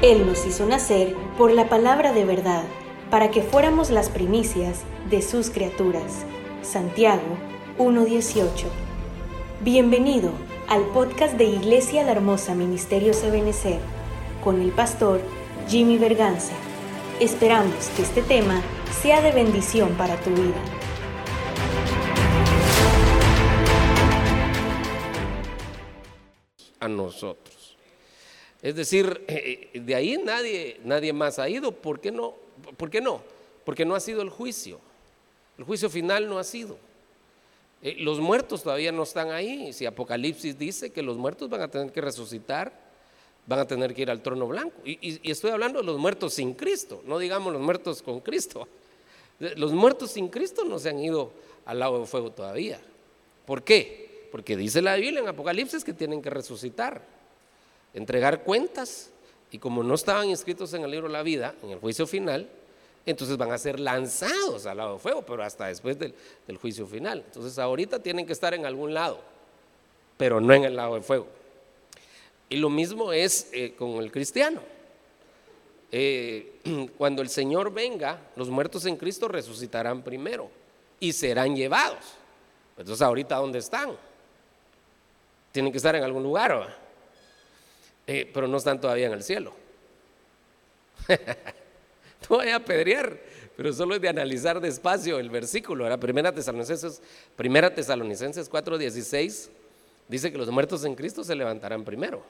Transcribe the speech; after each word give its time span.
Él 0.00 0.28
nos 0.28 0.46
hizo 0.46 0.64
nacer 0.64 1.16
por 1.36 1.50
la 1.50 1.68
palabra 1.68 2.12
de 2.12 2.24
verdad, 2.24 2.62
para 3.10 3.32
que 3.32 3.42
fuéramos 3.42 3.90
las 3.90 4.10
primicias 4.10 4.84
de 5.10 5.22
sus 5.22 5.50
criaturas. 5.50 6.24
Santiago 6.62 7.36
1.18. 7.78 8.66
Bienvenido 9.60 10.30
al 10.68 10.84
podcast 10.90 11.34
de 11.34 11.46
Iglesia 11.46 12.04
La 12.04 12.12
Hermosa 12.12 12.54
Ministerio 12.54 13.12
Sabenecer, 13.12 13.80
con 14.44 14.62
el 14.62 14.70
pastor 14.70 15.20
Jimmy 15.66 15.98
Berganza. 15.98 16.54
Esperamos 17.18 17.88
que 17.96 18.02
este 18.02 18.22
tema 18.22 18.62
sea 19.02 19.20
de 19.20 19.32
bendición 19.32 19.94
para 19.94 20.14
tu 20.20 20.30
vida. 20.30 20.62
A 26.78 26.86
nosotros. 26.86 27.47
Es 28.62 28.74
decir, 28.74 29.24
eh, 29.28 29.70
eh, 29.72 29.80
de 29.80 29.94
ahí 29.94 30.16
nadie, 30.16 30.80
nadie 30.84 31.12
más 31.12 31.38
ha 31.38 31.48
ido. 31.48 31.72
¿Por 31.72 32.00
qué 32.00 32.10
no? 32.10 32.34
¿Por 32.76 32.90
qué 32.90 33.00
no? 33.00 33.22
Porque 33.64 33.84
no 33.84 33.94
ha 33.94 34.00
sido 34.00 34.22
el 34.22 34.30
juicio. 34.30 34.80
El 35.56 35.64
juicio 35.64 35.88
final 35.88 36.28
no 36.28 36.38
ha 36.38 36.44
sido. 36.44 36.76
Eh, 37.82 37.96
los 38.00 38.18
muertos 38.18 38.62
todavía 38.62 38.90
no 38.90 39.04
están 39.04 39.30
ahí. 39.30 39.72
Si 39.72 39.86
Apocalipsis 39.86 40.58
dice 40.58 40.90
que 40.90 41.02
los 41.02 41.16
muertos 41.16 41.48
van 41.48 41.62
a 41.62 41.68
tener 41.68 41.92
que 41.92 42.00
resucitar, 42.00 42.72
van 43.46 43.60
a 43.60 43.66
tener 43.66 43.94
que 43.94 44.02
ir 44.02 44.10
al 44.10 44.22
trono 44.22 44.48
blanco. 44.48 44.76
Y, 44.84 44.98
y 45.22 45.30
estoy 45.30 45.52
hablando 45.52 45.78
de 45.80 45.86
los 45.86 45.98
muertos 45.98 46.34
sin 46.34 46.54
Cristo, 46.54 47.02
no 47.06 47.18
digamos 47.18 47.52
los 47.52 47.62
muertos 47.62 48.02
con 48.02 48.20
Cristo. 48.20 48.66
Los 49.38 49.72
muertos 49.72 50.10
sin 50.10 50.28
Cristo 50.28 50.64
no 50.64 50.80
se 50.80 50.88
han 50.88 50.98
ido 50.98 51.30
al 51.64 51.78
lago 51.78 52.00
de 52.00 52.06
fuego 52.06 52.32
todavía. 52.32 52.80
¿Por 53.46 53.62
qué? 53.62 54.26
Porque 54.32 54.56
dice 54.56 54.82
la 54.82 54.96
Biblia 54.96 55.20
en 55.20 55.28
Apocalipsis 55.28 55.84
que 55.84 55.92
tienen 55.92 56.20
que 56.20 56.28
resucitar 56.28 57.17
entregar 57.94 58.42
cuentas 58.42 59.10
y 59.50 59.58
como 59.58 59.82
no 59.82 59.94
estaban 59.94 60.28
inscritos 60.28 60.74
en 60.74 60.84
el 60.84 60.90
libro 60.90 61.06
de 61.06 61.12
la 61.12 61.22
vida, 61.22 61.54
en 61.62 61.70
el 61.70 61.78
juicio 61.78 62.06
final, 62.06 62.48
entonces 63.06 63.36
van 63.38 63.52
a 63.52 63.58
ser 63.58 63.80
lanzados 63.80 64.66
al 64.66 64.76
lado 64.76 64.94
de 64.94 64.98
fuego, 64.98 65.22
pero 65.22 65.42
hasta 65.42 65.66
después 65.66 65.98
del, 65.98 66.14
juicio 66.60 66.86
final. 66.86 67.22
Entonces 67.26 67.58
ahorita 67.58 68.00
tienen 68.02 68.26
que 68.26 68.32
estar 68.32 68.52
en 68.52 68.66
algún 68.66 68.92
lado, 68.92 69.20
pero 70.16 70.40
no 70.40 70.52
en 70.52 70.64
el 70.64 70.76
lado 70.76 70.96
de 70.96 71.00
fuego. 71.00 71.26
Y 72.50 72.56
lo 72.56 72.68
mismo 72.68 73.12
es 73.12 73.48
eh, 73.52 73.74
con 73.76 73.90
el 74.02 74.12
cristiano. 74.12 74.60
Eh, 75.90 76.60
cuando 76.98 77.22
el 77.22 77.30
Señor 77.30 77.72
venga, 77.72 78.20
los 78.36 78.50
muertos 78.50 78.84
en 78.84 78.96
Cristo 78.96 79.26
resucitarán 79.26 80.02
primero 80.02 80.50
y 81.00 81.12
serán 81.12 81.56
llevados. 81.56 82.16
Entonces 82.76 83.00
ahorita 83.00 83.36
¿dónde 83.36 83.58
están? 83.58 83.96
Tienen 85.50 85.72
que 85.72 85.78
estar 85.78 85.96
en 85.96 86.04
algún 86.04 86.22
lugar. 86.22 86.52
¿o? 86.52 86.66
Eh, 88.08 88.28
pero 88.32 88.48
no 88.48 88.56
están 88.56 88.80
todavía 88.80 89.06
en 89.06 89.12
el 89.12 89.22
cielo. 89.22 89.52
no 91.08 92.36
voy 92.36 92.48
a 92.48 92.56
apedrear, 92.56 93.20
pero 93.54 93.70
solo 93.74 93.94
es 93.94 94.00
de 94.00 94.08
analizar 94.08 94.60
despacio 94.62 95.18
el 95.18 95.28
versículo. 95.28 95.86
Era 95.86 95.98
Primera 95.98 96.32
Tesalonicenses, 96.32 97.02
Primera 97.36 97.72
Tesalonicenses 97.74 98.50
4:16 98.50 99.50
dice 100.08 100.32
que 100.32 100.38
los 100.38 100.50
muertos 100.50 100.86
en 100.86 100.94
Cristo 100.94 101.22
se 101.22 101.34
levantarán 101.34 101.84
primero. 101.84 102.22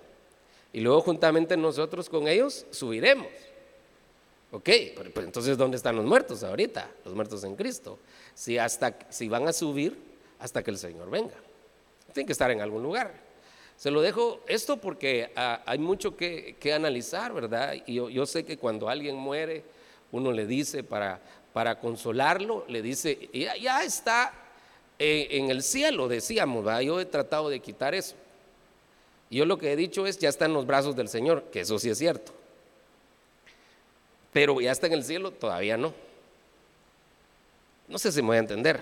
Y 0.73 0.81
luego 0.81 1.01
juntamente 1.01 1.57
nosotros 1.57 2.09
con 2.09 2.27
ellos 2.27 2.67
subiremos. 2.71 3.29
Ok, 4.51 4.69
pero, 4.97 5.27
entonces 5.27 5.57
¿dónde 5.57 5.77
están 5.77 5.95
los 5.95 6.05
muertos 6.05 6.43
ahorita? 6.43 6.91
Los 7.05 7.15
muertos 7.15 7.45
en 7.45 7.55
Cristo. 7.55 8.01
Si, 8.35 8.59
hasta, 8.59 8.99
si 9.11 9.29
van 9.29 9.47
a 9.47 9.53
subir 9.53 9.97
hasta 10.41 10.65
que 10.65 10.73
el 10.73 10.79
Señor 10.79 11.09
venga. 11.09 11.37
Tienen 12.13 12.27
que 12.27 12.33
estar 12.33 12.51
en 12.51 12.63
algún 12.63 12.83
lugar. 12.83 13.28
Se 13.79 13.93
lo 13.93 14.03
dejo 14.03 14.41
esto 14.49 14.77
porque 14.79 15.31
ah, 15.37 15.63
hay 15.65 15.79
mucho 15.79 16.17
que, 16.17 16.57
analizar, 16.75 17.33
¿verdad? 17.33 17.77
Y 17.87 17.95
yo, 17.95 18.27
sé 18.27 18.45
que 18.45 18.59
cuando 18.59 18.89
alguien 18.89 19.15
muere, 19.15 19.63
uno 20.11 20.33
le 20.33 20.47
dice 20.47 20.83
para, 20.83 21.21
consolarlo, 21.81 22.65
le 22.67 22.83
dice, 22.83 23.31
ya, 23.33 23.85
está 23.85 24.33
en, 24.99 25.51
el 25.51 25.63
cielo, 25.63 26.09
decíamos, 26.09 26.65
¿verdad? 26.65 26.81
Yo 26.81 27.01
he 27.01 27.05
tratado 27.05 27.49
de 27.49 27.61
quitar 27.61 27.95
eso. 27.95 28.17
Yo 29.31 29.47
lo 29.47 29.59
que 29.59 29.73
he 29.73 29.77
dicho 29.77 30.09
es, 30.09 30.19
ya 30.19 30.29
está 30.29 30.47
en 30.47 30.55
los 30.55 30.67
brazos 30.67 30.97
del 30.97 31.09
Señor, 31.09 31.45
que 31.53 31.61
eso 31.61 31.79
sí 31.79 31.89
es 31.89 31.99
cierto. 31.99 32.33
Pero 34.33 34.61
ya 34.61 34.73
está 34.73 34.89
en 34.89 34.95
el 34.95 35.05
cielo, 35.05 35.31
todavía 35.31 35.77
no. 35.77 35.95
No 37.87 37.97
sé 37.99 38.11
si 38.11 38.23
me 38.23 38.29
voy 38.29 38.37
a 38.39 38.41
entender. 38.41 38.81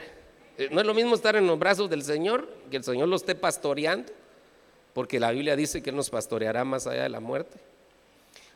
Eh, 0.56 0.68
no 0.72 0.80
es 0.80 0.86
lo 0.86 0.94
mismo 0.94 1.14
estar 1.14 1.36
en 1.36 1.46
los 1.46 1.58
brazos 1.58 1.90
del 1.90 2.02
Señor, 2.02 2.48
que 2.70 2.78
el 2.78 2.84
Señor 2.84 3.08
lo 3.08 3.16
esté 3.16 3.34
pastoreando, 3.34 4.10
porque 4.96 5.20
la 5.20 5.30
Biblia 5.30 5.54
dice 5.56 5.82
que 5.82 5.90
Él 5.90 5.96
nos 5.96 6.08
pastoreará 6.08 6.64
más 6.64 6.86
allá 6.86 7.02
de 7.02 7.10
la 7.10 7.20
muerte. 7.20 7.58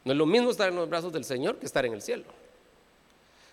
No 0.06 0.12
es 0.12 0.16
lo 0.16 0.24
mismo 0.24 0.50
estar 0.50 0.70
en 0.70 0.76
los 0.76 0.88
brazos 0.88 1.12
del 1.12 1.22
Señor 1.22 1.58
que 1.58 1.66
estar 1.66 1.84
en 1.84 1.92
el 1.92 2.00
cielo. 2.00 2.24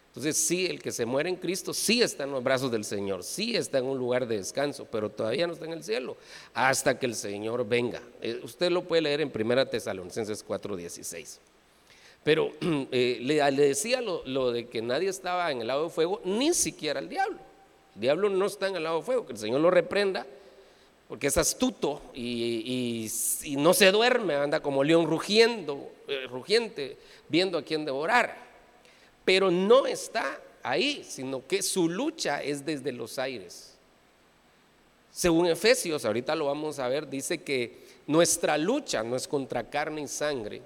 Entonces, 0.07 0.37
sí, 0.37 0.67
el 0.67 0.81
que 0.81 0.93
se 0.93 1.05
muere 1.05 1.27
en 1.27 1.35
Cristo 1.35 1.73
sí 1.73 2.01
está 2.01 2.23
en 2.23 2.31
los 2.31 2.41
brazos 2.41 2.71
del 2.71 2.85
Señor, 2.85 3.25
sí 3.25 3.57
está 3.57 3.79
en 3.79 3.87
un 3.87 3.97
lugar 3.97 4.25
de 4.25 4.37
descanso, 4.37 4.87
pero 4.89 5.11
todavía 5.11 5.45
no 5.47 5.51
está 5.51 5.65
en 5.65 5.73
el 5.73 5.83
cielo 5.83 6.15
hasta 6.53 6.97
que 6.97 7.07
el 7.07 7.15
Señor 7.15 7.67
venga. 7.67 8.01
Eh, 8.21 8.39
usted 8.41 8.71
lo 8.71 8.85
puede 8.85 9.01
leer 9.01 9.19
en 9.19 9.33
1 9.35 9.67
Tesalonicenses 9.67 10.45
4:16. 10.47 11.39
Pero 12.23 12.53
eh, 12.61 13.17
le, 13.19 13.51
decía 13.51 13.99
lo, 13.99 14.25
lo, 14.25 14.53
de 14.53 14.69
que 14.69 14.81
nadie 14.81 15.09
estaba 15.09 15.51
en 15.51 15.59
el 15.59 15.67
lado 15.67 15.83
de 15.83 15.89
fuego, 15.89 16.21
ni 16.23 16.53
siquiera 16.53 17.01
el 17.01 17.09
diablo. 17.09 17.39
El 17.95 17.99
diablo 17.99 18.29
no 18.29 18.45
está 18.45 18.69
en 18.69 18.77
el 18.77 18.83
lado 18.83 18.99
de 18.99 19.03
fuego, 19.03 19.25
que 19.25 19.33
el 19.33 19.39
Señor 19.39 19.59
lo 19.59 19.71
reprenda 19.71 20.25
porque 21.07 21.27
es 21.27 21.37
astuto 21.37 22.01
y, 22.13 23.09
no 23.57 23.73
se 23.73 23.91
duerme, 23.91 24.35
anda 24.35 24.59
como 24.59 24.83
león 24.83 25.07
rugiendo, 25.07 25.91
eh, 26.07 26.27
rugiente, 26.29 26.97
viendo 27.29 27.57
a 27.57 27.63
quién 27.63 27.85
devorar. 27.85 28.45
Pero 29.23 29.49
no 29.49 29.87
está 29.87 30.39
ahí, 30.63 31.05
sino 31.07 31.45
que 31.47 31.61
su 31.61 31.89
lucha 31.89 32.43
es 32.43 32.65
desde 32.65 32.91
los 32.91 33.17
aires. 33.19 33.73
Según 35.11 35.47
Efesios, 35.47 36.05
ahorita 36.05 36.35
lo 36.35 36.45
vamos 36.45 36.77
a 36.79 36.87
ver, 36.89 37.09
dice 37.09 37.41
que 37.41 37.87
nuestra 38.05 38.57
lucha 38.57 39.01
no 39.01 39.15
es 39.15 39.27
contra 39.27 39.69
carne 39.69 40.01
y 40.01 40.07
sangre, 40.07 40.61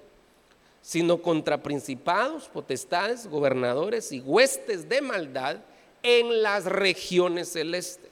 sino 0.82 1.22
contra 1.22 1.62
principados, 1.62 2.50
potestades, 2.50 3.28
gobernadores 3.28 4.12
y 4.12 4.20
huestes 4.20 4.90
de 4.90 5.02
maldad 5.02 5.58
en 6.04 6.42
las 6.42 6.66
regiones 6.66 7.50
celestes. 7.50 8.11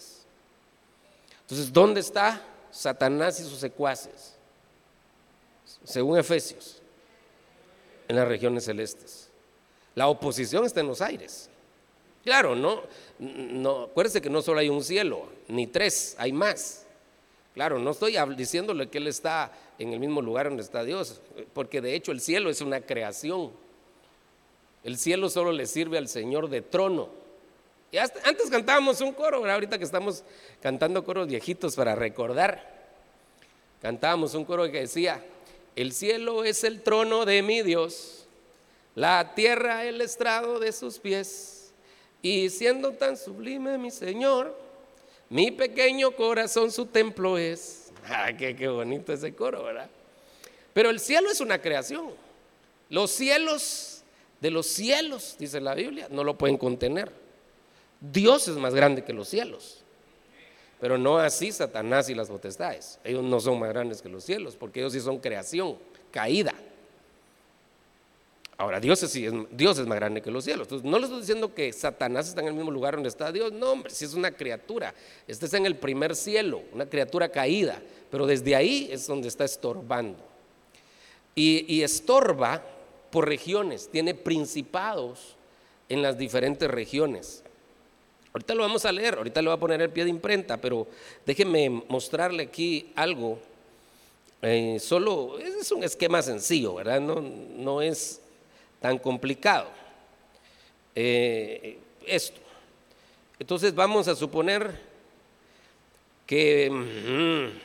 Entonces, 1.50 1.74
¿dónde 1.74 2.00
está 2.00 2.40
Satanás 2.70 3.40
y 3.40 3.44
sus 3.44 3.58
secuaces? 3.58 4.36
Según 5.84 6.20
Efesios, 6.20 6.80
en 8.08 8.16
las 8.18 8.28
regiones 8.28 8.66
celestes. 8.66 9.30
La 9.96 10.08
oposición 10.08 10.64
está 10.66 10.82
en 10.82 10.88
los 10.88 11.02
aires. 11.02 11.50
Claro, 12.24 12.56
no, 12.56 12.84
no, 13.18 13.86
acuérdese 13.86 14.22
que 14.22 14.30
no 14.30 14.44
solo 14.44 14.60
hay 14.60 14.70
un 14.70 14.84
cielo, 14.84 15.28
ni 15.48 15.66
tres, 15.66 16.16
hay 16.20 16.32
más. 16.32 16.86
Claro, 17.56 17.80
no 17.80 17.92
estoy 17.92 18.16
diciéndole 18.36 18.88
que 18.88 19.00
Él 19.00 19.08
está 19.08 19.52
en 19.80 19.92
el 19.92 20.00
mismo 20.00 20.22
lugar 20.22 20.50
donde 20.50 20.62
está 20.62 20.84
Dios, 20.84 21.20
porque 21.54 21.82
de 21.82 21.96
hecho 21.96 22.12
el 22.12 22.22
cielo 22.22 22.52
es 22.52 22.62
una 22.62 22.82
creación. 22.82 23.52
El 24.84 25.00
cielo 25.00 25.32
solo 25.32 25.52
le 25.52 25.66
sirve 25.66 25.98
al 25.98 26.08
Señor 26.08 26.48
de 26.48 26.62
trono 26.62 27.19
antes 27.98 28.50
cantábamos 28.50 29.02
un 29.02 29.14
coro, 29.14 29.50
ahorita 29.50 29.78
que 29.78 29.84
estamos 29.84 30.24
cantando 30.62 31.04
coros 31.04 31.28
viejitos 31.28 31.76
para 31.76 31.96
recordar, 31.96 32.64
cantábamos 33.82 34.36
un 34.36 34.46
coro 34.46 34.72
que 34.72 34.82
decía, 34.82 35.24
el 35.76 35.94
cielo 35.94 36.44
es 36.44 36.64
el 36.64 36.82
trono 36.82 37.26
de 37.26 37.42
mi 37.42 37.62
Dios, 37.64 38.28
la 38.96 39.34
tierra 39.34 39.86
el 39.86 40.02
estrado 40.02 40.60
de 40.60 40.72
sus 40.72 41.00
pies, 41.00 41.72
y 42.22 42.50
siendo 42.50 42.92
tan 42.92 43.18
sublime 43.18 43.78
mi 43.78 43.92
Señor, 43.92 44.56
mi 45.30 45.52
pequeño 45.52 46.12
corazón 46.12 46.72
su 46.72 46.86
templo 46.86 47.38
es. 47.38 47.92
Ah, 48.08 48.32
qué, 48.38 48.56
qué 48.56 48.68
bonito 48.68 49.14
ese 49.14 49.34
coro, 49.34 49.64
¿verdad? 49.64 49.90
Pero 50.74 50.90
el 50.90 51.00
cielo 51.00 51.30
es 51.32 51.40
una 51.40 51.62
creación. 51.62 52.10
Los 52.90 53.12
cielos 53.12 54.04
de 54.42 54.52
los 54.52 54.68
cielos, 54.68 55.36
dice 55.38 55.60
la 55.60 55.76
Biblia, 55.76 56.08
no 56.10 56.24
lo 56.24 56.38
pueden 56.38 56.58
contener. 56.58 57.12
Dios 58.00 58.48
es 58.48 58.56
más 58.56 58.74
grande 58.74 59.04
que 59.04 59.14
los 59.14 59.28
cielos. 59.28 59.84
Pero 60.80 60.98
no 60.98 61.18
así 61.18 61.52
Satanás 61.52 62.10
y 62.10 62.16
las 62.16 62.30
potestades. 62.30 63.00
Ellos 63.04 63.24
no 63.24 63.40
son 63.40 63.60
más 63.60 63.70
grandes 63.70 64.02
que 64.02 64.10
los 64.10 64.24
cielos, 64.24 64.56
porque 64.56 64.80
ellos 64.80 64.94
sí 64.94 65.02
son 65.02 65.20
creación, 65.20 65.78
caída. 66.12 66.54
Ahora, 68.58 68.80
Dios 68.80 69.02
es, 69.04 69.88
más 69.88 69.96
grande 69.96 70.22
que 70.22 70.32
los 70.32 70.44
cielos. 70.44 70.68
Entonces, 70.68 70.90
no 70.90 71.00
le 71.00 71.06
estoy 71.06 71.22
diciendo 71.22 71.54
que 71.54 71.72
Satanás 71.72 72.28
está 72.28 72.42
en 72.42 72.48
el 72.48 72.54
mismo 72.54 72.72
lugar 72.72 72.96
donde 72.96 73.08
está 73.08 73.32
Dios. 73.32 73.54
No, 73.54 73.72
hombre, 73.72 73.90
si 73.90 74.04
es 74.04 74.14
una 74.14 74.32
criatura. 74.32 74.94
Este 75.28 75.46
está 75.46 75.58
en 75.58 75.66
el 75.66 75.78
primer 75.78 76.14
cielo, 76.14 76.64
una 76.74 76.86
criatura 76.86 77.30
caída. 77.30 77.82
Pero 78.12 78.26
desde 78.26 78.56
ahí 78.56 78.90
es 78.92 79.08
donde 79.08 79.30
está 79.30 79.46
estorbando. 79.46 80.26
Y, 81.36 81.74
y 81.74 81.84
estorba 81.84 82.62
por 83.12 83.28
regiones, 83.28 83.90
tiene 83.90 84.14
principados 84.14 85.38
en 85.88 86.02
las 86.02 86.18
diferentes 86.18 86.70
regiones. 86.70 87.44
Ahorita 88.34 88.54
lo 88.54 88.62
vamos 88.62 88.86
a 88.86 88.92
leer, 88.92 89.16
ahorita 89.16 89.42
le 89.42 89.48
voy 89.48 89.58
a 89.58 89.60
poner 89.60 89.82
el 89.82 89.90
pie 89.90 90.04
de 90.04 90.12
imprenta, 90.12 90.58
pero 90.58 90.88
déjenme 91.26 91.70
mostrarle 91.88 92.44
aquí 92.44 92.92
algo 92.96 93.40
Eh, 94.42 94.80
solo 94.80 95.38
es 95.38 95.70
un 95.70 95.84
esquema 95.84 96.22
sencillo, 96.22 96.76
¿verdad? 96.76 97.02
No, 97.02 97.16
no 97.20 97.82
es 97.82 98.22
tan 98.80 98.98
complicado. 98.98 99.68
Eh, 100.96 101.78
esto. 102.06 102.40
Entonces 103.38 103.76
vamos 103.76 104.08
a 104.08 104.16
suponer 104.16 104.80
que, 106.26 106.70
mm, 106.70 107.60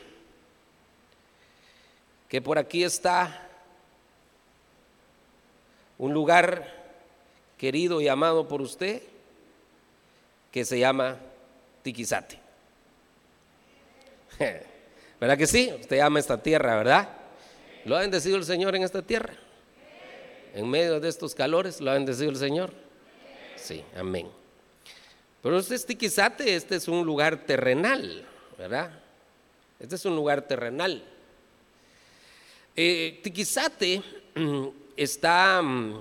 que 2.29 2.43
por 2.43 2.59
aquí 2.59 2.83
está 2.83 3.49
un 5.97 6.13
lugar 6.13 6.73
querido 7.57 8.01
y 8.01 8.09
amado 8.09 8.49
por 8.49 8.61
usted 8.61 9.01
que 10.55 10.65
se 10.65 10.79
llama 10.79 11.19
Tiquizate. 11.83 12.39
¿Verdad 15.21 15.37
que 15.37 15.49
sí? 15.49 15.75
Usted 15.81 15.99
ama 15.99 16.21
esta 16.21 16.41
tierra, 16.41 16.77
¿verdad? 16.77 17.09
¿Lo 17.85 17.97
ha 17.97 18.03
bendecido 18.03 18.37
el 18.37 18.45
Señor 18.45 18.77
en 18.77 18.85
esta 18.85 19.03
tierra? 19.03 19.35
En 20.55 20.71
medio 20.71 21.01
de 21.01 21.09
estos 21.09 21.35
calores, 21.35 21.81
¿lo 21.81 21.91
ha 21.91 21.95
bendecido 21.95 22.31
el 22.31 22.37
Señor? 22.37 22.73
Sí, 23.57 23.83
amén. 23.97 24.29
Pero 25.43 25.59
este 25.59 25.75
es 25.75 25.85
Tiquizate, 25.85 26.55
este 26.55 26.77
es 26.77 26.87
un 26.87 27.05
lugar 27.05 27.45
terrenal, 27.45 28.25
¿verdad? 28.57 28.93
Este 29.81 29.97
es 29.97 30.05
un 30.05 30.15
lugar 30.15 30.43
terrenal. 30.43 31.03
Eh, 32.77 33.19
Tiquizate 33.25 34.01
mm, 34.37 34.67
está, 34.97 35.61
mm, 35.61 36.01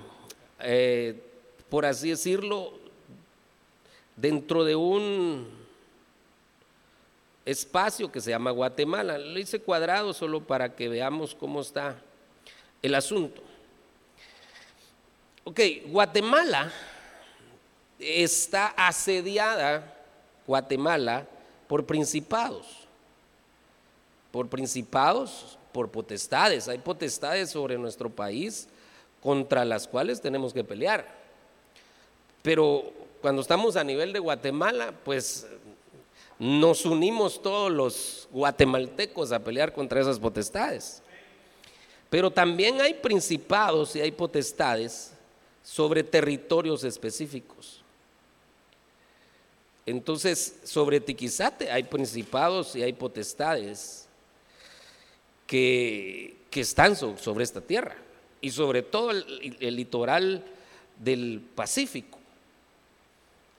eh, 0.60 1.20
por 1.68 1.84
así 1.84 2.10
decirlo, 2.10 2.83
dentro 4.16 4.64
de 4.64 4.76
un 4.76 5.48
espacio 7.44 8.10
que 8.10 8.20
se 8.20 8.30
llama 8.30 8.50
Guatemala. 8.50 9.18
Lo 9.18 9.38
hice 9.38 9.60
cuadrado 9.60 10.12
solo 10.12 10.40
para 10.42 10.74
que 10.74 10.88
veamos 10.88 11.34
cómo 11.34 11.60
está 11.60 11.96
el 12.82 12.94
asunto. 12.94 13.42
Ok, 15.44 15.60
Guatemala 15.86 16.72
está 17.98 18.68
asediada, 18.68 19.94
Guatemala, 20.46 21.26
por 21.68 21.84
principados, 21.84 22.66
por 24.30 24.48
principados, 24.48 25.58
por 25.72 25.90
potestades. 25.90 26.68
Hay 26.68 26.78
potestades 26.78 27.50
sobre 27.50 27.76
nuestro 27.76 28.08
país 28.08 28.68
contra 29.22 29.64
las 29.64 29.86
cuales 29.86 30.20
tenemos 30.20 30.52
que 30.52 30.64
pelear. 30.64 31.06
Pero 32.42 32.92
cuando 33.24 33.40
estamos 33.40 33.76
a 33.76 33.84
nivel 33.84 34.12
de 34.12 34.18
Guatemala, 34.18 34.92
pues 35.02 35.46
nos 36.38 36.84
unimos 36.84 37.40
todos 37.40 37.72
los 37.72 38.28
guatemaltecos 38.30 39.32
a 39.32 39.42
pelear 39.42 39.72
contra 39.72 39.98
esas 39.98 40.18
potestades. 40.18 41.02
Pero 42.10 42.30
también 42.30 42.82
hay 42.82 42.92
principados 42.92 43.96
y 43.96 44.02
hay 44.02 44.12
potestades 44.12 45.14
sobre 45.62 46.04
territorios 46.04 46.84
específicos. 46.84 47.80
Entonces, 49.86 50.58
sobre 50.62 51.00
Tiquizate 51.00 51.70
hay 51.70 51.84
principados 51.84 52.76
y 52.76 52.82
hay 52.82 52.92
potestades 52.92 54.06
que, 55.46 56.36
están 56.52 56.94
sobre 56.94 57.42
esta 57.42 57.62
tierra 57.62 57.96
y 58.42 58.50
sobre 58.50 58.82
todo 58.82 59.12
el 59.12 59.76
litoral 59.76 60.44
del 60.98 61.40
Pacífico. 61.54 62.18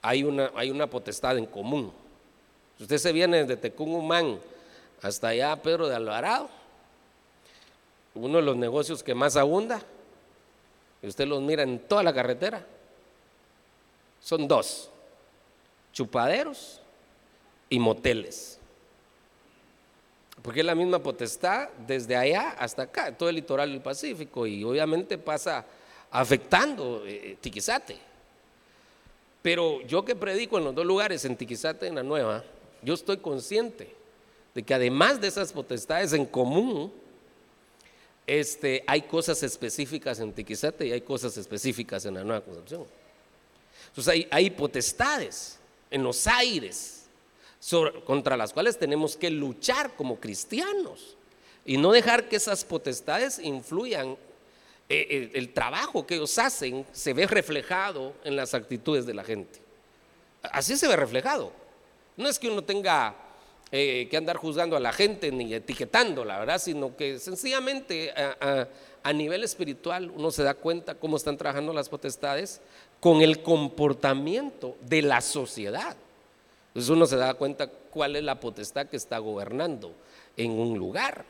Hay 0.07 0.23
una, 0.23 0.51
hay 0.53 0.69
una 0.69 0.85
potestad 0.85 1.35
en 1.35 1.47
común. 1.47 1.91
Si 2.77 2.83
usted 2.83 2.99
se 2.99 3.11
viene 3.11 3.39
desde 3.39 3.57
Tecumumán 3.57 4.37
hasta 5.01 5.29
allá 5.29 5.55
Pedro 5.55 5.87
de 5.87 5.95
Alvarado, 5.95 6.47
uno 8.13 8.37
de 8.37 8.43
los 8.43 8.55
negocios 8.55 9.01
que 9.01 9.15
más 9.15 9.35
abunda, 9.35 9.81
y 11.01 11.07
usted 11.07 11.25
los 11.25 11.41
mira 11.41 11.63
en 11.63 11.79
toda 11.79 12.03
la 12.03 12.13
carretera, 12.13 12.63
son 14.21 14.47
dos, 14.47 14.91
chupaderos 15.91 16.81
y 17.67 17.79
moteles. 17.79 18.59
Porque 20.43 20.59
es 20.59 20.65
la 20.67 20.75
misma 20.75 20.99
potestad 20.99 21.69
desde 21.87 22.15
allá 22.15 22.51
hasta 22.59 22.83
acá, 22.83 23.11
todo 23.11 23.29
el 23.29 23.35
litoral 23.37 23.71
del 23.71 23.81
Pacífico, 23.81 24.45
y 24.45 24.63
obviamente 24.63 25.17
pasa 25.17 25.65
afectando 26.11 27.01
eh, 27.07 27.37
Tiquizate. 27.41 28.13
Pero 29.45 29.79
yo 29.81 30.03
que 30.03 30.15
predico 30.15 30.57
en 30.57 30.63
los 30.63 30.73
dos 30.73 30.87
lugares, 30.87 31.23
en 31.23 31.37
Tiquizate 31.37 31.85
y 31.85 31.89
en 31.89 31.95
la 31.95 32.01
Nueva, 32.01 32.43
yo 32.81 32.95
estoy 32.95 33.17
consciente 33.17 33.95
de 34.55 34.63
que 34.63 34.73
además 34.73 35.21
de 35.21 35.27
esas 35.27 35.53
potestades 35.53 36.13
en 36.13 36.25
común, 36.25 36.91
este, 38.25 38.83
hay 38.87 39.03
cosas 39.03 39.43
específicas 39.43 40.19
en 40.19 40.33
Tiquizate 40.33 40.87
y 40.87 40.93
hay 40.93 41.01
cosas 41.01 41.37
específicas 41.37 42.07
en 42.07 42.15
la 42.15 42.23
Nueva 42.23 42.43
Concepción. 42.43 42.87
Entonces 43.89 44.11
hay, 44.11 44.27
hay 44.31 44.49
potestades 44.49 45.59
en 45.91 46.01
los 46.01 46.25
aires 46.25 47.05
contra 48.03 48.35
las 48.35 48.51
cuales 48.51 48.79
tenemos 48.79 49.15
que 49.15 49.29
luchar 49.29 49.95
como 49.95 50.19
cristianos 50.19 51.17
y 51.67 51.77
no 51.77 51.91
dejar 51.91 52.29
que 52.29 52.37
esas 52.37 52.65
potestades 52.65 53.37
influyan. 53.37 54.17
Eh, 54.87 55.07
eh, 55.09 55.31
el 55.33 55.51
trabajo 55.51 56.05
que 56.05 56.15
ellos 56.15 56.37
hacen 56.37 56.85
se 56.91 57.13
ve 57.13 57.25
reflejado 57.25 58.13
en 58.23 58.35
las 58.35 58.53
actitudes 58.53 59.05
de 59.05 59.15
la 59.15 59.23
gente. 59.23 59.59
Así 60.43 60.77
se 60.77 60.87
ve 60.87 60.95
reflejado. 60.95 61.51
No 62.17 62.29
es 62.29 62.37
que 62.37 62.49
uno 62.49 62.63
tenga 62.63 63.15
eh, 63.71 64.07
que 64.11 64.17
andar 64.17 64.37
juzgando 64.37 64.77
a 64.77 64.79
la 64.79 64.93
gente 64.93 65.31
ni 65.31 65.51
etiquetándola, 65.53 66.37
¿verdad? 66.37 66.59
Sino 66.59 66.95
que 66.95 67.17
sencillamente 67.17 68.13
a, 68.15 69.13
nivel 69.13 69.43
espiritual 69.43 70.11
uno 70.15 70.29
se 70.29 70.43
da 70.43 70.53
cuenta 70.53 70.95
cómo 70.95 71.17
están 71.17 71.37
trabajando 71.37 71.73
las 71.73 71.89
potestades 71.89 72.61
con 72.99 73.21
el 73.21 73.41
comportamiento 73.41 74.77
de 74.81 75.01
la 75.01 75.21
sociedad. 75.21 75.97
Entonces 76.69 76.89
uno 76.89 77.07
se 77.07 77.15
da 77.15 77.33
cuenta 77.33 77.67
cuál 77.67 78.15
es 78.15 78.23
la 78.23 78.39
potestad 78.39 78.87
que 78.87 78.97
está 78.97 79.17
gobernando 79.17 79.93
en 80.37 80.51
un 80.51 80.77
lugar. 80.77 81.25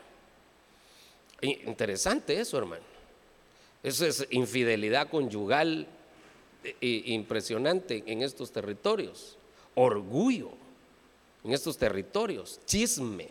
Interesante 1.40 2.38
eso, 2.38 2.58
hermano. 2.58 2.95
Eso 3.86 4.04
es 4.04 4.26
infidelidad 4.30 5.08
conyugal 5.08 5.86
eh, 6.64 7.02
impresionante 7.06 8.02
en 8.04 8.20
estos 8.22 8.50
territorios. 8.50 9.38
Orgullo 9.76 10.50
en 11.44 11.52
estos 11.52 11.78
territorios, 11.78 12.58
chisme. 12.66 13.28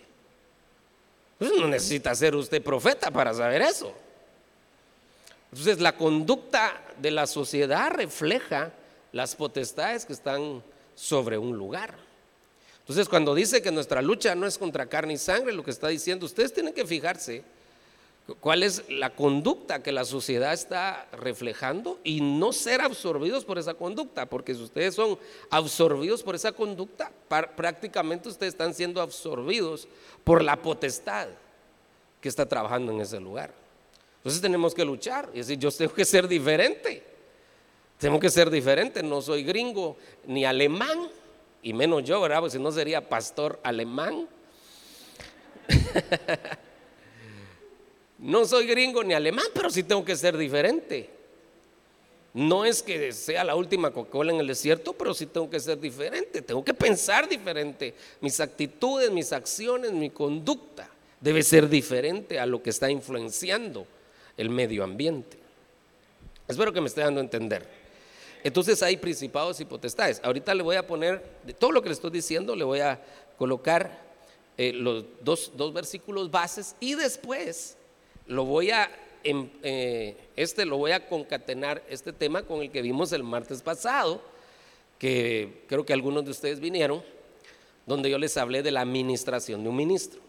Pues 1.38 1.52
no 1.60 1.68
necesita 1.68 2.16
ser 2.16 2.36
usted 2.36 2.64
profeta 2.64 3.12
para 3.12 3.34
saber 3.34 3.64
eso. 3.64 3.94
Entonces 5.52 5.82
la 5.82 5.98
conducta 5.98 6.82
de 7.02 7.12
la 7.12 7.28
sociedad 7.28 7.92
refleja 7.92 8.72
las 9.12 9.36
potestades 9.36 10.06
que 10.06 10.14
están 10.14 10.64
sobre 10.96 11.38
un 11.38 11.58
lugar. 11.58 11.98
Entonces 12.80 13.10
cuando 13.10 13.36
dice 13.36 13.62
que 13.62 13.72
nuestra 13.72 14.02
lucha 14.02 14.34
no 14.36 14.48
es 14.48 14.58
contra 14.58 14.86
carne 14.86 15.16
y 15.16 15.18
sangre, 15.18 15.52
lo 15.52 15.66
que 15.66 15.72
está 15.72 15.90
diciendo, 15.90 16.26
ustedes 16.26 16.54
tienen 16.54 16.74
que 16.74 16.86
fijarse 16.86 17.44
cuál 18.40 18.64
es 18.64 18.84
la 18.90 19.12
conducta 19.12 19.84
que 19.84 19.92
la 19.92 20.04
sociedad 20.04 20.52
está 20.54 21.08
reflejando 21.12 22.00
y 22.04 22.22
no 22.22 22.54
ser 22.54 22.82
absorbidos 22.82 23.46
por 23.46 23.60
esa 23.60 23.76
conducta, 23.76 24.26
porque 24.26 24.56
si 24.56 24.64
ustedes 24.64 24.96
son 24.96 25.20
absorbidos 25.52 26.24
por 26.24 26.34
esa 26.34 26.52
conducta, 26.52 27.12
prácticamente 27.28 28.30
ustedes 28.30 28.54
están 28.54 28.74
siendo 28.74 29.00
absorbidos 29.00 29.88
por 30.24 30.44
la 30.44 30.56
potestad 30.60 31.28
que 32.20 32.30
está 32.30 32.48
trabajando 32.48 32.92
en 32.92 33.02
ese 33.02 33.20
lugar. 33.20 33.54
Entonces 34.18 34.42
tenemos 34.42 34.74
que 34.74 34.84
luchar 34.84 35.30
y 35.34 35.38
decir, 35.38 35.60
yo 35.60 35.70
tengo 35.72 35.94
que 35.94 36.06
ser 36.06 36.28
diferente, 36.28 37.04
tengo 38.00 38.20
que 38.20 38.32
ser 38.32 38.50
diferente, 38.50 39.04
no 39.04 39.22
soy 39.22 39.44
gringo 39.44 39.98
ni 40.26 40.46
alemán, 40.46 41.10
y 41.62 41.74
menos 41.74 42.04
yo, 42.04 42.22
¿verdad? 42.22 42.40
Porque 42.40 42.58
si 42.58 42.60
no 42.60 42.72
sería 42.72 43.08
pastor 43.08 43.60
alemán. 43.64 44.28
No 48.26 48.44
soy 48.44 48.66
gringo 48.66 49.04
ni 49.04 49.14
alemán, 49.14 49.46
pero 49.54 49.70
sí 49.70 49.84
tengo 49.84 50.04
que 50.04 50.16
ser 50.16 50.36
diferente. 50.36 51.08
No 52.34 52.66
es 52.66 52.82
que 52.82 53.14
sea 53.14 53.44
la 53.44 53.56
última 53.56 53.92
Coca-Cola 53.92 54.34
en 54.34 54.40
el 54.40 54.48
desierto, 54.48 54.94
pero 54.94 55.14
sí 55.14 55.28
tengo 55.28 55.48
que 55.48 55.60
ser 55.60 55.80
diferente. 55.80 56.42
Tengo 56.42 56.66
que 56.66 56.74
pensar 56.74 57.30
diferente. 57.30 57.94
Mis 58.22 58.40
actitudes, 58.40 59.12
mis 59.12 59.32
acciones, 59.32 59.92
mi 59.92 60.10
conducta 60.10 60.90
debe 61.22 61.44
ser 61.44 61.70
diferente 61.70 62.40
a 62.40 62.48
lo 62.48 62.64
que 62.64 62.72
está 62.72 62.90
influenciando 62.90 63.86
el 64.38 64.50
medio 64.50 64.84
ambiente. 64.84 65.38
Espero 66.48 66.74
que 66.74 66.82
me 66.82 66.88
esté 66.88 67.02
dando 67.02 67.20
a 67.20 67.24
entender. 67.24 67.64
Entonces 68.44 68.82
hay 68.82 68.98
principados 68.98 69.60
y 69.60 69.66
potestades. 69.66 70.20
Ahorita 70.24 70.56
le 70.56 70.64
voy 70.64 70.78
a 70.78 70.88
poner, 70.88 71.24
de 71.44 71.54
todo 71.54 71.72
lo 71.72 71.84
que 71.84 71.90
le 71.90 71.94
estoy 71.94 72.10
diciendo, 72.10 72.56
le 72.56 72.64
voy 72.64 72.80
a 72.80 73.00
colocar 73.38 74.02
eh, 74.58 74.74
los 74.74 75.06
dos, 75.22 75.52
dos 75.56 75.72
versículos 75.74 76.32
bases 76.32 76.76
y 76.80 76.96
después 76.96 77.78
lo 78.28 78.46
voy 78.46 78.72
a, 78.72 78.90
em, 79.24 79.50
eh, 79.64 80.18
este 80.36 80.66
lo 80.66 80.78
voy 80.78 80.92
a 80.92 81.08
concatenar, 81.08 81.84
este 81.90 82.14
tema 82.14 82.44
con 82.44 82.62
el 82.62 82.72
que 82.72 82.82
vimos 82.82 83.12
el 83.12 83.24
martes 83.24 83.62
pasado, 83.62 84.22
que 85.00 85.64
creo 85.68 85.86
que 85.86 85.94
algunos 85.94 86.26
de 86.26 86.32
ustedes 86.32 86.60
vinieron, 86.60 87.04
donde 87.86 88.10
yo 88.10 88.18
les 88.18 88.36
hablé 88.38 88.64
de 88.64 88.72
la 88.72 88.82
administración 88.82 89.64
de 89.64 89.70
un 89.70 89.76
ministro. 89.76 90.22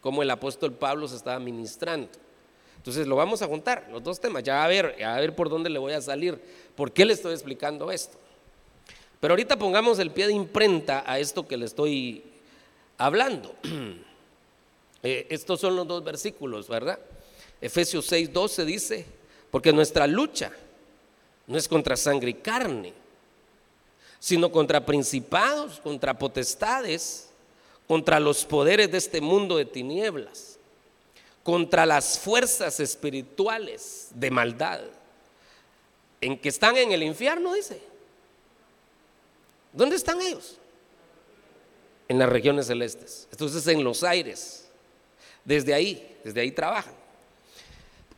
cómo 0.00 0.22
el 0.22 0.30
apóstol 0.30 0.72
Pablo 0.72 1.08
se 1.08 1.16
estaba 1.16 1.40
ministrando. 1.40 2.08
Entonces 2.76 3.08
lo 3.08 3.16
vamos 3.16 3.42
a 3.42 3.48
juntar, 3.48 3.88
los 3.90 4.00
dos 4.04 4.20
temas, 4.20 4.44
ya 4.44 4.62
a 4.62 4.68
ver, 4.68 5.02
a 5.02 5.18
ver 5.18 5.34
por 5.34 5.48
dónde 5.48 5.68
le 5.68 5.80
voy 5.80 5.94
a 5.94 6.00
salir, 6.00 6.40
por 6.76 6.92
qué 6.92 7.04
le 7.04 7.12
estoy 7.12 7.32
explicando 7.32 7.90
esto. 7.90 8.16
Pero 9.18 9.32
ahorita 9.32 9.58
pongamos 9.58 9.98
el 9.98 10.12
pie 10.12 10.28
de 10.28 10.34
imprenta 10.34 11.02
a 11.04 11.18
esto 11.18 11.48
que 11.48 11.56
le 11.56 11.66
estoy 11.66 12.22
hablando. 12.98 13.54
Eh, 15.02 15.26
estos 15.30 15.60
son 15.60 15.76
los 15.76 15.86
dos 15.86 16.02
versículos, 16.02 16.68
¿verdad? 16.68 16.98
Efesios 17.60 18.06
6, 18.06 18.32
12 18.32 18.64
dice, 18.64 19.06
porque 19.50 19.72
nuestra 19.72 20.06
lucha 20.06 20.52
no 21.46 21.56
es 21.56 21.68
contra 21.68 21.96
sangre 21.96 22.30
y 22.30 22.34
carne, 22.34 22.92
sino 24.18 24.50
contra 24.50 24.84
principados, 24.84 25.80
contra 25.80 26.18
potestades, 26.18 27.30
contra 27.86 28.18
los 28.18 28.44
poderes 28.44 28.90
de 28.90 28.98
este 28.98 29.20
mundo 29.20 29.56
de 29.56 29.64
tinieblas, 29.64 30.58
contra 31.44 31.86
las 31.86 32.18
fuerzas 32.18 32.80
espirituales 32.80 34.08
de 34.14 34.30
maldad, 34.30 34.80
en 36.20 36.38
que 36.38 36.48
están 36.48 36.76
en 36.76 36.90
el 36.92 37.02
infierno, 37.02 37.54
dice. 37.54 37.80
¿Dónde 39.72 39.94
están 39.94 40.20
ellos? 40.22 40.56
En 42.08 42.18
las 42.18 42.28
regiones 42.28 42.66
celestes. 42.66 43.28
Entonces 43.30 43.66
en 43.66 43.84
los 43.84 44.02
aires. 44.02 44.68
Desde 45.44 45.74
ahí, 45.74 46.18
desde 46.24 46.40
ahí 46.40 46.50
trabajan. 46.50 46.95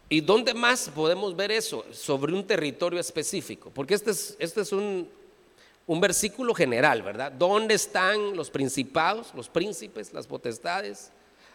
¿Y 0.09 0.21
dónde 0.21 0.55
más 0.55 0.91
podemos 0.95 1.37
ver 1.37 1.53
eso? 1.53 1.85
Sobre 1.93 2.33
un 2.33 2.47
territorio 2.47 2.99
específico. 2.99 3.71
Porque 3.75 3.95
este 3.95 4.11
es, 4.11 4.37
este 4.39 4.63
es 4.63 4.73
un, 4.73 5.09
un 5.87 6.01
versículo 6.01 6.55
general, 6.55 7.03
¿verdad? 7.03 7.33
¿Dónde 7.33 7.75
están 7.75 8.37
los 8.37 8.51
principados, 8.51 9.35
los 9.35 9.49
príncipes, 9.49 10.13
las 10.13 10.27
potestades, 10.27 11.11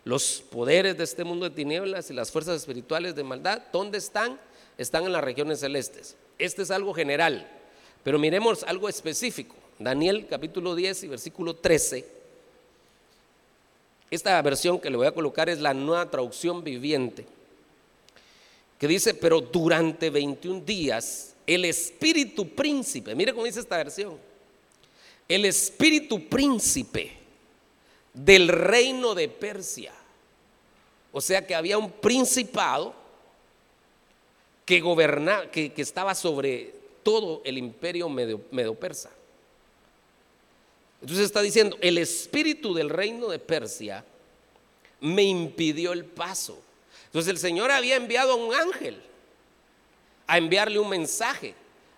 los 0.06 0.44
poderes 0.52 0.98
de 0.98 1.04
este 1.04 1.24
mundo 1.24 1.50
de 1.50 1.56
tinieblas 1.56 2.10
y 2.12 2.14
las 2.14 2.32
fuerzas 2.32 2.58
espirituales 2.58 3.16
de 3.16 3.24
maldad? 3.24 3.62
¿Dónde 3.72 3.98
están? 3.98 4.40
Están 4.78 5.06
en 5.06 5.14
las 5.14 5.24
regiones 5.24 5.60
celestes. 5.60 6.16
Este 6.38 6.64
es 6.64 6.72
algo 6.72 6.94
general, 6.94 7.48
pero 8.04 8.20
miremos 8.20 8.64
algo 8.64 8.90
específico. 8.90 9.56
Daniel 9.80 10.28
capítulo 10.30 10.76
10 10.76 11.04
y 11.04 11.08
versículo 11.08 11.56
13. 11.56 12.06
Esta 14.12 14.42
versión 14.42 14.80
que 14.80 14.90
le 14.90 14.98
voy 14.98 15.08
a 15.08 15.12
colocar 15.12 15.50
es 15.50 15.60
la 15.60 15.74
nueva 15.74 16.10
traducción 16.10 16.64
viviente, 16.64 17.26
que 18.84 18.88
dice, 18.90 19.14
pero 19.14 19.40
durante 19.40 20.10
21 20.10 20.60
días 20.60 21.36
el 21.48 21.64
espíritu 21.64 22.50
príncipe, 22.50 23.16
mire 23.16 23.32
cómo 23.32 23.46
dice 23.46 23.62
esta 23.62 23.78
versión, 23.78 24.20
el 25.26 25.46
espíritu 25.46 26.28
príncipe 26.28 27.14
del 28.14 28.50
reino 28.50 29.16
de 29.16 29.30
Persia. 29.30 29.94
O 31.14 31.22
sea 31.22 31.48
que 31.48 31.56
había 31.56 31.78
un 31.78 31.92
principado 31.92 32.94
que 34.66 34.82
gobernaba, 34.82 35.50
que, 35.50 35.72
estaba 35.78 36.14
sobre 36.14 36.76
todo 37.04 37.42
el 37.46 37.58
imperio 37.58 38.10
medo 38.10 38.76
persa. 38.76 39.12
Entonces 41.00 41.24
está 41.28 41.42
diciendo, 41.42 41.78
el 41.80 42.00
espíritu 42.00 42.74
del 42.74 42.90
reino 42.90 43.30
de 43.30 43.40
Persia 43.40 44.04
me 45.00 45.24
impidió 45.24 45.94
el 45.94 46.04
paso. 46.04 46.62
Entonces 47.14 47.30
el 47.30 47.38
Señor 47.38 47.70
había 47.70 47.96
enviado 47.96 48.32
a 48.32 48.36
un 48.36 48.56
ángel 48.56 49.00
a 50.26 50.40
enviarle 50.40 50.80
un 50.80 50.90
mensaje 50.90 51.54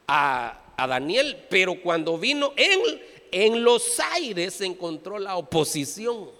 a, 0.05 0.62
Daniel, 0.77 1.45
pero 1.50 1.81
cuando 1.81 2.17
vino 2.17 2.51
en, 2.57 3.01
en 3.31 3.63
los 3.63 3.98
aires 4.12 4.55
se 4.55 4.65
encontró 4.65 5.17
la 5.17 5.38
oposición. 5.38 6.31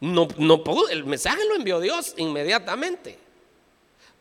No, 0.00 0.26
no 0.38 0.62
el 0.88 1.04
mensaje 1.04 1.44
lo 1.44 1.56
envió 1.56 1.80
Dios 1.80 2.14
inmediatamente, 2.16 3.18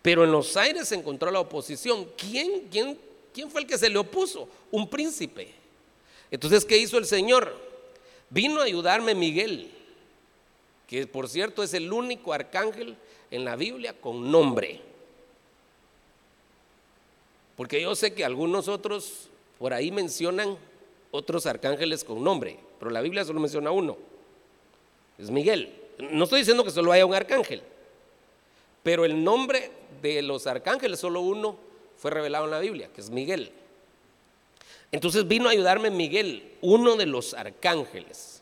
pero 0.02 0.26
en 0.26 0.34
los 0.34 0.58
aires 0.58 0.90
se 0.90 0.96
encontró 0.96 1.32
la 1.32 1.40
oposición. 1.40 2.10
¿Quién, 2.18 2.68
quién, 2.70 3.00
quién 3.34 3.50
fue 3.50 3.62
el 3.62 3.68
que 3.68 3.78
se 3.78 3.90
le 3.90 3.98
opuso? 3.98 4.50
Un 4.70 4.90
príncipe. 4.90 5.54
Entonces, 6.30 6.66
¿qué 6.66 6.78
hizo 6.78 6.98
el 6.98 7.06
Señor? 7.06 7.56
Vino 8.30 8.60
a 8.60 8.66
ayudarme 8.66 9.16
Miguel, 9.16 9.72
que 10.88 11.08
por 11.08 11.30
cierto 11.30 11.64
es 11.64 11.74
el 11.74 11.92
único 11.92 12.34
arcángel 12.34 12.96
en 13.32 13.46
la 13.46 13.56
Biblia 13.56 13.94
con 14.00 14.32
nombre. 14.32 14.82
Porque 17.56 17.82
yo 17.82 17.96
sé 17.96 18.14
que 18.14 18.26
algunos 18.26 18.68
otros 18.68 19.30
por 19.58 19.74
ahí 19.74 19.92
mencionan 19.92 20.58
otros 21.12 21.46
arcángeles 21.46 22.04
con 22.04 22.24
nombre, 22.24 22.60
pero 22.80 22.92
la 22.92 23.02
Biblia 23.02 23.24
solo 23.24 23.40
menciona 23.40 23.72
uno. 23.72 23.98
Es 25.18 25.30
Miguel. 25.32 25.74
No 25.98 26.26
estoy 26.26 26.40
diciendo 26.40 26.64
que 26.64 26.72
solo 26.72 26.92
haya 26.92 27.06
un 27.06 27.14
arcángel, 27.14 27.62
pero 28.84 29.06
el 29.06 29.24
nombre 29.24 29.72
de 30.02 30.22
los 30.22 30.46
arcángeles, 30.46 31.00
solo 31.00 31.22
uno, 31.22 31.56
fue 31.98 32.12
revelado 32.12 32.46
en 32.46 32.52
la 32.52 32.60
Biblia, 32.60 32.90
que 32.94 33.00
es 33.00 33.10
Miguel. 33.10 33.52
Entonces 34.92 35.28
vino 35.28 35.48
a 35.48 35.52
ayudarme 35.52 35.90
Miguel, 35.90 36.52
uno 36.62 36.98
de 36.98 37.06
los 37.06 37.34
arcángeles. 37.34 38.35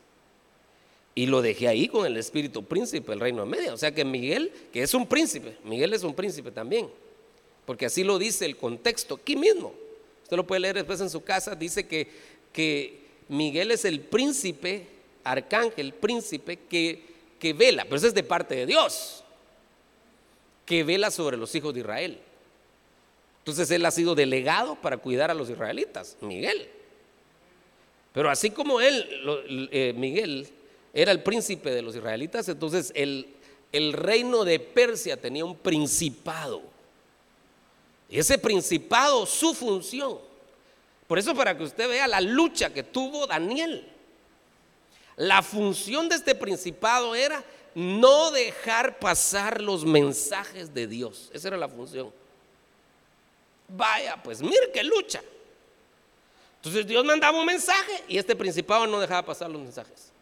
Y 1.16 1.28
lo 1.28 1.42
dejé 1.42 1.68
ahí 1.68 1.88
con 1.88 2.06
el 2.06 2.18
espíritu 2.18 2.64
príncipe 2.64 3.12
del 3.12 3.20
reino 3.20 3.44
de 3.44 3.50
media. 3.50 3.74
O 3.74 3.78
sea 3.78 3.94
que 3.94 4.04
Miguel, 4.04 4.52
que 4.72 4.82
es 4.82 4.94
un 4.94 5.06
príncipe, 5.06 5.58
Miguel 5.64 5.94
es 5.94 6.04
un 6.04 6.14
príncipe 6.14 6.52
también. 6.52 6.90
Porque 7.66 7.86
así 7.86 8.04
lo 8.04 8.18
dice 8.18 8.46
el 8.46 8.58
contexto, 8.58 9.16
aquí 9.16 9.36
mismo. 9.36 9.74
Usted 10.24 10.38
lo 10.38 10.48
puede 10.48 10.62
leer 10.62 10.76
después 10.76 11.00
en 11.02 11.10
su 11.10 11.24
casa. 11.24 11.56
Dice 11.56 11.88
que, 11.88 12.10
que 12.52 13.02
Miguel 13.30 13.72
es 13.72 13.86
el 13.86 14.00
príncipe, 14.00 14.88
arcángel, 15.24 15.94
príncipe 15.94 16.58
que, 16.70 17.04
que 17.40 17.54
vela. 17.54 17.84
Pero 17.84 17.98
eso 17.98 18.08
es 18.08 18.14
de 18.14 18.24
parte 18.24 18.56
de 18.56 18.66
Dios. 18.66 19.24
Que 20.66 20.84
vela 20.84 21.12
sobre 21.12 21.38
los 21.38 21.54
hijos 21.54 21.74
de 21.74 21.82
Israel. 21.82 22.20
Entonces 23.40 23.70
él 23.72 23.86
ha 23.86 23.92
sido 23.92 24.16
delegado 24.16 24.76
para 24.76 24.98
cuidar 24.98 25.30
a 25.30 25.34
los 25.34 25.50
israelitas, 25.50 26.18
Miguel. 26.22 26.70
Pero 28.14 28.30
así 28.30 28.50
como 28.52 28.80
él, 28.80 29.70
eh, 29.72 29.94
Miguel, 29.98 30.48
era 30.94 31.12
el 31.12 31.24
príncipe 31.24 31.72
de 31.72 31.82
los 31.82 31.96
israelitas, 31.96 32.48
entonces 32.48 32.92
el, 32.96 33.34
reino 33.94 34.46
de 34.46 34.60
Persia 34.60 35.20
tenía 35.20 35.44
un 35.44 35.58
principado. 35.58 36.62
Y 38.08 38.20
ese 38.20 38.38
principado, 38.38 39.26
su 39.26 39.56
función. 39.56 40.20
Por 41.08 41.18
eso 41.18 41.34
para 41.34 41.58
que 41.58 41.64
usted 41.64 41.90
vea 41.90 42.08
la 42.08 42.22
lucha 42.22 42.72
que 42.72 42.84
tuvo 42.84 43.26
Daniel. 43.26 43.90
La 45.16 45.42
función 45.42 46.08
de 46.10 46.16
este 46.16 46.36
principado 46.36 47.16
era 47.16 47.44
no 47.74 48.30
dejar 48.30 49.00
pasar 49.00 49.62
los 49.62 49.84
mensajes 49.84 50.72
de 50.76 50.86
Dios. 50.86 51.32
Esa 51.34 51.48
era 51.48 51.58
la 51.58 51.68
función. 51.68 52.14
Vaya, 53.68 54.22
pues 54.22 54.42
mire 54.42 54.72
qué 54.72 54.84
lucha. 54.84 55.24
Entonces 56.58 56.86
Dios 56.86 57.04
mandaba 57.04 57.40
un 57.40 57.46
mensaje 57.48 58.04
y 58.08 58.20
este 58.20 58.36
principado 58.36 58.86
no 58.86 59.00
dejaba 59.00 59.26
pasar 59.26 59.50
los 59.50 59.62
mensajes. 59.62 60.13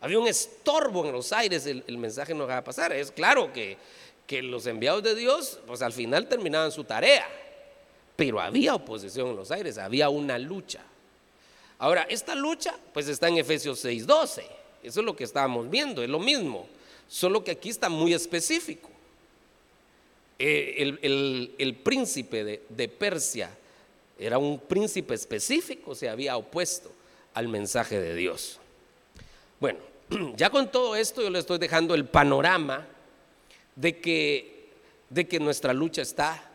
Había 0.00 0.18
un 0.18 0.26
estorbo 0.26 1.04
en 1.04 1.12
los 1.12 1.32
aires, 1.32 1.66
el, 1.66 1.98
mensaje 1.98 2.32
no 2.32 2.44
dejaba 2.44 2.64
pasar. 2.64 2.92
Es 2.92 3.10
claro 3.10 3.52
que, 3.52 3.76
los 4.42 4.66
enviados 4.66 5.02
de 5.02 5.14
Dios, 5.14 5.58
pues 5.66 5.82
al 5.82 5.92
final 5.92 6.28
terminaban 6.28 6.70
su 6.70 6.84
tarea, 6.84 7.26
pero 8.14 8.40
había 8.40 8.76
oposición 8.76 9.28
en 9.28 9.36
los 9.36 9.50
aires, 9.50 9.76
había 9.76 10.08
una 10.08 10.38
lucha. 10.38 10.82
Ahora, 11.78 12.02
esta 12.08 12.36
lucha, 12.36 12.74
pues 12.94 13.08
está 13.08 13.26
en 13.28 13.38
Efesios 13.38 13.84
6:12. 13.84 14.44
Eso 14.84 15.00
es 15.00 15.06
lo 15.06 15.16
que 15.16 15.24
estábamos 15.24 15.68
viendo, 15.68 16.02
es 16.02 16.08
lo 16.08 16.20
mismo, 16.20 16.68
solo 17.08 17.42
que 17.42 17.50
aquí 17.50 17.70
está 17.70 17.88
muy 17.88 18.14
específico. 18.14 18.88
Eh, 20.38 20.96
el, 21.02 21.74
príncipe 21.82 22.44
de, 22.44 22.62
de 22.68 22.88
Persia 22.88 23.50
era 24.16 24.38
un 24.38 24.60
príncipe 24.60 25.14
específico, 25.14 25.94
se 25.94 26.08
había 26.08 26.36
opuesto 26.36 26.92
al 27.34 27.48
mensaje 27.48 28.00
de 28.00 28.14
Dios. 28.14 28.58
Bueno, 29.58 29.89
ya 30.36 30.50
con 30.50 30.70
todo 30.70 30.96
esto 30.96 31.22
yo 31.22 31.30
le 31.30 31.38
estoy 31.38 31.58
dejando 31.58 31.94
el 31.94 32.04
panorama 32.04 32.86
de 33.76 34.00
que, 34.00 34.68
de 35.08 35.28
que 35.28 35.38
nuestra 35.40 35.72
lucha 35.72 36.02
está 36.02 36.50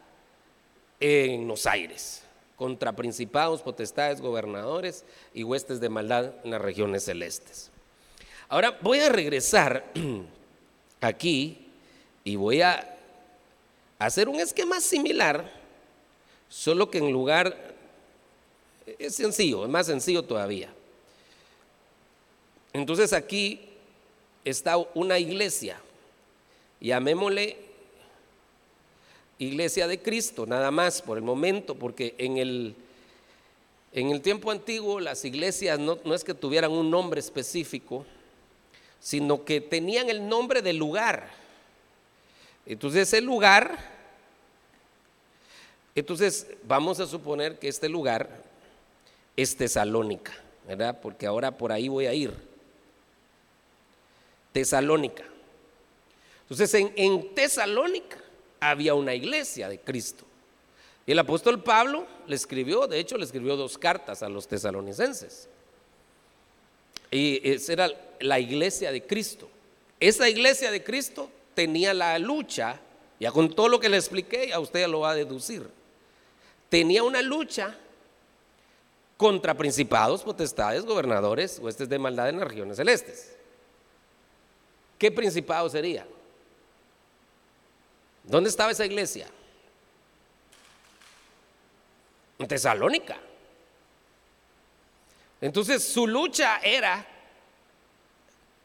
en 0.99 1.47
los 1.47 1.65
aires, 1.65 2.23
contra 2.55 2.95
principados, 2.95 3.61
potestades, 3.61 4.21
gobernadores 4.21 5.05
y 5.33 5.43
huestes 5.43 5.79
de 5.79 5.89
maldad 5.89 6.33
en 6.43 6.51
las 6.51 6.61
regiones 6.61 7.05
celestes. 7.05 7.71
Ahora 8.47 8.77
voy 8.81 8.99
a 8.99 9.09
regresar 9.09 9.91
aquí 11.01 11.67
y 12.23 12.35
voy 12.35 12.61
a 12.61 12.97
hacer 13.99 14.29
un 14.29 14.39
esquema 14.39 14.81
similar, 14.81 15.51
solo 16.49 16.89
que 16.89 16.99
en 16.99 17.11
lugar, 17.11 17.73
es 18.99 19.15
sencillo, 19.15 19.63
es 19.63 19.69
más 19.69 19.87
sencillo 19.87 20.23
todavía. 20.23 20.69
Entonces 22.75 23.13
aquí 23.13 23.61
está 24.43 24.75
una 24.75 25.17
iglesia, 25.17 25.79
llamémosle 26.81 27.55
iglesia 29.39 29.87
de 29.87 30.01
Cristo, 30.01 30.45
nada 30.45 30.71
más 30.71 31.01
por 31.01 31.17
el 31.17 31.23
momento, 31.23 31.75
porque 31.75 32.15
en 32.17 32.35
el, 32.35 32.75
en 33.93 34.09
el 34.09 34.19
tiempo 34.19 34.51
antiguo 34.51 34.99
las 34.99 35.23
iglesias 35.23 35.79
no, 35.79 35.99
no 36.03 36.13
es 36.13 36.25
que 36.25 36.33
tuvieran 36.33 36.69
un 36.69 36.91
nombre 36.91 37.21
específico, 37.21 38.05
sino 38.99 39.45
que 39.45 39.61
tenían 39.61 40.09
el 40.09 40.27
nombre 40.27 40.61
del 40.61 40.75
lugar. 40.75 41.29
Entonces 42.65 43.07
ese 43.07 43.21
lugar, 43.21 43.79
entonces 45.95 46.45
vamos 46.67 46.99
a 46.99 47.07
suponer 47.07 47.57
que 47.57 47.69
este 47.69 47.87
lugar 47.87 48.43
es 49.37 49.55
Tesalónica, 49.55 50.33
¿verdad? 50.67 50.99
Porque 51.01 51.25
ahora 51.25 51.57
por 51.57 51.71
ahí 51.71 51.87
voy 51.87 52.07
a 52.07 52.13
ir. 52.13 52.54
Tesalónica. 54.55 55.25
Entonces 56.43 56.73
en, 56.95 57.35
Tesalónica 57.35 58.15
había 58.61 58.93
una 58.93 59.13
iglesia 59.13 59.67
de 59.67 59.81
Cristo. 59.81 60.23
Y 61.05 61.11
el 61.11 61.19
apóstol 61.19 61.61
Pablo 61.61 62.07
le 62.25 62.37
escribió, 62.37 62.87
de 62.87 62.97
hecho 62.97 63.17
le 63.17 63.25
escribió 63.25 63.57
dos 63.57 63.77
cartas 63.77 64.23
a 64.23 64.29
los 64.29 64.47
tesalonicenses. 64.47 65.49
Y 67.11 67.41
esa 67.43 67.73
era 67.73 67.91
la 68.21 68.39
iglesia 68.39 68.93
de 68.93 69.05
Cristo. 69.05 69.49
Esa 69.99 70.29
iglesia 70.29 70.71
de 70.71 70.81
Cristo 70.81 71.29
tenía 71.53 71.93
la 71.93 72.17
lucha, 72.17 72.79
ya 73.19 73.33
con 73.33 73.53
todo 73.53 73.67
lo 73.67 73.81
que 73.81 73.89
le 73.89 73.97
expliqué, 73.97 74.53
a 74.53 74.61
usted 74.61 74.79
ya 74.79 74.87
lo 74.87 75.01
va 75.01 75.11
a 75.11 75.15
deducir. 75.15 75.67
Tenía 76.69 77.03
una 77.03 77.21
lucha 77.21 77.75
contra 79.17 79.53
principados, 79.53 80.23
potestades, 80.23 80.85
gobernadores, 80.85 81.59
huestes 81.59 81.89
de 81.89 81.99
maldad 81.99 82.29
en 82.29 82.39
las 82.39 82.47
regiones 82.47 82.77
celestes. 82.77 83.35
¿Qué 84.97 85.11
principado 85.11 85.69
sería? 85.69 86.05
¿Dónde 88.23 88.49
estaba 88.49 88.71
esa 88.71 88.85
iglesia? 88.85 89.27
En 92.39 92.47
Tesalónica. 92.47 93.17
Entonces 95.41 95.83
su 95.83 96.07
lucha 96.07 96.59
era 96.63 97.05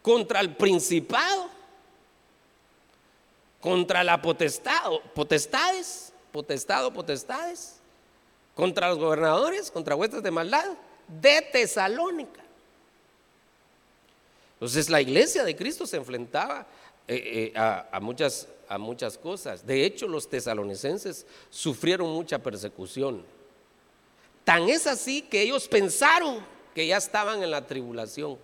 contra 0.02 0.40
el 0.40 0.56
principado, 0.56 1.50
contra 3.60 4.02
la 4.02 4.22
potestad, 4.22 4.90
potestades, 5.14 6.12
potestado, 6.32 6.92
potestades, 6.92 7.76
contra 8.54 8.88
los 8.88 8.98
gobernadores, 8.98 9.70
contra 9.70 9.94
huestes 9.94 10.22
de 10.22 10.30
maldad 10.30 10.64
de 11.06 11.42
Tesalónica. 11.52 12.40
Entonces 14.60 14.90
la 14.90 15.00
iglesia 15.00 15.42
de 15.42 15.56
Cristo 15.56 15.86
se 15.86 15.96
enfrentaba 15.96 16.66
eh, 17.08 17.52
eh, 17.54 17.58
a, 17.58 17.98
muchas, 17.98 18.46
a 18.68 18.76
muchas 18.76 19.16
cosas. 19.16 19.66
De 19.66 19.86
hecho, 19.86 20.06
los 20.06 20.28
tesalonicenses 20.28 21.26
sufrieron 21.48 22.10
mucha 22.10 22.38
persecución. 22.38 23.24
Tan 24.44 24.68
es 24.68 24.86
así 24.86 25.22
que 25.22 25.40
ellos 25.40 25.66
pensaron 25.66 26.44
que 26.74 26.86
ya 26.86 26.98
estaban 26.98 27.42
en 27.42 27.50
la 27.50 27.66
tribulación. 27.66 28.36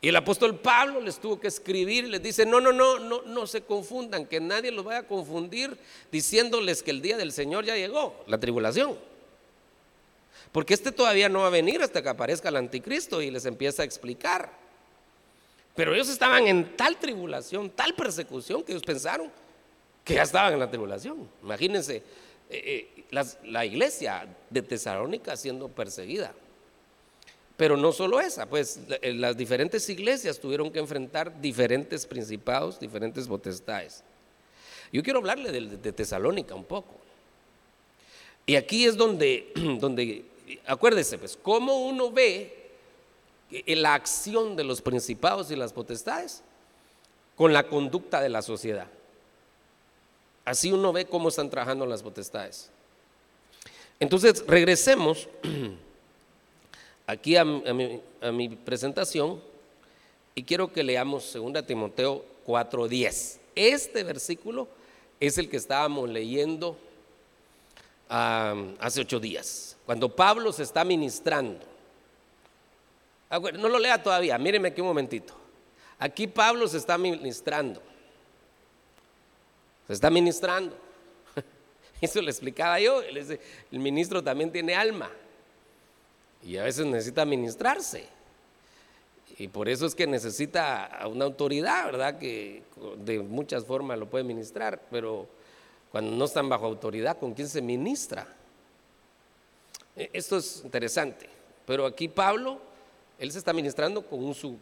Y 0.00 0.08
el 0.08 0.16
apóstol 0.16 0.58
Pablo 0.58 1.00
les 1.00 1.20
tuvo 1.20 1.38
que 1.38 1.46
escribir, 1.46 2.08
les 2.08 2.20
dice, 2.20 2.44
no, 2.44 2.60
no, 2.60 2.72
no, 2.72 2.98
no, 2.98 3.22
no 3.22 3.46
se 3.46 3.62
confundan, 3.62 4.26
que 4.26 4.40
nadie 4.40 4.72
los 4.72 4.84
vaya 4.84 4.98
a 4.98 5.06
confundir 5.06 5.78
diciéndoles 6.10 6.82
que 6.82 6.90
el 6.90 7.00
día 7.02 7.16
del 7.16 7.30
Señor 7.30 7.64
ya 7.64 7.76
llegó, 7.76 8.24
la 8.26 8.40
tribulación. 8.40 8.98
Porque 10.52 10.74
este 10.74 10.92
todavía 10.92 11.28
no 11.28 11.40
va 11.40 11.46
a 11.46 11.50
venir 11.50 11.82
hasta 11.82 12.02
que 12.02 12.08
aparezca 12.08 12.50
el 12.50 12.56
anticristo 12.56 13.22
y 13.22 13.30
les 13.30 13.46
empieza 13.46 13.82
a 13.82 13.84
explicar. 13.84 14.52
Pero 15.74 15.94
ellos 15.94 16.08
estaban 16.08 16.46
en 16.46 16.76
tal 16.76 16.98
tribulación, 16.98 17.70
tal 17.70 17.94
persecución, 17.94 18.62
que 18.62 18.72
ellos 18.72 18.84
pensaron 18.84 19.30
que 20.04 20.14
ya 20.14 20.22
estaban 20.22 20.52
en 20.52 20.58
la 20.58 20.68
tribulación. 20.68 21.28
Imagínense 21.42 22.02
eh, 22.50 22.88
eh, 23.10 23.26
la 23.44 23.64
iglesia 23.64 24.28
de 24.50 24.62
Tesalónica 24.62 25.36
siendo 25.36 25.68
perseguida. 25.68 26.34
Pero 27.56 27.76
no 27.76 27.92
solo 27.92 28.20
esa, 28.20 28.46
pues 28.46 28.80
eh, 29.02 29.12
las 29.12 29.36
diferentes 29.36 29.88
iglesias 29.88 30.40
tuvieron 30.40 30.70
que 30.72 30.78
enfrentar 30.78 31.40
diferentes 31.40 32.06
principados, 32.06 32.80
diferentes 32.80 33.28
potestades. 33.28 34.02
Yo 34.92 35.02
quiero 35.02 35.20
hablarle 35.20 35.52
de, 35.52 35.92
Tesalónica 35.92 36.54
un 36.54 36.64
poco. 36.64 36.94
Y 38.46 38.56
aquí 38.56 38.84
es 38.84 38.96
donde, 38.96 39.52
donde, 39.80 40.24
acuérdese, 40.66 41.18
pues, 41.18 41.38
cómo 41.40 41.86
uno 41.86 42.10
ve 42.10 42.70
la 43.66 43.94
acción 43.94 44.56
de 44.56 44.64
los 44.64 44.80
principados 44.80 45.50
y 45.50 45.56
las 45.56 45.72
potestades 45.72 46.42
con 47.36 47.52
la 47.52 47.68
conducta 47.68 48.20
de 48.20 48.28
la 48.28 48.42
sociedad. 48.42 48.86
Así 50.44 50.72
uno 50.72 50.92
ve 50.92 51.06
cómo 51.06 51.28
están 51.28 51.50
trabajando 51.50 51.86
las 51.86 52.02
potestades. 52.02 52.70
Entonces, 54.00 54.44
regresemos 54.46 55.28
aquí 57.06 57.36
a, 57.36 57.44
mi, 57.44 58.48
presentación 58.64 59.40
y 60.34 60.42
quiero 60.42 60.72
que 60.72 60.82
leamos 60.82 61.32
2 61.32 61.66
Timoteo 61.66 62.24
4:10. 62.46 63.38
Este 63.54 64.02
versículo 64.02 64.66
es 65.20 65.38
el 65.38 65.48
que 65.48 65.56
estábamos 65.56 66.08
leyendo 66.08 66.76
hace 68.12 69.00
ocho 69.00 69.18
días, 69.18 69.76
cuando 69.86 70.14
Pablo 70.14 70.52
se 70.52 70.62
está 70.62 70.84
ministrando. 70.84 71.60
Ah, 73.30 73.38
no 73.38 73.68
lo 73.68 73.78
lea 73.78 74.02
todavía, 74.02 74.36
míreme 74.36 74.68
aquí 74.68 74.80
un 74.80 74.88
momentito. 74.88 75.34
Aquí 75.98 76.26
Pablo 76.26 76.68
se 76.68 76.76
está 76.76 76.98
ministrando. 76.98 77.80
Se 79.86 79.94
está 79.94 80.10
ministrando. 80.10 80.76
Eso 82.00 82.20
le 82.20 82.30
explicaba 82.30 82.78
yo. 82.80 83.00
El 83.02 83.78
ministro 83.78 84.22
también 84.22 84.52
tiene 84.52 84.74
alma. 84.74 85.10
Y 86.42 86.56
a 86.56 86.64
veces 86.64 86.84
necesita 86.84 87.24
ministrarse. 87.24 88.06
Y 89.38 89.48
por 89.48 89.68
eso 89.68 89.86
es 89.86 89.94
que 89.94 90.06
necesita 90.06 91.00
una 91.06 91.24
autoridad, 91.24 91.86
¿verdad? 91.86 92.18
Que 92.18 92.62
de 92.98 93.20
muchas 93.20 93.64
formas 93.64 93.98
lo 93.98 94.10
puede 94.10 94.24
ministrar, 94.24 94.82
pero 94.90 95.26
cuando 95.92 96.10
no 96.16 96.24
están 96.24 96.48
bajo 96.48 96.64
autoridad, 96.64 97.18
¿con 97.18 97.34
quién 97.34 97.48
se 97.48 97.60
ministra? 97.60 98.26
E, 99.94 100.08
esto 100.14 100.38
es 100.38 100.62
interesante. 100.64 101.28
Pero 101.66 101.84
aquí 101.84 102.08
Pablo, 102.08 102.58
él 103.18 103.30
se 103.30 103.38
está 103.38 103.52
ministrando 103.52 104.04
con 104.04 104.34
su 104.34 104.58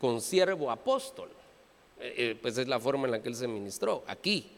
consiervo 0.00 0.70
apóstol. 0.70 1.30
E, 2.00 2.30
e, 2.30 2.34
pues 2.34 2.58
es 2.58 2.66
la 2.66 2.80
forma 2.80 3.06
en 3.06 3.12
la 3.12 3.22
que 3.22 3.28
él 3.28 3.36
se 3.36 3.46
ministró, 3.46 4.02
aquí. 4.08 4.50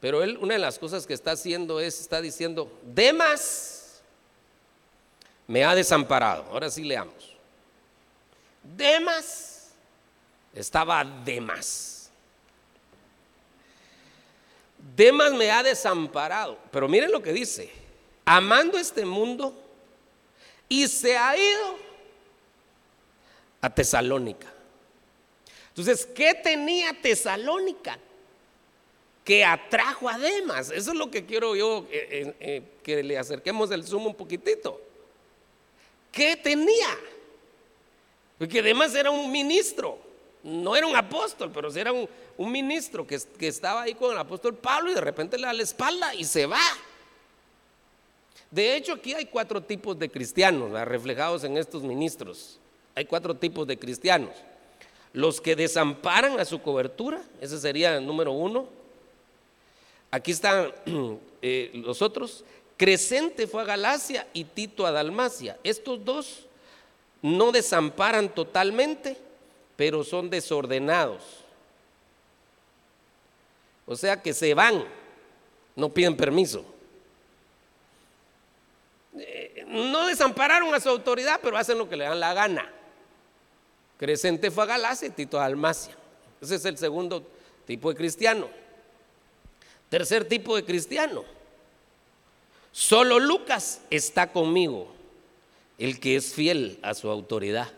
Pero 0.00 0.22
él, 0.22 0.38
una 0.40 0.54
de 0.54 0.60
las 0.60 0.78
cosas 0.78 1.06
que 1.06 1.14
está 1.14 1.32
haciendo 1.32 1.78
es, 1.78 2.00
está 2.00 2.22
diciendo, 2.22 2.72
Demas 2.82 4.02
me 5.46 5.64
ha 5.64 5.74
desamparado. 5.74 6.44
Ahora 6.44 6.70
sí 6.70 6.82
leamos. 6.82 7.36
Demas 8.62 9.70
estaba 10.54 11.04
Demas. 11.04 12.01
Demas 14.96 15.32
me 15.32 15.50
ha 15.50 15.62
desamparado. 15.62 16.58
Pero 16.70 16.88
miren 16.88 17.12
lo 17.12 17.22
que 17.22 17.32
dice. 17.32 17.70
Amando 18.24 18.78
este 18.78 19.04
mundo 19.04 19.54
y 20.68 20.86
se 20.88 21.16
ha 21.16 21.36
ido 21.36 21.78
a 23.60 23.68
Tesalónica. 23.74 24.52
Entonces, 25.68 26.06
¿qué 26.06 26.34
tenía 26.34 26.92
Tesalónica? 27.00 27.98
Que 29.24 29.44
atrajo 29.44 30.08
a 30.08 30.18
Demas. 30.18 30.70
Eso 30.70 30.92
es 30.92 30.96
lo 30.96 31.10
que 31.10 31.24
quiero 31.24 31.54
yo 31.56 31.86
eh, 31.90 32.08
eh, 32.10 32.36
eh, 32.40 32.62
que 32.82 33.02
le 33.02 33.18
acerquemos 33.18 33.70
el 33.70 33.86
sumo 33.86 34.06
un 34.08 34.14
poquitito. 34.14 34.80
¿Qué 36.10 36.36
tenía? 36.36 36.98
Porque 38.38 38.60
además 38.60 38.94
era 38.94 39.10
un 39.10 39.30
ministro, 39.30 39.98
no 40.42 40.76
era 40.76 40.86
un 40.86 40.96
apóstol, 40.96 41.50
pero 41.52 41.72
era 41.74 41.92
un, 41.92 42.08
ministro 42.38 43.06
que, 43.06 43.20
estaba 43.40 43.82
ahí 43.82 43.94
con 43.94 44.12
el 44.12 44.18
apóstol 44.18 44.56
Pablo 44.56 44.90
y 44.90 44.94
de 44.94 45.00
repente 45.00 45.38
le 45.38 45.46
da 45.46 45.52
la 45.52 45.62
espalda 45.62 46.14
y 46.14 46.24
se 46.24 46.46
va. 46.46 46.60
De 48.50 48.76
hecho, 48.76 48.94
aquí 48.94 49.14
hay 49.14 49.26
cuatro 49.26 49.62
tipos 49.62 49.98
de 49.98 50.10
cristianos 50.10 50.72
reflejados 50.86 51.44
en 51.44 51.56
estos 51.56 51.82
ministros. 51.82 52.58
Hay 52.94 53.04
cuatro 53.04 53.34
tipos 53.34 53.66
de 53.66 53.78
cristianos. 53.78 54.30
Los 55.12 55.40
que 55.40 55.56
desamparan 55.56 56.38
a 56.38 56.44
su 56.44 56.60
cobertura, 56.60 57.22
ese 57.40 57.58
sería 57.58 57.96
el 57.96 58.06
número 58.06 58.32
uno. 58.32 58.66
Aquí 60.10 60.32
están 60.32 60.72
eh, 61.42 61.70
los 61.74 62.02
otros 62.02 62.44
Crescente 62.82 63.46
fue 63.46 63.62
a 63.62 63.66
Galacia 63.66 64.26
y 64.32 64.42
Tito 64.42 64.84
a 64.84 64.90
Dalmacia. 64.90 65.56
Estos 65.62 66.04
dos 66.04 66.46
no 67.22 67.52
desamparan 67.52 68.28
totalmente, 68.28 69.16
pero 69.76 70.04
son 70.04 70.30
desordenados. 70.30 71.22
O 73.86 73.96
sea 73.96 74.20
que 74.20 74.32
se 74.32 74.54
van, 74.54 74.84
no 75.74 75.88
piden 75.88 76.16
permiso. 76.16 76.64
Eh, 79.18 79.64
no 79.66 80.06
desampararon 80.06 80.72
a 80.74 80.80
su 80.80 80.88
autoridad, 80.88 81.40
pero 81.42 81.56
hacen 81.56 81.78
lo 81.78 81.88
que 81.88 81.96
le 81.96 82.04
dan 82.04 82.20
la 82.20 82.34
gana. 82.34 82.70
Crescente 83.98 84.50
fue 84.50 84.64
a 84.64 84.66
Galacia 84.66 85.08
y 85.08 85.10
Tito 85.10 85.38
a 85.38 85.42
Dalmacia. 85.42 85.96
Ese 86.40 86.56
es 86.56 86.64
el 86.64 86.78
segundo 86.78 87.26
tipo 87.66 87.88
de 87.90 87.96
cristiano. 87.96 88.48
Tercer 89.88 90.26
tipo 90.26 90.56
de 90.56 90.64
cristiano 90.64 91.24
Solo 92.72 93.20
Lucas 93.20 93.82
está 93.90 94.32
conmigo, 94.32 94.88
el 95.76 96.00
que 96.00 96.16
es 96.16 96.32
fiel 96.32 96.78
a 96.82 96.94
su 96.94 97.10
autoridad. 97.10 97.68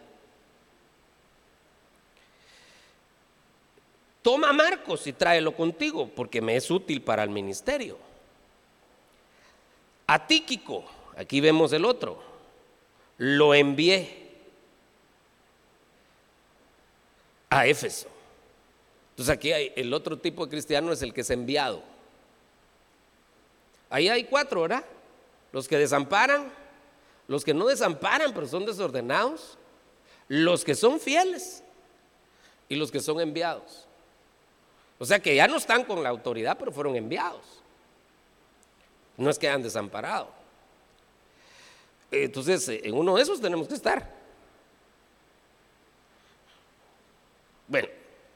Toma 4.25 4.49
a 4.49 4.53
Marcos 4.55 5.07
y 5.07 5.13
tráelo 5.13 5.55
contigo, 5.55 6.09
porque 6.17 6.41
me 6.41 6.57
es 6.57 6.71
útil 6.71 7.03
para 7.03 7.23
el 7.23 7.29
ministerio. 7.29 7.99
A 10.07 10.27
Tíquico, 10.27 10.87
aquí 11.15 11.43
vemos 11.43 11.75
el 11.75 11.85
otro, 11.85 12.23
lo 13.19 13.55
envié 13.55 14.33
a 17.51 17.67
Éfeso. 17.67 18.09
Entonces 19.11 19.33
aquí 19.33 19.53
hay, 19.53 19.73
el 19.77 19.93
otro 19.93 20.19
tipo 20.19 20.47
de 20.47 20.51
cristiano 20.51 20.91
es 20.91 21.03
el 21.03 21.13
que 21.13 21.21
es 21.21 21.29
enviado. 21.29 21.83
Ahí 23.91 24.09
hay 24.09 24.25
cuatro, 24.25 24.63
¿verdad? 24.63 24.87
Los 25.53 25.69
que 25.69 25.77
desamparan, 25.77 26.51
los 27.29 27.45
que 27.45 27.53
no 27.53 27.67
desamparan 27.67 28.33
pero 28.33 28.49
son 28.49 28.65
desordenados, 28.65 29.59
los 30.29 30.65
que 30.65 30.75
son 30.75 30.99
fieles 30.99 31.63
y 32.71 32.77
los 32.77 32.91
que 32.91 33.01
son 33.01 33.21
enviados. 33.21 33.87
O 34.99 35.05
sea 35.05 35.19
que 35.21 35.35
ya 35.35 35.49
no 35.49 35.57
están 35.57 35.85
con 35.85 36.03
la 36.03 36.09
autoridad, 36.09 36.57
pero 36.59 36.73
fueron 36.73 36.97
enviados. 36.97 37.43
No 39.17 39.31
es 39.31 39.39
que 39.39 39.49
hayan 39.49 39.63
desamparado. 39.63 40.29
Entonces, 42.11 42.69
en 42.69 42.95
uno 42.95 43.17
de 43.17 43.23
esos 43.23 43.41
tenemos 43.41 43.69
que 43.69 43.75
estar. 43.75 44.09
Bueno, 47.67 47.89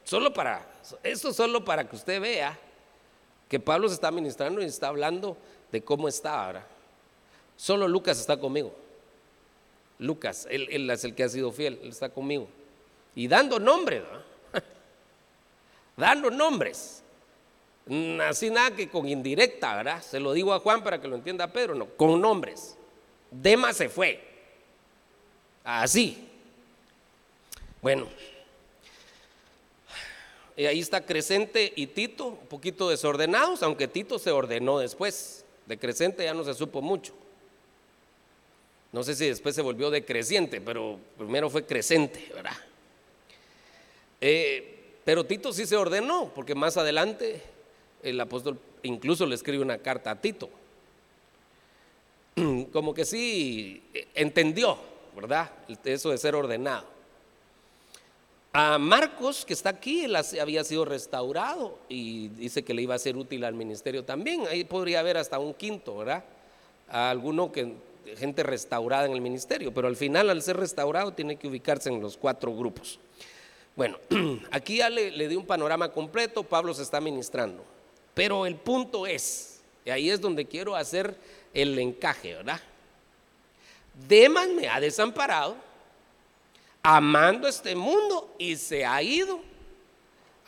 solo 0.05 0.33
para, 0.33 0.67
esto 1.03 1.33
solo 1.33 1.65
para 1.65 1.89
que 1.89 1.97
usted 1.97 2.21
vea 2.21 2.59
que 3.49 3.61
Pablo 3.61 3.89
se 3.89 3.95
está 3.95 4.11
ministrando 4.11 4.61
y 4.61 4.65
está 4.65 4.89
hablando 4.89 5.37
de 5.71 5.83
cómo 5.83 6.09
está 6.09 6.45
ahora. 6.45 6.67
Solo 7.57 7.89
Lucas 7.89 8.19
está 8.19 8.39
conmigo. 8.39 8.73
Lucas, 9.99 10.47
él, 10.51 10.91
es 10.91 11.05
el 11.05 11.15
que 11.15 11.25
ha 11.25 11.29
sido 11.29 11.51
fiel, 11.51 11.79
él 11.83 11.89
está 11.89 12.09
conmigo. 12.09 12.49
Y 13.15 13.27
dando 13.27 13.59
nombres, 15.99 16.23
dando 16.23 16.31
nombres. 16.31 17.03
Así 18.23 18.51
nada 18.51 18.71
que 18.73 18.89
con 18.89 19.09
indirecta, 19.09 19.77
¿verdad? 19.77 20.03
Se 20.03 20.21
lo 20.21 20.33
digo 20.33 20.53
a 20.53 20.61
Juan 20.61 20.85
para 20.85 21.01
que 21.01 21.09
lo 21.09 21.17
entienda 21.17 21.53
Pedro, 21.53 21.75
no, 21.75 21.87
con 21.87 22.21
nombres. 22.21 22.77
Demas 23.31 23.77
se 23.77 23.89
fue. 23.89 24.23
Así. 25.65 26.29
Bueno. 27.83 28.09
Y 30.57 30.67
ahí 30.67 30.81
está 30.81 31.05
Crescente 31.07 31.73
y 31.77 31.87
Tito, 31.87 32.27
un 32.27 32.47
poquito 32.49 32.91
desordenados, 32.91 33.63
aunque 33.63 33.89
Tito 33.89 34.19
se 34.19 34.31
ordenó 34.31 34.79
después. 34.79 35.45
De 35.67 35.79
Crescente 35.79 36.25
ya 36.25 36.35
no 36.35 36.45
se 36.45 36.55
supo 36.55 36.83
mucho. 36.83 37.15
No 38.93 39.03
sé 39.03 39.15
si 39.15 39.27
después 39.29 39.55
se 39.55 39.63
volvió 39.63 39.91
decreciente, 39.91 40.61
pero 40.61 40.99
primero 41.17 41.51
fue 41.51 41.65
crecente, 41.65 42.31
¿verdad? 42.35 42.57
Eh, 44.21 44.78
pero 45.09 45.25
Tito 45.25 45.55
sí 45.55 45.65
se 45.65 45.75
ordenó, 45.75 46.31
porque 46.35 46.55
más 46.55 46.77
adelante 46.77 47.41
el 48.03 48.21
apóstol 48.21 48.59
incluso 48.83 49.25
le 49.25 49.37
escribe 49.37 49.63
una 49.63 49.79
carta 49.79 50.11
a 50.11 50.21
Tito. 50.21 50.51
Como 52.75 52.93
que 52.93 53.07
sí 53.07 53.83
entendió, 54.15 54.77
¿verdad? 55.17 55.51
Eso 55.83 56.11
de 56.11 56.19
ser 56.19 56.35
ordenado. 56.35 56.85
A 58.53 58.77
Marcos, 58.77 59.47
que 59.47 59.55
está 59.55 59.71
aquí, 59.71 60.05
él 60.05 60.15
había 60.15 60.63
sido 60.63 60.85
restaurado 60.85 61.79
y 61.89 62.29
dice 62.29 62.63
que 62.63 62.75
le 62.75 62.83
iba 62.83 62.95
a 62.95 62.99
ser 62.99 63.17
útil 63.17 63.45
al 63.45 63.55
ministerio 63.55 64.05
también. 64.05 64.47
Ahí 64.47 64.65
podría 64.65 65.01
haber 65.01 65.17
hasta 65.17 65.39
un 65.39 65.55
quinto, 65.55 65.97
¿verdad? 65.97 66.23
A 66.91 67.09
alguno 67.09 67.51
que 67.51 67.73
gente 68.19 68.43
restaurada 68.43 69.07
en 69.07 69.13
el 69.13 69.23
ministerio, 69.23 69.73
pero 69.73 69.89
al 69.89 69.97
final 69.97 70.29
al 70.29 70.43
ser 70.43 70.59
restaurado 70.59 71.15
tiene 71.15 71.37
que 71.37 71.49
ubicarse 71.49 71.89
en 71.89 72.03
los 72.03 72.19
cuatro 72.19 72.55
grupos. 72.55 72.99
Bueno, 73.79 74.01
aquí 74.51 74.79
ya 74.79 74.91
le, 74.91 75.13
le 75.13 75.29
di 75.29 75.37
un 75.37 75.47
panorama 75.47 75.93
completo, 75.93 76.43
Pablo 76.43 76.75
se 76.75 76.83
está 76.83 77.01
ministrando, 77.01 77.65
pero 78.13 78.45
el 78.45 78.57
punto 78.57 79.07
es, 79.07 79.61
y 79.85 79.91
ahí 79.91 80.11
es 80.11 80.21
donde 80.21 80.47
quiero 80.47 80.75
hacer 80.75 81.17
el 81.55 81.79
encaje, 81.79 82.35
¿verdad? 82.35 82.61
Demas 84.09 84.49
me 84.49 84.69
ha 84.69 84.81
desamparado, 84.81 85.57
amando 86.83 87.47
este 87.47 87.77
mundo 87.77 88.35
y 88.37 88.57
se 88.57 88.85
ha 88.85 89.01
ido. 89.01 89.39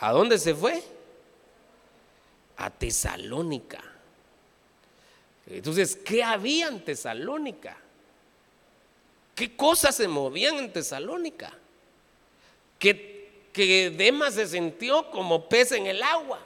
¿A 0.00 0.10
dónde 0.10 0.36
se 0.36 0.52
fue? 0.52 0.82
A 2.56 2.68
Tesalónica. 2.68 3.80
Entonces, 5.46 5.94
¿qué 5.94 6.24
había 6.24 6.66
en 6.66 6.84
Tesalónica? 6.84 7.76
¿Qué 9.36 9.54
cosas 9.54 9.94
se 9.94 10.08
movían 10.08 10.56
en 10.56 10.72
Tesalónica? 10.72 11.52
Que, 12.78 13.09
que 13.52 13.90
Demas 13.90 14.34
se 14.34 14.46
sintió 14.46 15.10
como 15.10 15.48
pez 15.48 15.72
en 15.72 15.86
el 15.86 16.02
agua. 16.02 16.40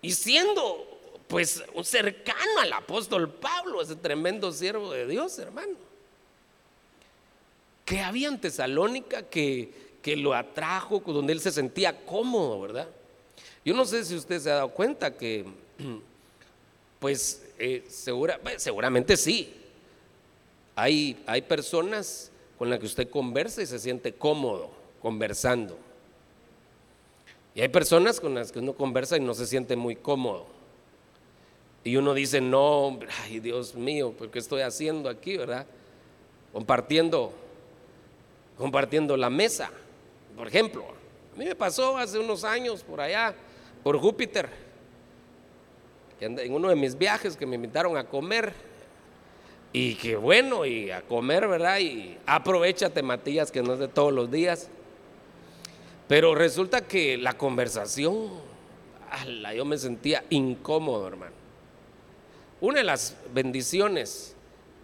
Y 0.00 0.12
siendo 0.12 0.88
pues 1.28 1.62
un 1.74 1.84
cercano 1.84 2.60
al 2.60 2.72
apóstol 2.72 3.30
Pablo, 3.30 3.80
ese 3.80 3.96
tremendo 3.96 4.52
siervo 4.52 4.92
de 4.92 5.06
Dios, 5.06 5.38
hermano. 5.38 5.76
¿Qué 7.84 8.00
había 8.00 8.28
en 8.28 8.40
Tesalónica 8.40 9.22
que, 9.22 9.72
que 10.02 10.16
lo 10.16 10.34
atrajo, 10.34 11.02
donde 11.06 11.32
él 11.32 11.40
se 11.40 11.50
sentía 11.50 12.04
cómodo, 12.04 12.60
verdad? 12.60 12.88
Yo 13.64 13.74
no 13.74 13.84
sé 13.84 14.04
si 14.04 14.14
usted 14.14 14.40
se 14.40 14.50
ha 14.50 14.56
dado 14.56 14.70
cuenta 14.70 15.16
que 15.16 15.44
Pues 17.02 17.42
eh, 17.58 17.84
segura, 17.88 18.38
seguramente 18.58 19.16
sí. 19.16 19.52
Hay, 20.76 21.20
hay 21.26 21.42
personas 21.42 22.30
con 22.56 22.70
las 22.70 22.78
que 22.78 22.86
usted 22.86 23.10
conversa 23.10 23.60
y 23.60 23.66
se 23.66 23.80
siente 23.80 24.14
cómodo 24.14 24.70
conversando. 25.02 25.76
Y 27.54 27.60
hay 27.60 27.68
personas 27.68 28.20
con 28.20 28.34
las 28.34 28.52
que 28.52 28.60
uno 28.60 28.72
conversa 28.72 29.16
y 29.16 29.20
no 29.20 29.34
se 29.34 29.46
siente 29.46 29.76
muy 29.76 29.96
cómodo. 29.96 30.46
Y 31.84 31.96
uno 31.96 32.14
dice, 32.14 32.40
no, 32.40 32.98
ay 33.24 33.40
Dios 33.40 33.74
mío, 33.74 34.14
¿qué 34.32 34.38
estoy 34.38 34.62
haciendo 34.62 35.08
aquí, 35.10 35.36
verdad? 35.36 35.66
Compartiendo, 36.52 37.32
compartiendo 38.56 39.16
la 39.16 39.28
mesa. 39.28 39.70
Por 40.36 40.46
ejemplo, 40.46 40.84
a 41.34 41.38
mí 41.38 41.44
me 41.44 41.56
pasó 41.56 41.98
hace 41.98 42.18
unos 42.18 42.44
años 42.44 42.82
por 42.82 43.00
allá, 43.00 43.34
por 43.82 43.98
Júpiter 43.98 44.48
en 46.26 46.52
uno 46.52 46.68
de 46.68 46.76
mis 46.76 46.96
viajes 46.96 47.36
que 47.36 47.46
me 47.46 47.56
invitaron 47.56 47.96
a 47.96 48.04
comer. 48.04 48.52
Y 49.72 49.94
que 49.94 50.16
bueno, 50.16 50.66
y 50.66 50.90
a 50.90 51.00
comer, 51.02 51.48
¿verdad? 51.48 51.78
Y 51.78 52.18
aprovechate, 52.26 53.02
Matías, 53.02 53.50
que 53.50 53.62
no 53.62 53.72
es 53.72 53.78
de 53.78 53.88
todos 53.88 54.12
los 54.12 54.30
días. 54.30 54.68
Pero 56.12 56.34
resulta 56.34 56.86
que 56.86 57.16
la 57.16 57.38
conversación, 57.38 58.28
yo 59.56 59.64
me 59.64 59.78
sentía 59.78 60.22
incómodo, 60.28 61.08
hermano. 61.08 61.32
Una 62.60 62.80
de 62.80 62.84
las 62.84 63.16
bendiciones 63.32 64.36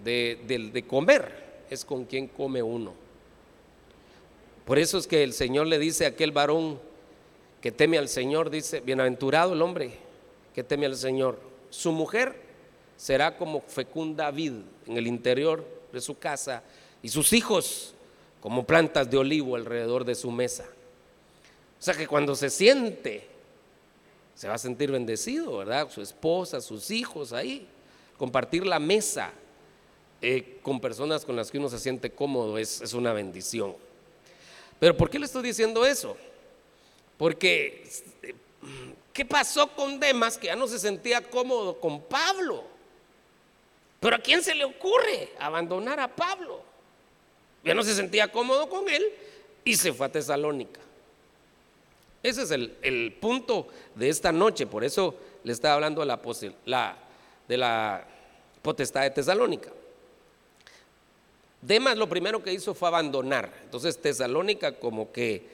de, 0.02 0.70
de 0.72 0.82
comer 0.84 1.64
es 1.68 1.84
con 1.84 2.06
quien 2.06 2.28
come 2.28 2.62
uno. 2.62 2.94
Por 4.64 4.78
eso 4.78 4.96
es 4.96 5.06
que 5.06 5.22
el 5.22 5.34
Señor 5.34 5.66
le 5.66 5.78
dice 5.78 6.06
a 6.06 6.08
aquel 6.08 6.32
varón 6.32 6.80
que 7.60 7.72
teme 7.72 7.98
al 7.98 8.08
Señor, 8.08 8.48
dice, 8.48 8.80
bienaventurado 8.80 9.52
el 9.52 9.60
hombre 9.60 9.90
que 10.54 10.64
teme 10.64 10.86
al 10.86 10.96
Señor. 10.96 11.38
Su 11.68 11.92
mujer 11.92 12.40
será 12.96 13.36
como 13.36 13.60
fecunda 13.60 14.30
vid 14.30 14.54
en 14.86 14.96
el 14.96 15.06
interior 15.06 15.62
de 15.92 16.00
su 16.00 16.18
casa 16.18 16.62
y 17.02 17.10
sus 17.10 17.34
hijos 17.34 17.94
como 18.40 18.64
plantas 18.64 19.10
de 19.10 19.18
olivo 19.18 19.56
alrededor 19.56 20.06
de 20.06 20.14
su 20.14 20.30
mesa. 20.30 20.64
O 21.78 21.82
sea 21.82 21.94
que 21.94 22.06
cuando 22.06 22.34
se 22.34 22.50
siente, 22.50 23.26
se 24.34 24.48
va 24.48 24.54
a 24.54 24.58
sentir 24.58 24.90
bendecido, 24.90 25.58
¿verdad? 25.58 25.90
Su 25.90 26.02
esposa, 26.02 26.60
sus 26.60 26.90
hijos 26.90 27.32
ahí. 27.32 27.66
Compartir 28.16 28.66
la 28.66 28.78
mesa 28.78 29.30
eh, 30.20 30.58
con 30.62 30.80
personas 30.80 31.24
con 31.24 31.36
las 31.36 31.50
que 31.50 31.58
uno 31.58 31.68
se 31.68 31.78
siente 31.78 32.10
cómodo 32.10 32.58
es, 32.58 32.80
es 32.80 32.92
una 32.94 33.12
bendición. 33.12 33.76
Pero 34.80 34.96
¿por 34.96 35.10
qué 35.10 35.18
le 35.18 35.26
estoy 35.26 35.42
diciendo 35.42 35.86
eso? 35.86 36.16
Porque 37.16 37.84
¿Qué 39.18 39.24
pasó 39.24 39.66
con 39.74 39.98
Demas 39.98 40.38
que 40.38 40.46
ya 40.46 40.54
no 40.54 40.68
se 40.68 40.78
sentía 40.78 41.20
cómodo 41.20 41.80
con 41.80 42.00
Pablo? 42.02 42.62
Pero 43.98 44.14
¿a 44.14 44.20
quién 44.20 44.44
se 44.44 44.54
le 44.54 44.64
ocurre 44.64 45.30
abandonar 45.40 45.98
a 45.98 46.06
Pablo? 46.06 46.62
Ya 47.64 47.74
no 47.74 47.82
se 47.82 47.96
sentía 47.96 48.30
cómodo 48.30 48.68
con 48.68 48.88
él 48.88 49.04
y 49.64 49.74
se 49.74 49.92
fue 49.92 50.06
a 50.06 50.12
Tesalónica. 50.12 50.80
Ese 52.22 52.42
es 52.42 52.50
el, 52.50 53.16
punto 53.20 53.68
de 53.94 54.08
esta 54.08 54.32
noche, 54.32 54.66
por 54.66 54.82
eso 54.84 55.14
le 55.44 55.52
estaba 55.52 55.74
hablando 55.74 56.00
de 56.00 56.06
la, 57.56 58.04
potestad 58.62 59.02
de 59.02 59.10
Tesalónica. 59.10 59.70
Demas 61.62 61.96
lo 61.96 62.08
primero 62.08 62.42
que 62.42 62.52
hizo 62.52 62.74
fue 62.74 62.88
abandonar. 62.88 63.52
Entonces 63.64 64.00
Tesalónica 64.00 64.72
como 64.78 65.12
que 65.12 65.46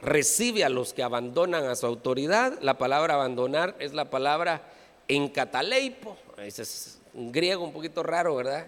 recibe 0.00 0.64
a 0.64 0.68
los 0.68 0.92
que 0.92 1.02
abandonan 1.02 1.64
a 1.64 1.76
su 1.76 1.86
autoridad. 1.86 2.58
La 2.60 2.78
palabra 2.78 3.14
abandonar 3.14 3.76
es 3.78 3.92
la 3.92 4.10
palabra 4.10 4.62
en 5.08 5.28
cataleipo, 5.28 6.16
ese 6.38 6.62
es 6.62 6.98
un 7.14 7.32
griego 7.32 7.64
un 7.64 7.72
poquito 7.72 8.02
raro, 8.02 8.36
¿verdad? 8.36 8.66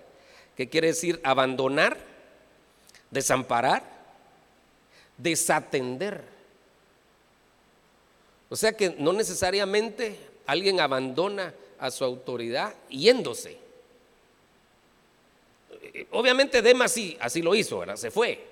Que 0.57 0.69
quiere 0.69 0.89
decir 0.89 1.21
abandonar, 1.25 1.97
desamparar, 3.11 3.83
desatender. 5.17 6.34
O 8.55 8.57
sea 8.57 8.73
que 8.73 8.91
no 8.91 9.13
necesariamente 9.13 10.17
alguien 10.47 10.79
abandona 10.79 11.53
a 11.77 11.91
su 11.91 12.05
autoridad 12.05 12.73
yéndose. 12.89 13.59
Obviamente 16.13 16.63
Demas 16.63 16.93
sí, 16.93 17.17
así 17.19 17.43
lo 17.43 17.57
hizo, 17.57 17.81
¿verdad? 17.81 17.97
Se 17.97 18.13
fue. 18.13 18.47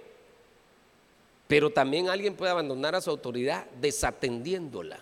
Pero 1.47 1.71
también 1.71 2.09
alguien 2.09 2.35
puede 2.35 2.51
abandonar 2.51 2.97
a 2.97 3.01
su 3.01 3.11
autoridad 3.11 3.65
desatendiéndola, 3.81 4.99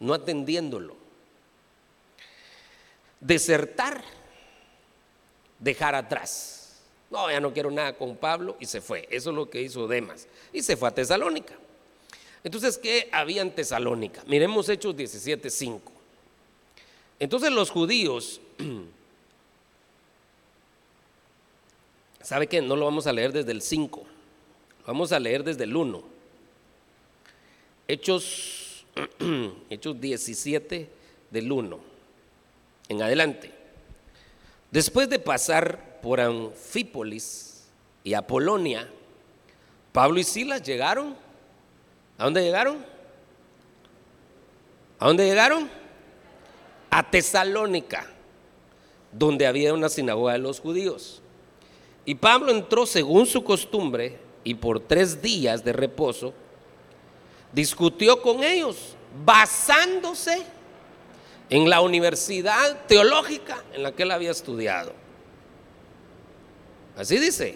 no 0.00 0.14
atendiéndolo. 0.14 0.96
Desertar, 3.20 4.02
dejar 5.58 5.94
atrás. 5.94 6.80
No, 7.10 7.30
ya 7.30 7.38
no 7.38 7.52
quiero 7.52 7.70
nada 7.70 7.92
con 7.98 8.16
Pablo 8.16 8.56
y 8.60 8.64
se 8.64 8.80
fue. 8.80 9.06
Eso 9.10 9.28
es 9.28 9.36
lo 9.36 9.50
que 9.50 9.60
hizo 9.60 9.86
Demas. 9.86 10.26
Y 10.54 10.62
se 10.62 10.74
fue 10.74 10.88
a 10.88 10.94
Tesalónica. 10.94 11.67
Entonces, 12.44 12.78
¿qué 12.78 13.08
había 13.12 13.42
en 13.42 13.54
Tesalónica? 13.54 14.22
Miremos 14.26 14.68
Hechos 14.68 14.96
17:5. 14.96 15.80
Entonces 17.18 17.50
los 17.50 17.70
judíos, 17.70 18.40
¿sabe 22.22 22.46
qué? 22.46 22.62
No 22.62 22.76
lo 22.76 22.84
vamos 22.84 23.06
a 23.06 23.12
leer 23.12 23.32
desde 23.32 23.52
el 23.52 23.60
5, 23.60 24.06
lo 24.80 24.86
vamos 24.86 25.12
a 25.12 25.18
leer 25.18 25.42
desde 25.42 25.64
el 25.64 25.74
1. 25.74 26.02
Hechos, 27.88 28.84
Hechos 29.70 30.00
17 30.00 30.88
del 31.30 31.52
1 31.52 31.80
en 32.88 33.02
adelante. 33.02 33.52
Después 34.70 35.08
de 35.08 35.18
pasar 35.18 35.98
por 36.02 36.20
Anfípolis 36.20 37.64
y 38.04 38.14
Apolonia, 38.14 38.88
Pablo 39.92 40.20
y 40.20 40.24
Silas 40.24 40.62
llegaron. 40.62 41.16
¿A 42.18 42.24
dónde 42.24 42.42
llegaron? 42.42 42.84
¿A 44.98 45.06
dónde 45.06 45.24
llegaron? 45.24 45.70
A 46.90 47.08
Tesalónica, 47.08 48.06
donde 49.12 49.46
había 49.46 49.72
una 49.72 49.88
sinagoga 49.88 50.32
de 50.32 50.40
los 50.40 50.58
judíos. 50.58 51.22
Y 52.04 52.16
Pablo 52.16 52.50
entró 52.50 52.86
según 52.86 53.26
su 53.26 53.44
costumbre 53.44 54.18
y 54.42 54.54
por 54.54 54.80
tres 54.80 55.22
días 55.22 55.62
de 55.62 55.72
reposo 55.72 56.34
discutió 57.52 58.20
con 58.20 58.42
ellos, 58.42 58.96
basándose 59.24 60.42
en 61.50 61.70
la 61.70 61.80
universidad 61.80 62.86
teológica 62.86 63.62
en 63.72 63.84
la 63.84 63.92
que 63.92 64.02
él 64.02 64.10
había 64.10 64.32
estudiado. 64.32 64.92
Así 66.96 67.18
dice. 67.18 67.54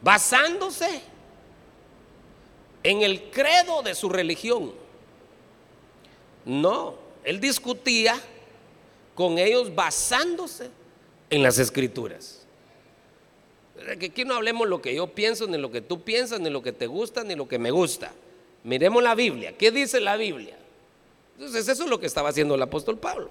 Basándose 0.00 1.11
en 2.82 3.02
el 3.02 3.30
credo 3.30 3.82
de 3.82 3.94
su 3.94 4.08
religión. 4.08 4.72
No, 6.44 6.94
él 7.24 7.40
discutía 7.40 8.20
con 9.14 9.38
ellos 9.38 9.74
basándose 9.74 10.70
en 11.30 11.42
las 11.42 11.58
escrituras. 11.58 12.46
Que 13.98 14.06
aquí 14.06 14.24
no 14.24 14.34
hablemos 14.34 14.68
lo 14.68 14.80
que 14.80 14.94
yo 14.94 15.08
pienso, 15.08 15.46
ni 15.46 15.58
lo 15.58 15.70
que 15.70 15.80
tú 15.80 16.02
piensas, 16.02 16.40
ni 16.40 16.50
lo 16.50 16.62
que 16.62 16.72
te 16.72 16.86
gusta, 16.86 17.24
ni 17.24 17.34
lo 17.34 17.48
que 17.48 17.58
me 17.58 17.70
gusta. 17.70 18.12
Miremos 18.64 19.02
la 19.02 19.14
Biblia. 19.14 19.56
¿Qué 19.56 19.70
dice 19.70 20.00
la 20.00 20.16
Biblia? 20.16 20.56
Entonces 21.36 21.66
eso 21.66 21.84
es 21.84 21.90
lo 21.90 21.98
que 21.98 22.06
estaba 22.06 22.28
haciendo 22.28 22.54
el 22.54 22.62
apóstol 22.62 22.98
Pablo. 22.98 23.30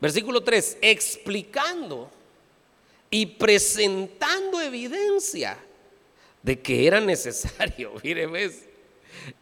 Versículo 0.00 0.42
3, 0.42 0.78
explicando 0.82 2.10
y 3.08 3.26
presentando 3.26 4.60
evidencia 4.60 5.56
de 6.44 6.60
que 6.60 6.86
era 6.86 7.00
necesario, 7.00 7.94
mire, 8.04 8.26
ves, 8.26 8.64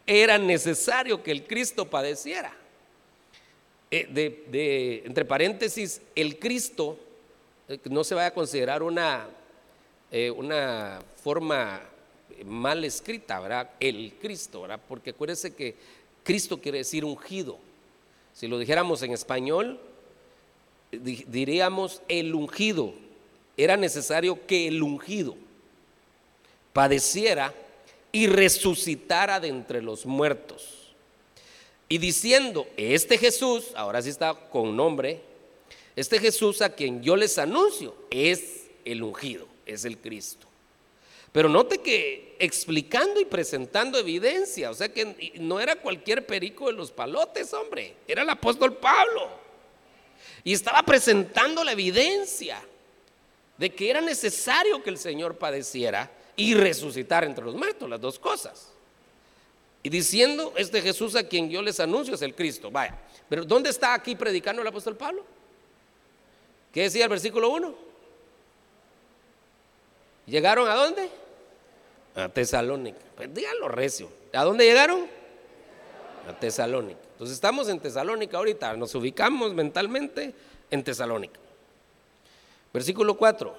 era 0.07 0.37
necesario 0.37 1.21
que 1.21 1.31
el 1.31 1.43
Cristo 1.43 1.87
padeciera. 1.89 2.55
Eh, 3.91 5.03
entre 5.05 5.25
paréntesis, 5.25 6.01
el 6.15 6.39
Cristo 6.39 6.97
eh, 7.67 7.77
no 7.89 8.03
se 8.03 8.15
vaya 8.15 8.27
a 8.27 8.33
considerar 8.33 8.81
una, 8.81 9.27
eh, 10.11 10.31
una 10.31 10.99
forma 11.21 11.81
mal 12.45 12.83
escrita, 12.85 13.39
¿verdad? 13.39 13.69
El 13.79 14.13
Cristo, 14.19 14.61
¿verdad? 14.61 14.79
Porque 14.87 15.11
acuérdese 15.11 15.53
que 15.53 15.75
Cristo 16.23 16.59
quiere 16.59 16.79
decir 16.79 17.03
ungido. 17.05 17.59
Si 18.33 18.47
lo 18.47 18.57
dijéramos 18.57 19.03
en 19.03 19.11
español, 19.11 19.79
diríamos 20.91 22.01
el 22.07 22.33
ungido. 22.33 22.93
Era 23.57 23.77
necesario 23.77 24.47
que 24.47 24.67
el 24.69 24.81
ungido 24.81 25.35
padeciera 26.73 27.53
y 28.11 28.27
resucitara 28.27 29.39
de 29.39 29.47
entre 29.47 29.81
los 29.81 30.05
muertos. 30.05 30.93
Y 31.87 31.99
diciendo, 31.99 32.67
este 32.75 33.17
Jesús, 33.17 33.71
ahora 33.75 34.01
sí 34.01 34.09
está 34.09 34.33
con 34.49 34.75
nombre, 34.75 35.21
este 35.95 36.19
Jesús 36.19 36.61
a 36.61 36.73
quien 36.73 37.03
yo 37.03 37.15
les 37.15 37.37
anuncio 37.37 37.95
es 38.09 38.65
el 38.83 39.03
ungido, 39.03 39.47
es 39.65 39.85
el 39.85 39.97
Cristo. 39.99 40.47
Pero 41.31 41.49
note 41.49 41.79
que 41.79 42.35
explicando 42.39 43.19
y 43.19 43.25
presentando 43.25 43.97
evidencia, 43.97 44.69
o 44.69 44.73
sea 44.73 44.89
que 44.89 45.33
no 45.39 45.59
era 45.59 45.75
cualquier 45.75 46.25
perico 46.25 46.67
de 46.67 46.73
los 46.73 46.91
palotes, 46.91 47.53
hombre, 47.53 47.95
era 48.07 48.21
el 48.21 48.29
apóstol 48.29 48.77
Pablo. 48.77 49.29
Y 50.43 50.53
estaba 50.53 50.83
presentando 50.83 51.63
la 51.63 51.71
evidencia 51.71 52.61
de 53.57 53.69
que 53.69 53.89
era 53.89 54.01
necesario 54.01 54.83
que 54.83 54.89
el 54.89 54.97
Señor 54.97 55.37
padeciera 55.37 56.11
y 56.35 56.53
resucitar 56.53 57.23
entre 57.23 57.43
los 57.43 57.55
muertos, 57.55 57.89
las 57.89 58.01
dos 58.01 58.19
cosas. 58.19 58.69
Y 59.83 59.89
diciendo, 59.89 60.53
este 60.55 60.81
Jesús 60.81 61.15
a 61.15 61.27
quien 61.27 61.49
yo 61.49 61.61
les 61.61 61.79
anuncio 61.79 62.15
es 62.15 62.21
el 62.21 62.33
Cristo. 62.33 62.71
Vaya, 62.71 62.97
pero 63.27 63.43
¿dónde 63.43 63.69
está 63.69 63.93
aquí 63.93 64.15
predicando 64.15 64.61
el 64.61 64.67
apóstol 64.67 64.95
Pablo? 64.95 65.25
¿Qué 66.71 66.83
decía 66.83 67.03
el 67.03 67.09
versículo 67.09 67.49
1? 67.49 67.75
¿Llegaron 70.25 70.67
a 70.69 70.75
dónde? 70.75 71.09
A 72.15 72.29
Tesalónica. 72.29 72.99
Pues 73.15 73.33
díganlo 73.33 73.67
recio. 73.67 74.09
¿A 74.31 74.43
dónde 74.43 74.65
llegaron? 74.65 75.05
A 76.27 76.39
Tesalónica. 76.39 77.01
Entonces 77.11 77.35
estamos 77.35 77.67
en 77.69 77.79
Tesalónica 77.79 78.37
ahorita, 78.37 78.75
nos 78.75 78.95
ubicamos 78.95 79.53
mentalmente 79.53 80.33
en 80.71 80.83
Tesalónica. 80.83 81.39
Versículo 82.73 83.15
4. 83.15 83.55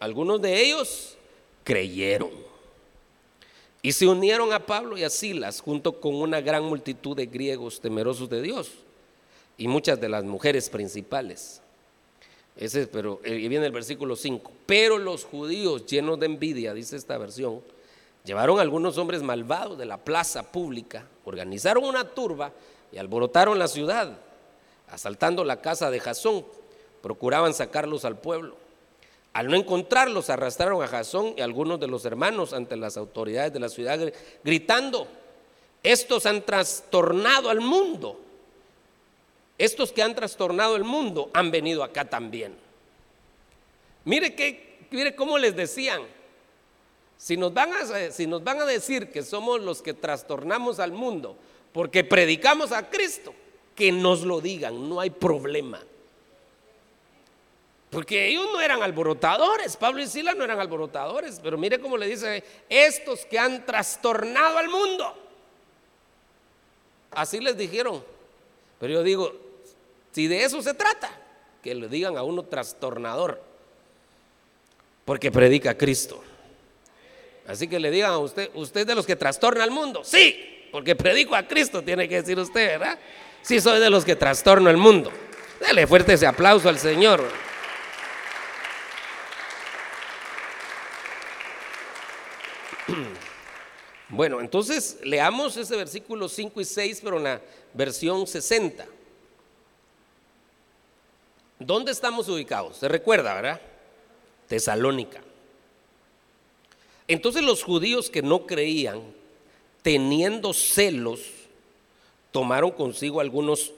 Algunos 0.00 0.40
de 0.40 0.60
ellos 0.60 1.16
creyeron. 1.64 2.30
Y 3.82 3.92
se 3.92 4.06
unieron 4.06 4.52
a 4.52 4.64
Pablo 4.64 4.96
y 4.96 5.04
a 5.04 5.10
Silas 5.10 5.60
junto 5.60 6.00
con 6.00 6.14
una 6.14 6.40
gran 6.40 6.64
multitud 6.64 7.16
de 7.16 7.26
griegos 7.26 7.80
temerosos 7.80 8.30
de 8.30 8.40
Dios 8.40 8.70
y 9.58 9.68
muchas 9.68 10.00
de 10.00 10.08
las 10.08 10.24
mujeres 10.24 10.70
principales. 10.70 11.60
Ese, 12.56 12.86
pero 12.86 13.20
eh, 13.24 13.34
y 13.34 13.48
viene 13.48 13.66
el 13.66 13.72
versículo 13.72 14.16
5. 14.16 14.52
Pero 14.64 14.98
los 14.98 15.24
judíos 15.24 15.86
llenos 15.86 16.18
de 16.18 16.26
envidia, 16.26 16.72
dice 16.72 16.96
esta 16.96 17.18
versión, 17.18 17.60
llevaron 18.24 18.58
a 18.58 18.62
algunos 18.62 18.96
hombres 18.96 19.22
malvados 19.22 19.76
de 19.76 19.86
la 19.86 19.98
plaza 19.98 20.50
pública, 20.50 21.06
organizaron 21.24 21.84
una 21.84 22.08
turba 22.08 22.52
y 22.92 22.98
alborotaron 22.98 23.58
la 23.58 23.68
ciudad, 23.68 24.16
asaltando 24.88 25.44
la 25.44 25.60
casa 25.60 25.90
de 25.90 26.00
Jasón, 26.00 26.44
procuraban 27.02 27.52
sacarlos 27.52 28.04
al 28.04 28.18
pueblo. 28.18 28.63
Al 29.34 29.48
no 29.48 29.56
encontrarlos, 29.56 30.30
arrastraron 30.30 30.82
a 30.82 30.86
Jasón 30.86 31.34
y 31.36 31.42
algunos 31.42 31.78
de 31.78 31.88
los 31.88 32.04
hermanos 32.04 32.52
ante 32.52 32.76
las 32.76 32.96
autoridades 32.96 33.52
de 33.52 33.60
la 33.60 33.68
ciudad, 33.68 34.00
gritando, 34.42 35.06
estos 35.82 36.24
han 36.24 36.42
trastornado 36.42 37.50
al 37.50 37.60
mundo. 37.60 38.18
Estos 39.58 39.92
que 39.92 40.02
han 40.02 40.14
trastornado 40.14 40.76
el 40.76 40.84
mundo 40.84 41.30
han 41.34 41.50
venido 41.50 41.84
acá 41.84 42.04
también. 42.04 42.56
Mire, 44.04 44.34
que, 44.34 44.78
mire 44.90 45.14
cómo 45.14 45.36
les 45.36 45.54
decían, 45.54 46.02
si 47.18 47.36
nos, 47.36 47.52
van 47.52 47.72
a, 47.72 48.10
si 48.10 48.26
nos 48.26 48.42
van 48.42 48.60
a 48.60 48.64
decir 48.64 49.10
que 49.10 49.22
somos 49.22 49.60
los 49.60 49.82
que 49.82 49.94
trastornamos 49.94 50.78
al 50.78 50.92
mundo 50.92 51.36
porque 51.74 52.04
predicamos 52.04 52.70
a 52.70 52.88
Cristo, 52.88 53.34
que 53.74 53.90
nos 53.90 54.22
lo 54.22 54.40
digan, 54.40 54.88
no 54.88 55.00
hay 55.00 55.10
problema. 55.10 55.82
Porque 57.94 58.26
ellos 58.26 58.48
no 58.52 58.60
eran 58.60 58.82
alborotadores, 58.82 59.76
Pablo 59.76 60.02
y 60.02 60.08
Sila 60.08 60.34
no 60.34 60.42
eran 60.42 60.58
alborotadores, 60.58 61.38
pero 61.40 61.56
mire 61.56 61.78
cómo 61.78 61.96
le 61.96 62.08
dice, 62.08 62.42
estos 62.68 63.24
que 63.24 63.38
han 63.38 63.64
trastornado 63.64 64.58
al 64.58 64.68
mundo. 64.68 65.16
Así 67.12 67.38
les 67.38 67.56
dijeron. 67.56 68.04
Pero 68.80 68.94
yo 68.94 69.02
digo, 69.04 69.32
si 70.10 70.26
de 70.26 70.42
eso 70.42 70.60
se 70.60 70.74
trata, 70.74 71.08
que 71.62 71.72
le 71.72 71.86
digan 71.86 72.16
a 72.16 72.24
uno 72.24 72.42
trastornador, 72.42 73.40
porque 75.04 75.30
predica 75.30 75.70
a 75.70 75.78
Cristo. 75.78 76.20
Así 77.46 77.68
que 77.68 77.78
le 77.78 77.92
digan 77.92 78.10
a 78.10 78.18
usted, 78.18 78.50
usted 78.54 78.80
es 78.80 78.86
de 78.88 78.96
los 78.96 79.06
que 79.06 79.14
trastorna 79.14 79.62
al 79.62 79.70
mundo. 79.70 80.02
Sí, 80.02 80.66
porque 80.72 80.96
predico 80.96 81.36
a 81.36 81.46
Cristo, 81.46 81.80
tiene 81.80 82.08
que 82.08 82.22
decir 82.22 82.40
usted, 82.40 82.80
¿verdad? 82.80 82.98
Sí, 83.42 83.60
soy 83.60 83.78
de 83.78 83.88
los 83.88 84.04
que 84.04 84.16
trastorno 84.16 84.68
el 84.68 84.78
mundo. 84.78 85.12
Dale 85.60 85.86
fuerte 85.86 86.14
ese 86.14 86.26
aplauso 86.26 86.68
al 86.68 86.80
Señor. 86.80 87.22
Bueno, 94.14 94.40
entonces 94.40 94.98
leamos 95.02 95.56
ese 95.56 95.74
versículo 95.74 96.28
5 96.28 96.60
y 96.60 96.64
6, 96.64 97.00
pero 97.02 97.16
en 97.16 97.24
la 97.24 97.40
versión 97.72 98.28
60. 98.28 98.86
¿Dónde 101.58 101.90
estamos 101.90 102.28
ubicados? 102.28 102.76
Se 102.76 102.86
recuerda, 102.86 103.34
¿verdad? 103.34 103.60
Tesalónica. 104.46 105.20
Entonces 107.08 107.42
los 107.42 107.64
judíos 107.64 108.08
que 108.08 108.22
no 108.22 108.46
creían, 108.46 109.02
teniendo 109.82 110.52
celos, 110.52 111.20
tomaron 112.30 112.70
consigo 112.70 113.20
algunos 113.20 113.72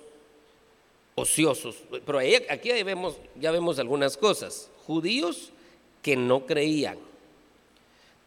ociosos. 1.15 1.77
Pero 2.05 2.19
aquí 2.51 2.83
vemos, 2.83 3.17
ya 3.41 3.53
vemos 3.53 3.79
algunas 3.79 4.19
cosas. 4.19 4.69
Judíos 4.87 5.51
que 6.03 6.15
no 6.15 6.45
creían, 6.45 6.99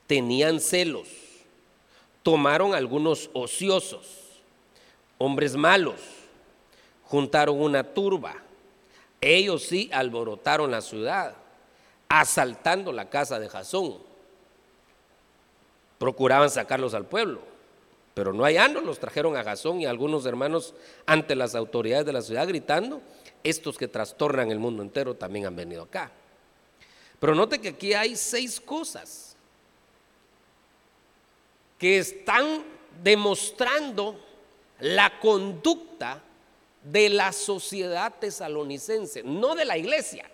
tenían 0.08 0.60
celos, 0.60 1.08
tomaron 2.30 2.76
algunos 2.76 3.28
ociosos, 3.34 4.06
hombres 5.18 5.56
malos, 5.56 6.00
juntaron 7.06 7.60
una 7.60 7.84
turba. 7.84 8.36
Ellos 9.20 9.64
sí 9.64 9.90
alborotaron 9.92 10.70
la 10.70 10.82
ciudad, 10.82 11.34
asaltando 12.08 12.92
la 12.92 13.10
casa 13.10 13.40
de 13.40 13.50
Jasón. 13.50 13.98
Procuraban 15.98 16.52
sacarlos 16.52 16.94
al 16.94 17.08
pueblo, 17.08 17.42
pero 18.14 18.32
no 18.32 18.44
hallando, 18.44 18.80
los 18.82 19.00
trajeron 19.00 19.36
a 19.36 19.44
Jasón 19.44 19.82
y 19.82 19.88
a 19.88 19.90
algunos 19.90 20.24
hermanos 20.28 20.76
ante 21.08 21.34
las 21.34 21.56
autoridades 21.56 22.06
de 22.06 22.14
la 22.14 22.22
ciudad 22.22 22.48
gritando, 22.48 23.02
estos 23.44 23.76
que 23.76 23.88
trastornan 23.88 24.52
el 24.52 24.60
mundo 24.60 24.84
entero 24.84 25.16
también 25.16 25.48
han 25.48 25.56
venido 25.56 25.82
acá. 25.82 26.12
Pero 27.20 27.34
note 27.34 27.60
que 27.60 27.70
aquí 27.70 27.94
hay 27.94 28.16
seis 28.16 28.62
cosas 28.62 29.29
que 31.80 31.98
están 31.98 32.64
demostrando 33.02 34.20
la 34.80 35.20
conducta 35.20 36.22
de 36.84 37.10
la 37.10 37.32
sociedad 37.32 38.14
tesalonicense, 38.20 39.24
no 39.24 39.56
de 39.56 39.66
la 39.66 39.78
iglesia. 39.78 40.30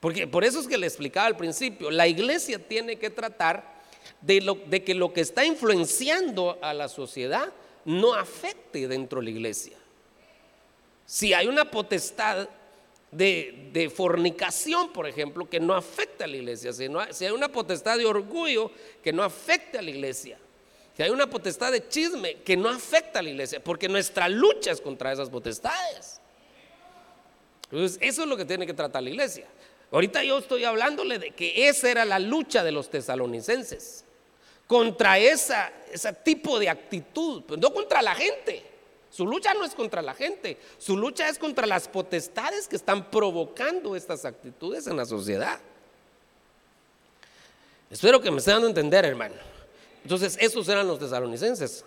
Porque 0.00 0.26
por 0.26 0.44
eso 0.44 0.60
es 0.60 0.66
que 0.66 0.78
le 0.78 0.86
explicaba 0.86 1.26
al 1.26 1.36
principio, 1.36 1.90
la 1.90 2.08
iglesia 2.08 2.58
tiene 2.58 2.96
que 2.96 3.10
tratar 3.10 3.80
de, 4.20 4.40
lo, 4.40 4.54
de 4.54 4.82
que 4.82 4.94
lo 4.94 5.12
que 5.12 5.20
está 5.20 5.44
influenciando 5.44 6.58
a 6.62 6.74
la 6.74 6.88
sociedad 6.88 7.52
no 7.84 8.14
afecte 8.14 8.88
dentro 8.88 9.20
de 9.20 9.24
la 9.24 9.30
iglesia. 9.30 9.76
Si 11.06 11.34
hay 11.34 11.46
una 11.46 11.70
potestad 11.70 12.48
de, 13.10 13.92
fornicación, 13.94 14.92
por 14.92 15.06
ejemplo, 15.06 15.48
que 15.48 15.60
no 15.60 15.74
afecta 15.74 16.24
a 16.24 16.28
la 16.28 16.36
iglesia, 16.36 16.72
si, 16.72 16.86
si 17.10 17.24
hay 17.24 17.32
una 17.32 17.50
potestad 17.50 17.98
de 17.98 18.06
orgullo 18.06 18.70
que 19.02 19.12
no 19.12 19.22
afecta 19.22 19.80
a 19.80 19.82
la 19.82 19.90
iglesia, 19.90 20.38
si 20.96 21.02
hay 21.02 21.10
una 21.10 21.28
potestad 21.28 21.72
de 21.72 21.88
chisme 21.88 22.36
que 22.42 22.56
no 22.56 22.68
afecta 22.68 23.18
a 23.18 23.22
la 23.22 23.30
iglesia, 23.30 23.62
porque 23.62 23.88
nuestra 23.88 24.28
lucha 24.28 24.70
es 24.70 24.80
contra 24.80 25.12
esas 25.12 25.30
potestades. 25.30 26.20
Entonces, 27.64 27.98
eso 28.00 28.22
es 28.22 28.28
lo 28.28 28.36
que 28.36 28.44
tiene 28.44 28.66
que 28.66 28.74
tratar 28.74 29.02
la 29.02 29.10
iglesia. 29.10 29.46
Ahorita 29.92 30.22
yo 30.22 30.38
estoy 30.38 30.64
hablándole 30.64 31.18
de 31.18 31.30
que 31.32 31.68
esa 31.68 31.90
era 31.90 32.04
la 32.04 32.18
lucha 32.18 32.62
de 32.62 32.72
los 32.72 32.90
tesalonicenses, 32.90 34.04
contra 34.66 35.18
esa, 35.18 35.72
ese 35.90 36.12
tipo 36.12 36.58
de 36.60 36.68
actitud, 36.68 37.42
pues 37.42 37.58
no 37.58 37.72
contra 37.72 38.02
la 38.02 38.14
gente. 38.14 38.69
Su 39.10 39.26
lucha 39.26 39.54
no 39.54 39.64
es 39.64 39.74
contra 39.74 40.02
la 40.02 40.14
gente, 40.14 40.56
su 40.78 40.96
lucha 40.96 41.28
es 41.28 41.38
contra 41.38 41.66
las 41.66 41.88
potestades 41.88 42.68
que 42.68 42.76
están 42.76 43.10
provocando 43.10 43.96
estas 43.96 44.24
actitudes 44.24 44.86
en 44.86 44.96
la 44.96 45.04
sociedad. 45.04 45.58
Espero 47.90 48.20
que 48.20 48.30
me 48.30 48.38
estén 48.38 48.54
dando 48.54 48.68
a 48.68 48.70
entender, 48.70 49.04
hermano. 49.04 49.34
Entonces, 50.04 50.38
esos 50.40 50.68
eran 50.68 50.86
los 50.86 51.00
tesalonicenses. 51.00 51.84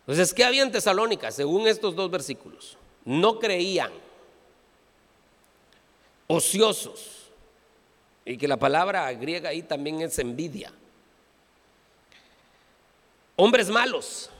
Entonces, 0.00 0.34
¿qué 0.34 0.44
había 0.44 0.62
en 0.62 0.72
Tesalónica? 0.72 1.30
Según 1.30 1.68
estos 1.68 1.94
dos 1.94 2.10
versículos, 2.10 2.76
no 3.04 3.38
creían, 3.38 3.92
ociosos, 6.26 7.30
y 8.24 8.36
que 8.36 8.48
la 8.48 8.56
palabra 8.56 9.12
griega 9.12 9.50
ahí 9.50 9.62
también 9.62 10.00
es 10.00 10.18
envidia. 10.18 10.72
Hombres 13.36 13.68
malos, 13.68 14.30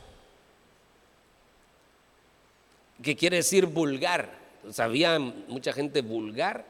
que 3.03 3.17
quiere 3.17 3.39
decir 3.39 3.67
vulgar. 3.67 4.41
Sabía 4.71 5.19
mucha 5.19 5.73
gente 5.73 6.03
vulgar, 6.03 6.65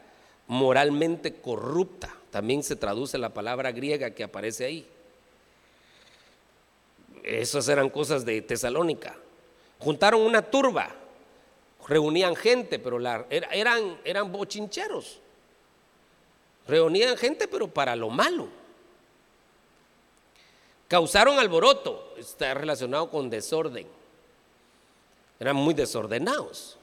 moralmente 0.47 1.35
corrupta. 1.35 2.15
También 2.31 2.63
se 2.63 2.77
traduce 2.77 3.19
la 3.19 3.29
palabra 3.29 3.71
griega 3.73 4.11
que 4.13 4.25
aparece 4.25 4.65
ahí. 4.65 4.87
Esas 7.23 7.69
eran 7.69 7.91
cosas 7.91 8.25
de 8.25 8.41
Tesalónica. 8.43 9.15
Juntaron 9.79 10.23
una 10.23 10.43
turba, 10.43 10.89
reunían 11.87 12.35
gente, 12.35 12.79
pero 12.79 12.99
eran 13.31 14.33
bochincheros. 14.33 15.21
Reunían 16.67 17.17
gente, 17.17 17.47
pero 17.47 17.69
para 17.69 17.95
lo 17.95 18.09
malo. 18.09 18.49
Causaron 20.89 21.39
alboroto, 21.39 22.15
está 22.17 22.55
relacionado 22.55 23.11
con 23.11 23.29
desorden 23.29 24.02
eran 25.39 25.57
muy 25.57 25.75
desordenados. 25.75 26.79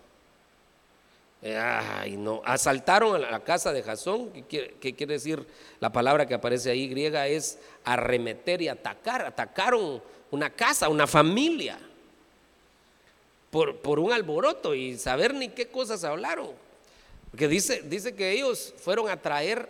Ay, 1.42 2.18
no. 2.18 2.42
Asaltaron 2.44 3.16
a 3.16 3.32
la 3.32 3.40
casa 3.40 3.72
de 3.72 3.82
Jasón, 3.82 4.30
que 4.32 4.76
quiere, 4.96 5.14
decir 5.14 5.46
la 5.80 5.92
palabra 5.92 6.26
que 6.26 6.34
aparece 6.34 6.70
ahí 6.70 6.90
griega 6.90 7.28
es 7.28 7.60
arremeter 7.86 8.62
y 8.62 8.68
atacar. 8.68 9.26
Atacaron 9.26 10.02
una 10.32 10.50
casa, 10.50 10.90
una 10.90 11.08
familia, 11.08 11.80
por, 13.50 13.78
por 13.78 14.00
un 14.00 14.12
alboroto 14.12 14.76
y 14.76 14.98
saber 14.98 15.34
ni 15.34 15.50
qué 15.50 15.68
cosas 15.68 16.04
hablaron. 16.04 16.52
Porque 17.32 17.48
dice, 17.48 17.84
dice 17.84 18.14
que 18.14 18.32
ellos 18.32 18.74
fueron 18.78 19.10
a 19.10 19.22
traer 19.22 19.70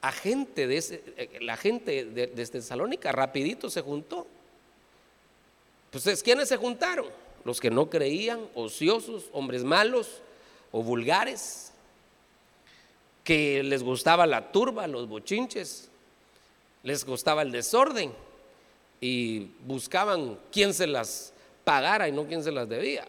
a 0.00 0.12
gente 0.12 0.66
de 0.66 0.76
ese, 0.76 1.02
eh, 1.16 1.38
la 1.40 1.56
gente 1.56 2.04
de, 2.04 2.26
de 2.28 2.46
Tesalónica, 2.46 3.12
rapidito 3.12 3.70
se 3.70 3.82
juntó. 3.82 4.26
Pues, 5.90 6.22
¿quiénes 6.22 6.48
se 6.48 6.56
juntaron? 6.56 7.06
Los 7.48 7.60
que 7.60 7.70
no 7.70 7.88
creían, 7.88 8.46
ociosos, 8.54 9.30
hombres 9.32 9.64
malos 9.64 10.20
o 10.70 10.82
vulgares, 10.82 11.72
que 13.24 13.62
les 13.62 13.82
gustaba 13.82 14.26
la 14.26 14.52
turba, 14.52 14.86
los 14.86 15.08
bochinches, 15.08 15.88
les 16.82 17.06
gustaba 17.06 17.40
el 17.40 17.50
desorden 17.50 18.12
y 19.00 19.46
buscaban 19.64 20.38
quién 20.52 20.74
se 20.74 20.86
las 20.86 21.32
pagara 21.64 22.06
y 22.06 22.12
no 22.12 22.26
quién 22.26 22.44
se 22.44 22.52
las 22.52 22.68
debía. 22.68 23.08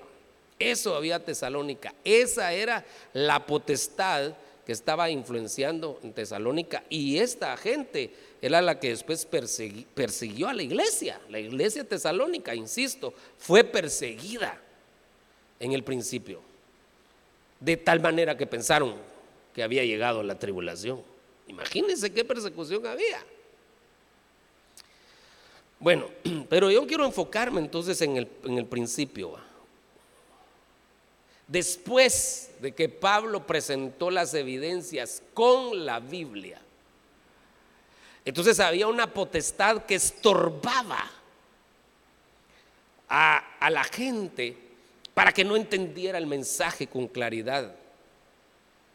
Eso 0.57 0.95
había 0.95 1.21
Tesalónica, 1.25 1.93
esa 2.05 2.53
era 2.53 2.85
la 3.11 3.45
potestad 3.45 4.35
que 4.65 4.71
estaba 4.71 5.09
influenciando 5.09 5.99
en 6.01 6.13
Tesalónica 6.13 6.85
y 6.87 7.17
esta 7.17 7.57
gente 7.57 8.13
era 8.41 8.61
la 8.61 8.79
que 8.79 8.89
después 8.89 9.25
persiguió 9.25 10.47
a 10.47 10.53
la 10.53 10.63
iglesia. 10.63 11.19
La 11.29 11.39
iglesia 11.39 11.83
tesalónica, 11.83 12.55
insisto, 12.55 13.13
fue 13.37 13.63
perseguida 13.63 14.61
en 15.59 15.73
el 15.73 15.83
principio. 15.83 16.41
De 17.59 17.75
tal 17.75 17.99
manera 17.99 18.37
que 18.37 18.47
pensaron 18.47 18.95
que 19.53 19.61
había 19.61 19.83
llegado 19.83 20.23
la 20.23 20.39
tribulación. 20.39 21.01
Imagínense 21.47 22.13
qué 22.13 22.23
persecución 22.23 22.85
había. 22.85 23.25
Bueno, 25.79 26.09
pero 26.49 26.71
yo 26.71 26.87
quiero 26.87 27.05
enfocarme 27.05 27.59
entonces 27.59 28.01
en 28.01 28.15
el, 28.15 28.27
en 28.45 28.57
el 28.57 28.65
principio. 28.65 29.37
Después 31.45 32.51
de 32.61 32.73
que 32.73 32.87
Pablo 32.87 33.45
presentó 33.45 34.11
las 34.11 34.33
evidencias 34.33 35.23
con 35.33 35.85
la 35.85 35.99
Biblia, 35.99 36.61
entonces 38.25 38.59
había 38.59 38.87
una 38.87 39.13
potestad 39.13 39.85
que 39.85 39.95
estorbaba 39.95 41.09
a, 43.07 43.69
la 43.69 43.83
gente 43.83 44.55
para 45.13 45.31
que 45.31 45.43
no 45.43 45.55
entendiera 45.55 46.17
el 46.17 46.27
mensaje 46.27 46.87
con 46.87 47.07
claridad 47.07 47.75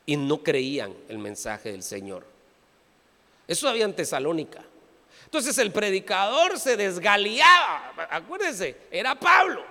y 0.07 0.17
no 0.17 0.43
creían 0.43 0.95
el 1.09 1.19
mensaje 1.19 1.73
del 1.73 1.83
Señor. 1.83 2.25
Eso 3.49 3.69
había 3.69 3.85
en 3.85 3.95
Tesalónica. 3.95 4.63
Entonces 5.25 5.59
el 5.59 5.73
predicador 5.73 6.59
se 6.59 6.77
desgaliaba, 6.77 7.93
acuérdense, 8.11 8.77
era 8.91 9.19
Pablo, 9.19 9.65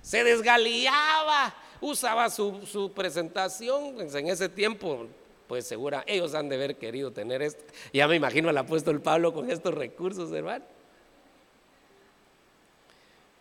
se 0.00 0.22
desgaliaba, 0.22 1.54
usaba 1.80 2.30
su, 2.30 2.64
su 2.64 2.92
presentación, 2.92 4.00
en 4.00 4.28
ese 4.28 4.48
tiempo 4.48 5.08
pues 5.48 5.66
segura, 5.66 6.04
ellos 6.06 6.34
han 6.34 6.48
de 6.48 6.56
haber 6.56 6.76
querido 6.76 7.10
tener 7.10 7.42
esto. 7.42 7.64
Ya 7.92 8.06
me 8.06 8.16
imagino 8.16 8.50
al 8.50 8.58
apóstol 8.58 9.00
Pablo 9.00 9.32
con 9.32 9.50
estos 9.50 9.74
recursos, 9.74 10.30
hermano. 10.32 10.64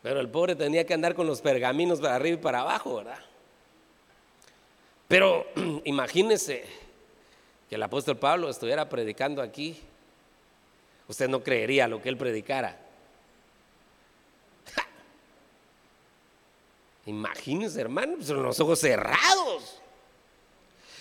Pero 0.01 0.21
el 0.21 0.29
pobre 0.29 0.55
tenía 0.55 0.85
que 0.85 0.93
andar 0.93 1.13
con 1.13 1.27
los 1.27 1.41
pergaminos 1.41 1.99
para 1.99 2.15
arriba 2.15 2.37
y 2.37 2.41
para 2.41 2.61
abajo, 2.61 2.95
¿verdad? 2.95 3.19
Pero 5.09 5.45
imagínense 5.83 6.65
que 7.69 7.75
el 7.75 7.83
apóstol 7.83 8.17
Pablo 8.17 8.49
estuviera 8.49 8.87
predicando 8.87 9.41
aquí 9.41 9.77
usted 11.07 11.29
no 11.29 11.43
creería 11.43 11.87
lo 11.87 12.01
que 12.01 12.09
él 12.09 12.17
predicara. 12.17 12.77
Imagínense, 17.05 17.79
hermano, 17.79 18.15
pues, 18.17 18.27
con 18.27 18.43
los 18.43 18.59
ojos 18.59 18.79
cerrados. 18.79 19.81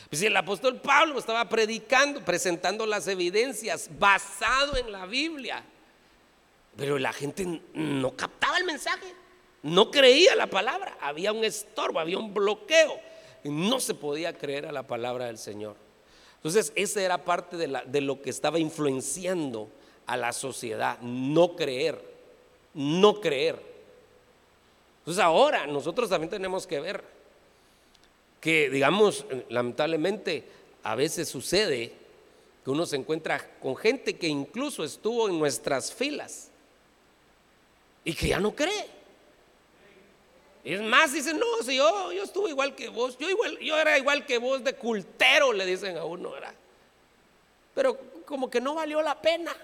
Pues 0.09 0.21
si 0.21 0.27
el 0.27 0.37
apóstol 0.37 0.81
Pablo 0.81 1.19
estaba 1.19 1.49
predicando, 1.49 2.25
presentando 2.25 2.87
las 2.87 3.09
evidencias 3.09 3.91
basado 3.99 4.77
en 4.77 4.93
la 4.93 5.07
Biblia, 5.07 5.65
pero 6.77 6.99
la 6.99 7.13
gente 7.13 7.61
no 7.75 8.17
captaba 8.17 8.59
el 8.59 8.65
mensaje, 8.65 9.13
no 9.63 9.91
creía 9.91 10.37
la 10.37 10.47
palabra, 10.47 10.97
había 11.01 11.33
un 11.33 11.45
estorbo, 11.45 11.99
había 11.99 12.19
un 12.19 12.33
bloqueo, 12.33 13.01
y 13.43 13.49
no 13.49 13.81
se 13.81 13.95
podía 13.95 14.33
creer 14.33 14.67
a 14.67 14.73
la 14.73 14.87
palabra 14.87 15.27
del 15.27 15.39
Señor. 15.39 15.77
Entonces, 16.37 16.73
esa 16.77 17.03
era 17.03 17.25
parte 17.25 17.57
de, 17.57 17.83
de 17.87 18.01
lo 18.01 18.23
que 18.23 18.31
estaba 18.31 18.59
influenciando 18.59 19.69
a 20.07 20.17
la 20.17 20.33
sociedad, 20.33 21.01
no 21.01 21.57
creer, 21.57 22.01
no 22.75 23.21
creer. 23.21 23.61
Entonces 25.01 25.23
ahora 25.23 25.67
nosotros 25.69 26.11
también 26.11 26.31
tenemos 26.31 26.67
que 26.67 26.81
ver 26.81 27.16
que, 28.41 28.71
digamos, 28.71 29.25
lamentablemente 29.49 30.45
a 30.83 30.95
veces 30.95 31.29
sucede 31.29 31.93
que 32.65 32.71
uno 32.71 32.87
se 32.87 32.97
encuentra 32.97 33.59
con 33.61 33.77
gente 33.77 34.17
que 34.17 34.27
incluso 34.27 34.85
estuvo 34.85 35.29
en 35.29 35.39
nuestras 35.39 35.93
filas 35.93 36.51
y 38.05 38.15
que 38.15 38.29
ya 38.29 38.41
no 38.41 38.55
cree. 38.55 38.87
Es 40.65 40.81
más, 40.81 41.13
dicen, 41.13 41.39
no, 41.39 41.47
si 41.63 41.77
yo, 41.77 42.13
yo 42.13 42.25
estuve 42.25 42.51
igual 42.51 42.75
que 42.75 42.89
vos, 42.89 43.17
yo, 43.19 43.31
igual, 43.31 43.57
yo 43.61 43.79
era 43.79 43.97
igual 43.99 44.27
que 44.27 44.39
vos 44.39 44.65
de 44.65 44.75
cultero, 44.75 45.53
le 45.53 45.65
dicen 45.65 45.97
a 45.97 46.05
uno, 46.05 46.33
¿verdad? 46.33 46.55
Pero 47.73 47.97
como 48.25 48.51
que 48.51 48.61
no 48.61 48.75
valió 48.75 49.01
la 49.01 49.21
pena. 49.21 49.57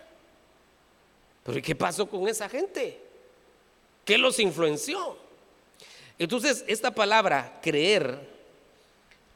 Pero 1.44 1.58
¿y 1.58 1.62
qué 1.62 1.74
pasó 1.74 2.08
con 2.08 2.28
esa 2.28 2.48
gente? 2.48 3.00
¿Qué 4.04 4.16
los 4.16 4.38
influenció? 4.38 5.16
Entonces, 6.18 6.64
esta 6.68 6.92
palabra, 6.92 7.58
creer, 7.60 8.31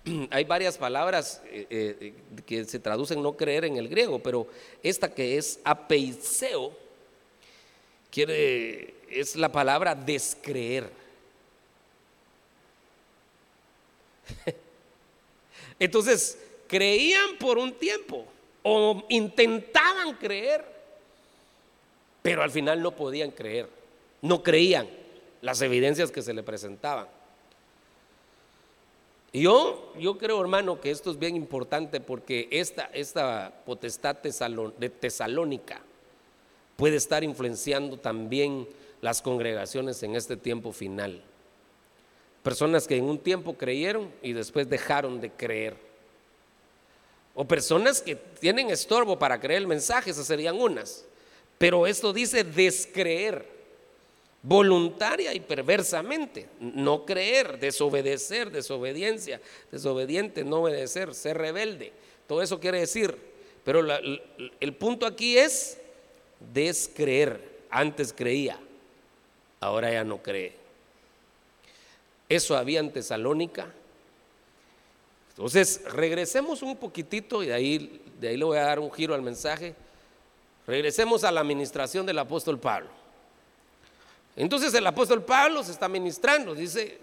hay 0.30 0.44
varias 0.44 0.78
palabras 0.78 1.42
eh, 1.46 1.66
eh, 1.70 2.14
que 2.44 2.64
se 2.64 2.78
traducen 2.78 3.22
no 3.22 3.36
creer 3.36 3.64
en 3.64 3.76
el 3.76 3.88
griego, 3.88 4.18
pero 4.20 4.46
esta 4.82 5.12
que 5.12 5.36
es 5.36 5.60
apeiseo, 5.64 6.72
quiere, 8.10 8.94
es 9.10 9.36
la 9.36 9.50
palabra 9.50 9.94
descreer. 9.94 10.90
Entonces, 15.78 16.38
creían 16.66 17.36
por 17.38 17.58
un 17.58 17.72
tiempo 17.72 18.26
o 18.62 19.04
intentaban 19.08 20.14
creer, 20.14 20.64
pero 22.22 22.42
al 22.42 22.50
final 22.50 22.82
no 22.82 22.96
podían 22.96 23.30
creer, 23.30 23.68
no 24.22 24.42
creían 24.42 24.88
las 25.42 25.60
evidencias 25.60 26.10
que 26.10 26.22
se 26.22 26.32
le 26.32 26.42
presentaban. 26.42 27.06
Yo, 29.32 29.92
yo 29.98 30.16
creo, 30.18 30.40
hermano, 30.40 30.80
que 30.80 30.90
esto 30.90 31.10
es 31.10 31.18
bien 31.18 31.36
importante 31.36 32.00
porque 32.00 32.48
esta, 32.50 32.84
esta 32.92 33.62
potestad 33.64 34.16
de 34.16 34.90
tesalónica 34.90 35.82
puede 36.76 36.96
estar 36.96 37.24
influenciando 37.24 37.98
también 37.98 38.68
las 39.00 39.20
congregaciones 39.20 40.02
en 40.02 40.16
este 40.16 40.36
tiempo 40.36 40.72
final. 40.72 41.22
Personas 42.42 42.86
que 42.86 42.96
en 42.96 43.04
un 43.04 43.18
tiempo 43.18 43.54
creyeron 43.54 44.12
y 44.22 44.32
después 44.32 44.68
dejaron 44.68 45.20
de 45.20 45.30
creer. 45.30 45.76
O 47.34 47.44
personas 47.44 48.00
que 48.00 48.14
tienen 48.14 48.70
estorbo 48.70 49.18
para 49.18 49.40
creer 49.40 49.62
el 49.62 49.66
mensaje, 49.66 50.10
esas 50.10 50.26
serían 50.26 50.58
unas. 50.58 51.04
Pero 51.58 51.86
esto 51.86 52.12
dice 52.12 52.44
descreer 52.44 53.55
voluntaria 54.46 55.34
y 55.34 55.40
perversamente. 55.40 56.46
No 56.60 57.04
creer, 57.04 57.58
desobedecer, 57.58 58.52
desobediencia, 58.52 59.40
desobediente, 59.72 60.44
no 60.44 60.62
obedecer, 60.62 61.14
ser 61.14 61.36
rebelde. 61.36 61.92
Todo 62.28 62.42
eso 62.42 62.60
quiere 62.60 62.80
decir. 62.80 63.16
Pero 63.64 63.84
el 64.60 64.74
punto 64.74 65.06
aquí 65.06 65.36
es 65.36 65.78
descreer. 66.54 67.56
Antes 67.68 68.12
creía, 68.12 68.60
ahora 69.58 69.92
ya 69.92 70.04
no 70.04 70.22
cree. 70.22 70.52
Eso 72.28 72.56
había 72.56 72.78
en 72.78 72.92
Tesalónica. 72.92 73.72
Entonces, 75.30 75.82
regresemos 75.92 76.62
un 76.62 76.76
poquitito 76.76 77.42
y 77.42 77.46
de 77.46 77.54
ahí, 77.54 78.00
de 78.20 78.28
ahí 78.28 78.36
le 78.36 78.44
voy 78.44 78.58
a 78.58 78.62
dar 78.62 78.78
un 78.78 78.92
giro 78.92 79.14
al 79.14 79.22
mensaje. 79.22 79.74
Regresemos 80.66 81.24
a 81.24 81.32
la 81.32 81.40
administración 81.40 82.06
del 82.06 82.20
apóstol 82.20 82.60
Pablo. 82.60 82.88
Entonces 84.36 84.74
el 84.74 84.86
apóstol 84.86 85.24
Pablo 85.24 85.64
se 85.64 85.72
está 85.72 85.88
ministrando, 85.88 86.54
dice, 86.54 86.98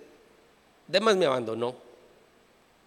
Demas 0.87 1.15
me 1.17 1.25
abandonó. 1.25 1.75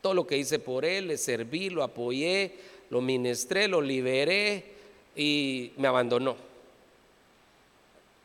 Todo 0.01 0.15
lo 0.15 0.27
que 0.27 0.39
hice 0.39 0.61
por 0.61 0.85
él, 0.85 1.09
le 1.09 1.19
serví, 1.19 1.69
lo 1.69 1.83
apoyé, 1.83 2.57
lo 2.91 3.01
ministré, 3.01 3.67
lo 3.67 3.81
liberé 3.81 4.65
y 5.17 5.73
me 5.77 5.89
abandonó. 5.89 6.37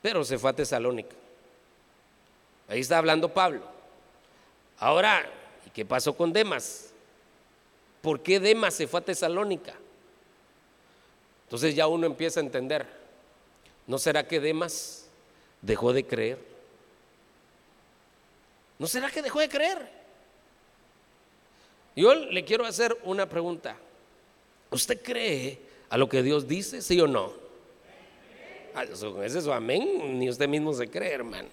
Pero 0.03 0.23
se 0.23 0.37
fue 0.37 0.51
a 0.51 0.53
Tesalónica. 0.53 1.15
Ahí 2.67 2.81
está 2.81 2.99
hablando 2.99 3.33
Pablo. 3.33 3.63
Ahora, 4.77 5.27
¿y 5.65 5.71
qué 5.71 5.85
pasó 5.85 6.15
con 6.15 6.31
Demas? 6.31 6.91
¿Por 8.01 8.21
qué 8.21 8.39
Demas 8.39 8.75
se 8.75 8.87
fue 8.87 8.99
a 8.99 9.03
Tesalónica? 9.03 9.73
Entonces 11.45 11.75
ya 11.75 11.87
uno 11.87 12.05
empieza 12.05 12.39
a 12.39 12.43
entender. 12.43 12.85
¿No 13.87 13.97
será 13.97 14.27
que 14.27 14.39
Demas 14.39 15.07
dejó 15.61 15.93
de 15.93 16.05
creer? 16.05 16.39
¿No 18.79 18.87
será 18.87 19.09
que 19.11 19.21
dejó 19.21 19.39
de 19.39 19.49
creer? 19.49 19.89
Yo 21.95 22.15
le 22.15 22.43
quiero 22.43 22.65
hacer 22.65 22.97
una 23.03 23.27
pregunta. 23.27 23.75
¿Usted 24.71 25.01
cree 25.01 25.59
a 25.89 25.97
lo 25.97 26.07
que 26.07 26.23
Dios 26.23 26.47
dice, 26.47 26.81
sí 26.81 26.99
o 26.99 27.07
no? 27.07 27.33
Ah, 28.73 28.83
ese 28.83 29.37
es 29.37 29.43
su 29.43 29.51
amén, 29.51 30.17
ni 30.17 30.29
usted 30.29 30.47
mismo 30.47 30.73
se 30.73 30.89
cree, 30.89 31.11
hermano. 31.11 31.49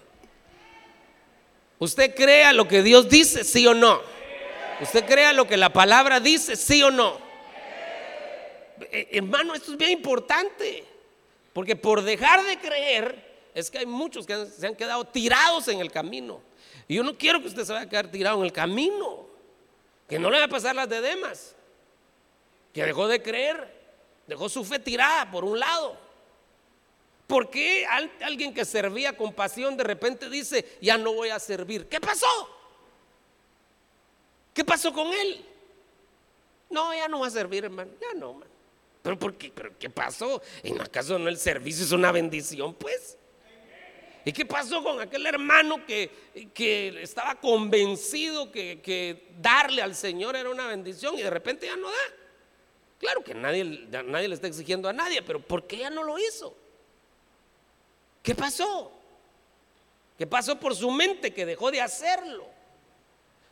¿Usted 1.77 2.15
cree 2.15 2.45
a 2.45 2.53
lo 2.53 2.67
que 2.67 2.81
Dios 2.81 3.09
dice, 3.09 3.43
sí 3.43 3.67
o 3.67 3.73
no? 3.73 4.01
¿Usted 4.81 5.05
cree 5.05 5.25
a 5.25 5.33
lo 5.33 5.45
que 5.45 5.57
la 5.57 5.71
palabra 5.71 6.19
dice, 6.19 6.55
sí 6.55 6.81
o 6.81 6.89
no? 6.89 7.19
Eh, 8.91 9.09
hermano, 9.11 9.53
esto 9.53 9.73
es 9.73 9.77
bien 9.77 9.91
importante, 9.91 10.85
porque 11.51 11.75
por 11.75 12.01
dejar 12.01 12.43
de 12.45 12.57
creer, 12.57 13.28
es 13.53 13.69
que 13.69 13.79
hay 13.79 13.85
muchos 13.85 14.25
que 14.25 14.45
se 14.45 14.67
han 14.67 14.75
quedado 14.75 15.05
tirados 15.05 15.67
en 15.67 15.79
el 15.79 15.91
camino. 15.91 16.41
Y 16.87 16.95
yo 16.95 17.03
no 17.03 17.17
quiero 17.17 17.41
que 17.41 17.47
usted 17.47 17.65
se 17.65 17.73
vaya 17.73 17.85
a 17.85 17.89
quedar 17.89 18.09
tirado 18.09 18.39
en 18.39 18.45
el 18.45 18.53
camino. 18.53 19.27
Que 20.07 20.17
no 20.17 20.29
le 20.29 20.39
va 20.39 20.45
a 20.45 20.49
pasar 20.49 20.75
las 20.75 20.89
de 20.89 21.01
demás. 21.01 21.55
Que 22.73 22.83
dejó 22.83 23.07
de 23.07 23.21
creer. 23.21 23.79
Dejó 24.27 24.49
su 24.49 24.63
fe 24.63 24.79
tirada 24.79 25.29
por 25.29 25.43
un 25.43 25.59
lado. 25.59 25.97
¿Por 27.27 27.51
qué 27.51 27.85
alguien 28.21 28.53
que 28.53 28.65
servía 28.65 29.15
con 29.15 29.33
pasión 29.33 29.77
de 29.77 29.83
repente 29.83 30.29
dice, 30.29 30.77
ya 30.81 30.97
no 30.97 31.13
voy 31.13 31.29
a 31.29 31.37
servir? 31.37 31.87
¿Qué 31.87 31.99
pasó? 31.99 32.25
¿Qué 34.51 34.65
pasó 34.65 34.91
con 34.91 35.13
él? 35.13 35.45
No, 36.71 36.91
ya 36.93 37.07
no 37.07 37.19
va 37.19 37.27
a 37.27 37.29
servir, 37.29 37.65
hermano. 37.65 37.91
Ya 38.01 38.19
no, 38.19 38.31
hermano. 38.31 38.51
¿Pero 39.03 39.19
por 39.19 39.35
qué? 39.35 39.51
¿Pero 39.53 39.77
qué 39.77 39.91
pasó? 39.91 40.41
¿En 40.63 40.81
acaso 40.81 41.19
no 41.19 41.29
el 41.29 41.37
servicio 41.37 41.85
es 41.85 41.91
una 41.91 42.11
bendición? 42.11 42.73
Pues. 42.73 43.18
¿Y 44.29 44.31
qué 44.31 44.45
pasó 44.45 44.83
con 44.83 45.01
aquel 45.01 45.25
hermano 45.25 45.83
que, 45.87 46.11
que 46.53 47.01
estaba 47.01 47.33
convencido 47.33 48.51
que, 48.51 49.27
darle 49.39 49.81
al 49.81 49.95
Señor 49.95 50.35
era 50.35 50.51
una 50.51 50.67
bendición 50.67 51.17
y 51.17 51.23
de 51.23 51.31
repente 51.31 51.65
ya 51.65 51.75
no 51.75 51.89
da? 51.89 51.97
Claro 52.99 53.23
que 53.23 53.33
nadie, 53.33 53.63
nadie 53.63 54.27
le 54.27 54.35
está 54.35 54.45
exigiendo 54.45 54.87
a 54.87 54.93
nadie, 54.93 55.23
pero 55.23 55.39
¿por 55.39 55.65
qué 55.65 55.77
ya 55.77 55.89
no 55.89 56.03
lo 56.03 56.19
hizo? 56.19 56.55
¿Qué 58.21 58.35
pasó? 58.35 58.91
¿Qué 60.15 60.27
pasó 60.27 60.59
por 60.59 60.75
su 60.75 60.91
mente 60.91 61.33
que 61.33 61.47
dejó 61.47 61.71
de 61.71 61.81
hacerlo? 61.81 62.45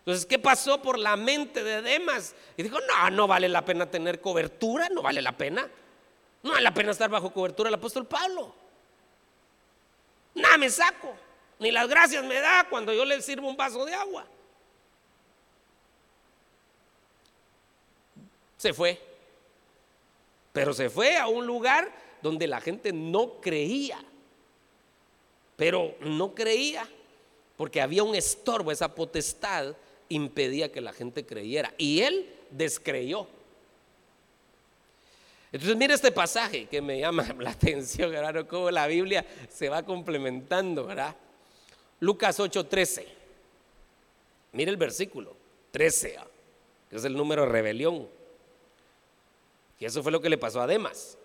Entonces, 0.01 0.27
¿qué 0.27 0.37
pasó 0.37 0.79
por 0.79 0.99
la 0.99 1.15
mente 1.15 1.63
de 1.63 1.81
Demas? 1.81 2.35
Y 2.55 2.61
dijo, 2.61 2.77
no, 2.81 3.09
no 3.09 3.25
vale 3.25 3.49
la 3.49 3.65
pena 3.65 3.89
tener 3.89 4.21
cobertura, 4.21 4.89
no 4.89 5.01
vale 5.01 5.23
la 5.23 5.35
pena. 5.35 5.67
No 6.43 6.51
vale 6.51 6.61
la 6.61 6.73
pena 6.75 6.91
estar 6.91 7.09
bajo 7.09 7.33
cobertura 7.33 7.69
el 7.69 7.73
apóstol 7.73 8.05
Pablo. 8.05 8.66
Nada 10.37 10.57
me 10.57 10.69
saco. 10.69 11.15
Ni 11.59 11.71
las 11.71 11.87
gracias 11.87 12.23
me 12.23 12.39
da 12.39 12.67
cuando 12.69 12.93
yo 12.93 13.03
le 13.03 13.21
sirvo 13.21 13.49
un 13.49 13.57
vaso 13.57 13.85
de 13.85 13.93
agua. 13.93 14.25
Se 18.57 18.73
fue. 18.73 18.99
Pero 20.53 20.73
se 20.73 20.89
fue 20.89 21.17
a 21.17 21.27
un 21.27 21.45
lugar 21.45 21.91
donde 22.21 22.47
la 22.47 22.61
gente 22.61 22.93
no 22.93 23.41
creía. 23.41 23.99
Pero 25.55 25.95
no 26.01 26.33
creía 26.33 26.87
porque 27.57 27.81
había 27.81 28.03
un 28.03 28.15
estorbo, 28.15 28.71
esa 28.71 28.93
potestad 28.93 29.75
impedía 30.09 30.71
que 30.71 30.79
la 30.79 30.93
gente 30.93 31.25
creyera. 31.25 31.73
Y 31.77 32.01
él 32.01 32.33
descreyó. 32.51 33.27
Entonces 35.51 35.77
mire 35.77 35.93
este 35.93 36.11
pasaje 36.11 36.65
que 36.65 36.81
me 36.81 36.99
llama 36.99 37.25
la 37.39 37.51
atención, 37.51 38.13
hermano, 38.13 38.47
cómo 38.47 38.69
la 38.71 38.87
Biblia 38.87 39.25
se 39.49 39.69
va 39.69 39.83
complementando, 39.83 40.85
¿verdad? 40.85 41.15
Lucas 41.99 42.39
8:13. 42.39 43.05
Mire 44.51 44.71
el 44.71 44.77
versículo 44.77 45.35
13, 45.71 46.17
que 46.89 46.95
es 46.95 47.03
el 47.03 47.15
número 47.15 47.43
de 47.43 47.49
rebelión. 47.49 48.07
Y 49.79 49.85
eso 49.85 50.01
fue 50.01 50.11
lo 50.11 50.21
que 50.21 50.29
le 50.29 50.37
pasó 50.37 50.61
a 50.61 50.67
Demas. 50.67 51.17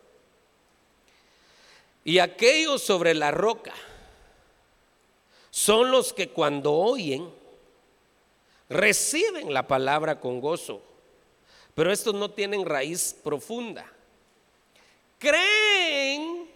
Y 2.05 2.19
aquellos 2.19 2.83
sobre 2.83 3.15
la 3.15 3.31
roca 3.31 3.73
son 5.51 5.91
los 5.91 6.13
que 6.13 6.29
cuando 6.29 6.73
oyen 6.73 7.31
reciben 8.69 9.53
la 9.53 9.67
palabra 9.67 10.19
con 10.19 10.41
gozo, 10.41 10.83
pero 11.75 11.93
estos 11.93 12.15
no 12.15 12.31
tienen 12.31 12.67
raíz 12.67 13.17
profunda. 13.23 13.91
Creen 15.23 16.49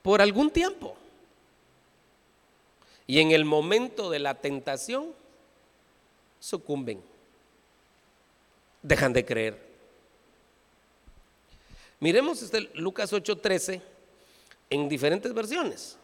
por 0.00 0.22
algún 0.22 0.48
tiempo. 0.48 0.96
Y 3.04 3.18
en 3.18 3.32
el 3.32 3.44
momento 3.44 4.10
de 4.10 4.20
la 4.20 4.34
tentación 4.34 5.12
sucumben. 6.38 7.02
Dejan 8.80 9.12
de 9.12 9.24
creer. 9.24 9.58
Miremos 11.98 12.42
este 12.42 12.60
Lucas 12.74 13.12
8:13 13.12 13.82
en 14.70 14.88
diferentes 14.88 15.34
versiones. 15.34 15.98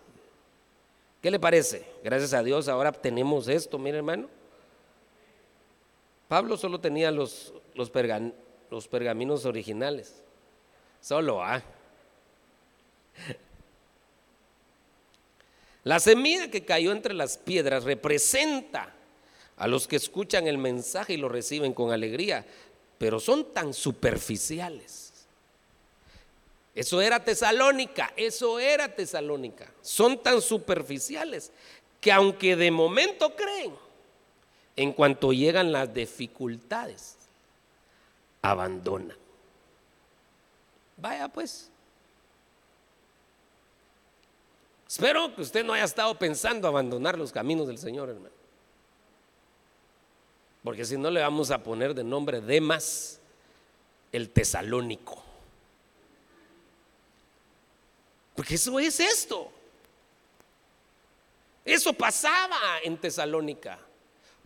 ¿Qué 1.23 1.31
le 1.31 1.39
parece? 1.39 1.87
Gracias 2.03 2.35
a 2.35 2.43
Dios 2.43 2.67
ahora 2.67 2.91
tenemos 2.91 3.47
esto, 3.47 3.79
mire 3.79 3.99
hermano. 3.99 4.29
Pablo 6.27 6.57
solo 6.57 6.81
tenía 6.81 7.13
los, 7.13 7.55
los, 7.75 7.93
los 8.71 8.89
pergaminos 8.89 9.45
originales. 9.45 10.25
Solo, 11.01 11.43
ah. 11.43 11.63
La 15.85 16.01
semilla 16.01 16.51
que 16.51 16.65
cayó 16.65 16.93
entre 16.93 17.15
las 17.15 17.39
piedras 17.39 17.85
representa 17.85 18.95
a 19.57 19.67
los 19.67 19.89
que 19.89 19.97
escuchan 19.97 20.47
el 20.47 20.59
mensaje 20.59 21.15
y 21.15 21.17
lo 21.17 21.29
reciben 21.29 21.73
con 21.73 21.93
alegría, 21.93 22.45
pero 22.99 23.21
son 23.21 23.53
tan 23.53 23.73
superficiales 23.73 25.09
eso 26.79 27.01
era 27.01 27.19
Tesalónica, 27.25 28.13
eso 28.17 28.61
era 28.61 28.95
Tesalónica. 28.95 29.69
Son 29.81 30.23
tan 30.23 30.41
superficiales 30.41 31.51
que 32.01 32.13
aunque 32.13 32.55
de 32.55 32.71
momento 32.71 33.35
creen, 33.35 33.75
en 34.77 34.93
cuanto 34.93 35.33
llegan 35.33 35.73
las 35.73 35.93
dificultades, 35.93 37.17
abandonan. 38.43 39.17
Vaya 40.99 41.29
pues. 41.29 41.71
Espero 44.87 45.35
que 45.35 45.43
usted 45.43 45.65
no 45.65 45.73
haya 45.73 45.85
estado 45.85 46.19
pensando 46.19 46.67
abandonar 46.67 47.17
los 47.17 47.31
caminos 47.31 47.67
del 47.67 47.79
Señor, 47.79 48.09
hermano. 48.09 48.35
Porque 50.63 50.85
si 50.85 50.97
no 50.97 51.11
le 51.11 51.21
vamos 51.21 51.51
a 51.51 51.63
poner 51.63 51.95
de 51.95 52.05
nombre 52.05 52.41
Demas 52.41 53.21
el 54.13 54.31
tesalónico. 54.31 55.23
Porque 58.35 58.55
eso 58.55 58.79
es 58.79 59.01
esto. 59.01 59.51
Eso 61.65 61.93
pasaba 61.93 62.79
en 62.83 62.97
Tesalónica. 62.97 63.79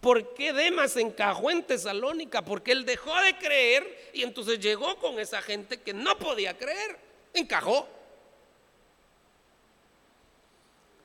¿Por 0.03 0.34
qué 0.34 0.53
Demas 0.53 0.96
encajó 0.96 1.48
en 1.48 1.62
Tesalónica? 1.62 2.42
Porque 2.42 2.72
él 2.72 2.84
dejó 2.84 3.14
de 3.20 3.38
creer 3.38 4.11
y 4.12 4.24
entonces 4.24 4.59
llegó 4.59 4.96
con 4.96 5.20
esa 5.20 5.40
gente 5.40 5.80
que 5.80 5.94
no 5.94 6.18
podía 6.18 6.59
creer. 6.59 6.98
Encajó. 7.32 7.86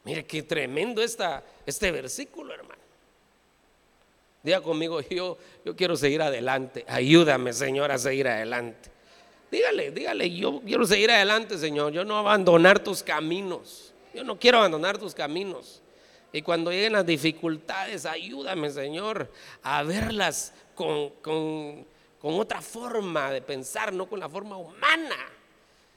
Mire 0.04 0.26
qué 0.26 0.42
tremendo 0.42 1.04
está 1.04 1.44
este 1.64 1.92
versículo, 1.92 2.56
hermano. 2.56 2.82
Diga 4.42 4.62
conmigo, 4.62 5.00
yo, 5.02 5.38
yo 5.64 5.76
quiero 5.76 5.96
seguir 5.96 6.24
adelante. 6.24 6.84
Ayúdame, 6.88 7.54
Señor, 7.54 7.92
a 7.92 8.00
seguir 8.00 8.28
adelante. 8.28 8.90
Dígale, 9.52 9.92
dígale, 9.92 10.36
yo 10.36 10.60
quiero 10.62 10.88
seguir 10.88 11.12
adelante, 11.12 11.60
Señor. 11.60 11.94
Yo 11.94 12.04
no 12.04 12.18
abandonar 12.18 12.84
tus 12.84 13.04
caminos. 13.04 13.94
Yo 14.16 14.24
no 14.24 14.40
quiero 14.40 14.58
abandonar 14.58 14.98
tus 14.98 15.14
caminos. 15.14 15.84
Y 16.38 16.44
cuando 16.44 16.72
lleguen 16.72 16.94
las 16.94 17.06
dificultades, 17.06 18.06
ayúdame, 18.06 18.70
Señor, 18.70 19.32
a 19.64 19.82
verlas 19.82 20.54
con, 20.76 21.10
con, 21.22 21.88
otra 22.22 22.62
forma 22.62 23.32
de 23.32 23.42
pensar, 23.42 23.92
no 23.92 24.08
con 24.08 24.20
la 24.20 24.30
forma 24.30 24.56
humana, 24.56 25.16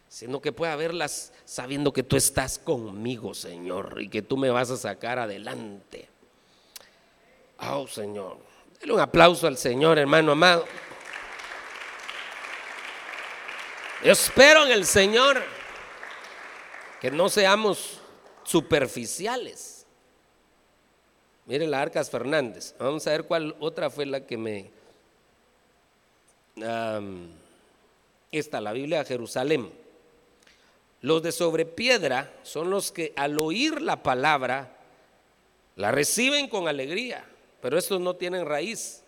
sino 0.08 0.40
que 0.40 0.50
pueda 0.50 0.74
verlas 0.76 1.34
sabiendo 1.44 1.92
que 1.92 2.02
tú 2.02 2.16
estás 2.16 2.58
conmigo, 2.58 3.34
Señor, 3.34 3.98
y 4.00 4.08
que 4.08 4.22
tú 4.22 4.38
me 4.38 4.48
vas 4.48 4.70
a 4.70 4.78
sacar 4.78 5.18
adelante. 5.18 6.08
Oh, 7.58 7.86
Señor. 7.86 8.38
Dale 8.80 8.94
un 8.94 9.00
aplauso 9.00 9.46
al 9.46 9.58
Señor, 9.58 9.98
hermano 9.98 10.32
amado. 10.32 10.64
Yo 14.02 14.12
espero 14.12 14.64
en 14.64 14.72
el 14.72 14.86
Señor 14.86 15.42
que 16.98 17.10
no 17.10 17.28
seamos 17.28 18.00
superficiales. 18.42 19.79
Mire 21.50 21.66
la 21.66 21.82
Arcas 21.82 22.08
Fernández. 22.08 22.76
Vamos 22.78 23.04
a 23.08 23.10
ver 23.10 23.24
cuál 23.24 23.56
otra 23.58 23.90
fue 23.90 24.06
la 24.06 24.24
que 24.24 24.36
me... 24.36 24.70
esta, 28.30 28.60
la 28.60 28.72
Biblia 28.72 29.00
de 29.00 29.04
Jerusalén. 29.06 29.68
Los 31.00 31.24
de 31.24 31.32
sobre 31.32 31.64
piedra 31.64 32.32
son 32.44 32.70
los 32.70 32.92
que 32.92 33.12
al 33.16 33.36
oír 33.36 33.82
la 33.82 34.00
palabra 34.00 34.76
la 35.74 35.90
reciben 35.90 36.46
con 36.48 36.68
alegría, 36.68 37.24
pero 37.60 37.76
estos 37.76 38.00
no 38.00 38.14
tienen 38.14 38.46
raíz. 38.46 39.02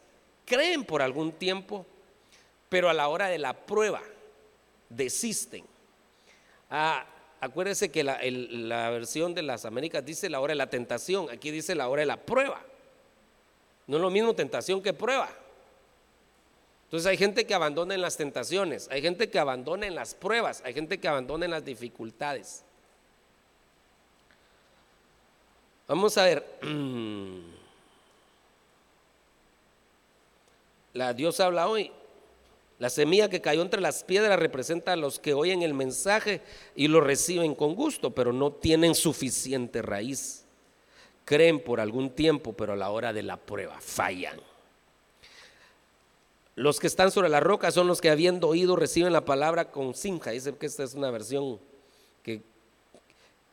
Creen 0.45 0.85
por 0.85 1.01
algún 1.01 1.31
tiempo, 1.31 1.87
pero 2.69 2.91
a 2.91 2.93
la 2.93 3.07
hora 3.07 3.29
de 3.29 3.39
la 3.39 3.53
prueba 3.53 4.03
desisten. 4.89 5.65
Ah, 6.69 7.07
acuérdense 7.43 7.91
que 7.91 8.05
la, 8.05 8.21
la, 8.23 8.89
versión 8.91 9.35
de 9.35 9.43
las 9.43 9.65
Américas 9.65 10.05
dice 10.05 10.31
la 10.31 10.39
hora 10.39 10.53
de 10.53 10.57
la 10.57 10.71
tentación, 10.71 11.29
aquí 11.29 11.51
dice 11.51 11.75
la 11.75 11.89
hora 11.89 12.01
de 12.01 12.07
la 12.07 12.17
prueba. 12.17 12.63
No 13.89 13.97
es 13.97 14.01
lo 14.03 14.11
mismo 14.11 14.33
tentación 14.33 14.81
que 14.81 14.93
prueba. 14.93 15.29
Entonces 16.85 17.11
hay 17.11 17.17
gente 17.17 17.45
que 17.45 17.53
abandona 17.53 17.95
en 17.95 18.01
las 18.01 18.17
tentaciones, 18.17 18.89
hay 18.93 19.03
gente 19.03 19.29
que 19.29 19.41
abandona 19.41 19.89
en 19.89 19.97
las 19.97 20.15
pruebas, 20.15 20.63
hay 20.65 20.73
gente 20.73 21.01
que 21.01 21.09
abandona 21.09 21.45
en 21.47 21.51
las 21.51 21.65
dificultades. 21.65 22.63
Vamos 25.89 26.17
a 26.17 26.25
ver. 26.25 26.47
La 30.93 31.13
Dios 31.13 31.41
habla 31.41 31.67
hoy. 31.67 31.91
La 32.83 32.91
semilla 32.91 33.29
que 33.29 33.41
cayó 33.41 33.63
entre 33.63 33.81
las 33.81 34.03
piedras 34.03 34.37
representa 34.41 34.95
a 34.95 34.97
los 34.97 35.21
que 35.21 35.35
oyen 35.35 35.63
el 35.63 35.73
mensaje 35.73 36.41
y 36.75 36.89
lo 36.89 37.01
reciben 37.01 37.55
con 37.55 37.77
gusto, 37.77 38.11
pero 38.11 38.33
no 38.33 38.51
tienen 38.51 38.97
suficiente 38.97 39.83
raíz. 39.83 40.43
Creen 41.25 41.61
por 41.63 41.79
algún 41.79 42.11
tiempo, 42.11 42.55
pero 42.55 42.73
a 42.73 42.77
la 42.77 42.91
hora 42.91 43.13
de 43.13 43.23
la 43.23 43.37
prueba 43.37 43.81
fallan. 43.81 44.41
Los 46.57 46.81
que 46.81 46.89
están 46.89 47.13
sobre 47.13 47.29
la 47.29 47.39
roca 47.39 47.71
son 47.71 47.87
los 47.87 48.01
que 48.01 48.11
habiendo 48.11 48.49
oído 48.49 48.75
reciben 48.75 49.13
la 49.13 49.25
palabra 49.25 49.71
con 49.71 49.95
sinja. 49.95 50.33
Dice 50.33 50.53
que 50.57 50.67
esta 50.67 50.83
es 50.83 50.95
una 50.95 51.13
versión 51.13 51.61
que, 52.25 52.43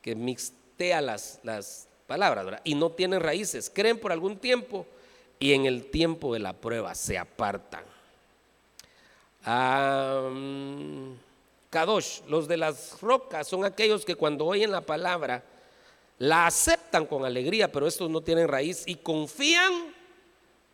que 0.02 0.16
mixtea 0.16 1.02
las, 1.02 1.40
las 1.44 1.88
palabras, 2.08 2.62
y 2.64 2.74
no 2.74 2.90
tienen 2.94 3.20
raíces. 3.20 3.72
Creen 3.72 4.00
por 4.00 4.12
algún 4.12 4.40
tiempo 4.40 4.88
y 5.38 5.54
en 5.54 5.68
el 5.68 5.86
tiempo 5.92 6.34
de 6.34 6.40
la 6.40 6.54
prueba 6.54 6.96
se 6.96 7.20
apartan. 7.20 7.99
Kadosh, 11.70 12.22
los 12.28 12.48
de 12.48 12.58
las 12.58 13.02
rocas 13.02 13.48
son 13.48 13.64
aquellos 13.64 14.06
que 14.06 14.16
cuando 14.16 14.46
oyen 14.46 14.72
la 14.72 14.82
palabra 14.82 15.44
la 16.20 16.48
aceptan 16.48 17.06
con 17.06 17.26
alegría, 17.26 17.72
pero 17.72 17.88
estos 17.88 18.10
no 18.10 18.22
tienen 18.22 18.48
raíz 18.48 18.84
y 18.86 18.96
confían, 18.96 19.94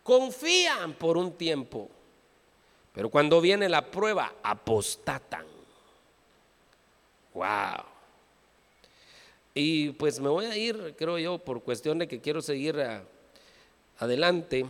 confían 0.02 0.94
por 0.94 1.16
un 1.16 1.32
tiempo. 1.32 1.88
Pero 2.92 3.10
cuando 3.10 3.40
viene 3.40 3.68
la 3.68 3.90
prueba, 3.90 4.34
apostatan. 4.42 5.46
Wow. 7.34 7.84
Y 9.54 9.90
pues 9.90 10.18
me 10.18 10.28
voy 10.28 10.46
a 10.46 10.56
ir, 10.56 10.94
creo 10.98 11.18
yo, 11.18 11.38
por 11.38 11.62
cuestión 11.62 11.98
de 11.98 12.08
que 12.08 12.20
quiero 12.20 12.42
seguir 12.42 12.82
adelante. 13.98 14.66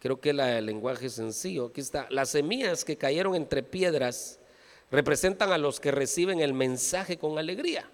Creo 0.00 0.18
que 0.20 0.30
el 0.30 0.66
lenguaje 0.66 1.06
es 1.06 1.12
sencillo. 1.12 1.66
Aquí 1.66 1.80
está. 1.80 2.06
Las 2.10 2.30
semillas 2.30 2.84
que 2.84 2.96
cayeron 2.96 3.34
entre 3.34 3.62
piedras 3.62 4.40
representan 4.90 5.52
a 5.52 5.58
los 5.58 5.78
que 5.78 5.90
reciben 5.90 6.40
el 6.40 6.54
mensaje 6.54 7.18
con 7.18 7.38
alegría. 7.38 7.88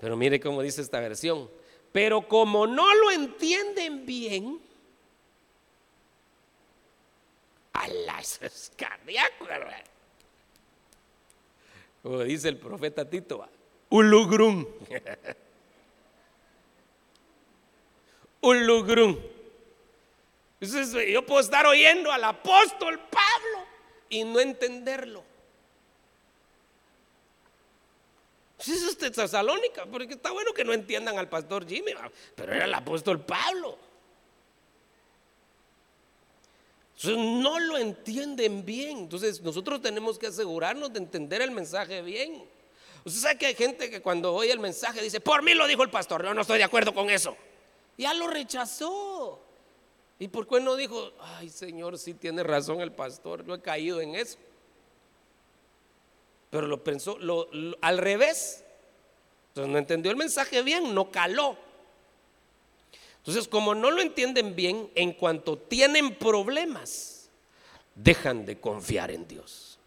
Pero 0.00 0.16
mire 0.16 0.40
cómo 0.40 0.62
dice 0.62 0.82
esta 0.82 1.00
versión. 1.00 1.48
Pero 1.92 2.26
como 2.26 2.66
no 2.66 2.92
lo 2.94 3.12
entienden 3.12 4.04
bien, 4.04 4.60
¡Ala! 7.72 8.20
Eso 8.20 8.38
es 8.44 8.72
cardíaco, 8.76 9.46
como 12.02 12.22
dice 12.22 12.48
el 12.48 12.56
profeta 12.56 13.08
Tito, 13.08 13.48
ulugrum. 13.90 14.64
ulugrum. 18.40 19.18
Yo 20.60 21.24
puedo 21.26 21.40
estar 21.40 21.66
oyendo 21.66 22.10
al 22.10 22.24
apóstol 22.24 22.98
Pablo 22.98 23.66
y 24.08 24.24
no 24.24 24.40
entenderlo. 24.40 25.22
Si 28.58 28.72
eso 28.72 28.88
es 28.88 28.96
Tesalónica, 28.96 29.84
porque 29.84 30.14
está 30.14 30.30
bueno 30.30 30.54
que 30.54 30.64
no 30.64 30.72
entiendan 30.72 31.18
al 31.18 31.28
pastor 31.28 31.68
Jimmy, 31.68 31.92
pero 32.34 32.54
era 32.54 32.64
el 32.64 32.74
apóstol 32.74 33.20
Pablo. 33.20 33.78
Entonces 36.96 37.18
no 37.18 37.60
lo 37.60 37.76
entienden 37.76 38.64
bien. 38.64 38.98
Entonces 39.00 39.42
nosotros 39.42 39.82
tenemos 39.82 40.18
que 40.18 40.28
asegurarnos 40.28 40.90
de 40.90 41.00
entender 41.00 41.42
el 41.42 41.50
mensaje 41.50 42.00
bien. 42.00 42.48
Usted 43.04 43.20
sabe 43.20 43.38
que 43.38 43.46
hay 43.46 43.54
gente 43.54 43.90
que 43.90 44.00
cuando 44.00 44.34
oye 44.34 44.50
el 44.50 44.58
mensaje 44.58 45.02
dice, 45.02 45.20
por 45.20 45.42
mí 45.42 45.52
lo 45.52 45.66
dijo 45.66 45.82
el 45.82 45.90
pastor, 45.90 46.24
yo 46.24 46.32
no 46.32 46.40
estoy 46.40 46.56
de 46.58 46.64
acuerdo 46.64 46.94
con 46.94 47.10
eso. 47.10 47.36
Ya 47.98 48.14
lo 48.14 48.26
rechazó. 48.26 49.45
¿Y 50.18 50.28
por 50.28 50.46
qué 50.48 50.60
no 50.60 50.76
dijo, 50.76 51.12
ay 51.20 51.50
Señor, 51.50 51.98
sí 51.98 52.14
tiene 52.14 52.42
razón 52.42 52.80
el 52.80 52.92
pastor, 52.92 53.44
yo 53.44 53.54
he 53.54 53.60
caído 53.60 54.00
en 54.00 54.14
eso? 54.14 54.38
Pero 56.50 56.66
lo 56.66 56.82
pensó 56.82 57.18
al 57.82 57.98
revés. 57.98 58.64
Entonces 59.48 59.72
no 59.72 59.78
entendió 59.78 60.10
el 60.10 60.16
mensaje 60.16 60.62
bien, 60.62 60.94
no 60.94 61.10
caló. 61.10 61.56
Entonces, 63.18 63.48
como 63.48 63.74
no 63.74 63.90
lo 63.90 64.00
entienden 64.00 64.54
bien, 64.54 64.90
en 64.94 65.12
cuanto 65.12 65.58
tienen 65.58 66.14
problemas, 66.14 67.28
dejan 67.94 68.46
de 68.46 68.60
confiar 68.60 69.10
en 69.10 69.26
Dios. 69.26 69.78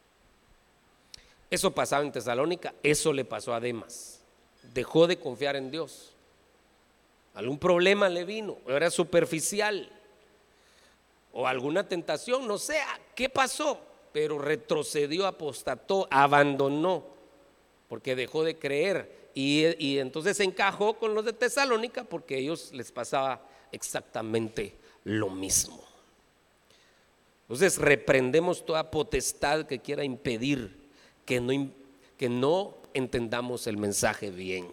Eso 1.49 1.71
pasaba 1.71 2.03
en 2.03 2.11
Tesalónica, 2.11 2.73
eso 2.83 3.13
le 3.13 3.25
pasó 3.25 3.53
a 3.53 3.59
Demas. 3.59 4.19
Dejó 4.73 5.07
de 5.07 5.17
confiar 5.17 5.55
en 5.55 5.71
Dios. 5.71 6.13
Algún 7.33 7.57
problema 7.57 8.09
le 8.09 8.25
vino, 8.25 8.57
era 8.67 8.91
superficial. 8.91 9.89
O 11.31 11.47
alguna 11.47 11.87
tentación, 11.87 12.47
no 12.47 12.57
sé, 12.57 12.79
¿qué 13.15 13.29
pasó? 13.29 13.79
Pero 14.11 14.39
retrocedió, 14.39 15.27
apostató, 15.27 16.07
abandonó, 16.09 17.05
porque 17.87 18.15
dejó 18.15 18.43
de 18.43 18.57
creer 18.57 19.29
y, 19.33 19.99
entonces 19.99 20.37
se 20.37 20.43
encajó 20.43 20.95
con 20.95 21.13
los 21.13 21.23
de 21.23 21.33
Tesalónica 21.33 22.03
porque 22.03 22.35
a 22.35 22.37
ellos 22.39 22.71
les 22.73 22.91
pasaba 22.91 23.41
exactamente 23.71 24.75
lo 25.03 25.29
mismo. 25.29 25.81
Entonces 27.43 27.77
reprendemos 27.77 28.65
toda 28.65 28.91
potestad 28.91 29.65
que 29.65 29.79
quiera 29.79 30.03
impedir 30.03 30.89
que 31.25 31.39
no 32.29 32.75
entendamos 32.93 33.67
el 33.67 33.77
mensaje 33.77 34.29
bien. 34.29 34.67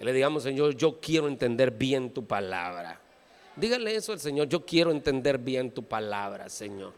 le 0.00 0.12
digamos, 0.12 0.44
Señor, 0.44 0.76
yo 0.76 1.00
quiero 1.00 1.28
entender 1.28 1.70
bien 1.70 2.12
tu 2.12 2.26
palabra. 2.26 3.00
Dígale 3.58 3.94
eso 3.94 4.12
al 4.12 4.20
Señor, 4.20 4.48
yo 4.48 4.64
quiero 4.64 4.90
entender 4.90 5.38
bien 5.38 5.70
tu 5.70 5.82
palabra, 5.82 6.48
Señor. 6.48 6.92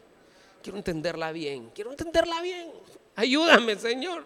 Quiero 0.61 0.77
entenderla 0.77 1.31
bien, 1.31 1.71
quiero 1.73 1.91
entenderla 1.91 2.41
bien. 2.41 2.71
Ayúdame, 3.15 3.75
Señor 3.77 4.25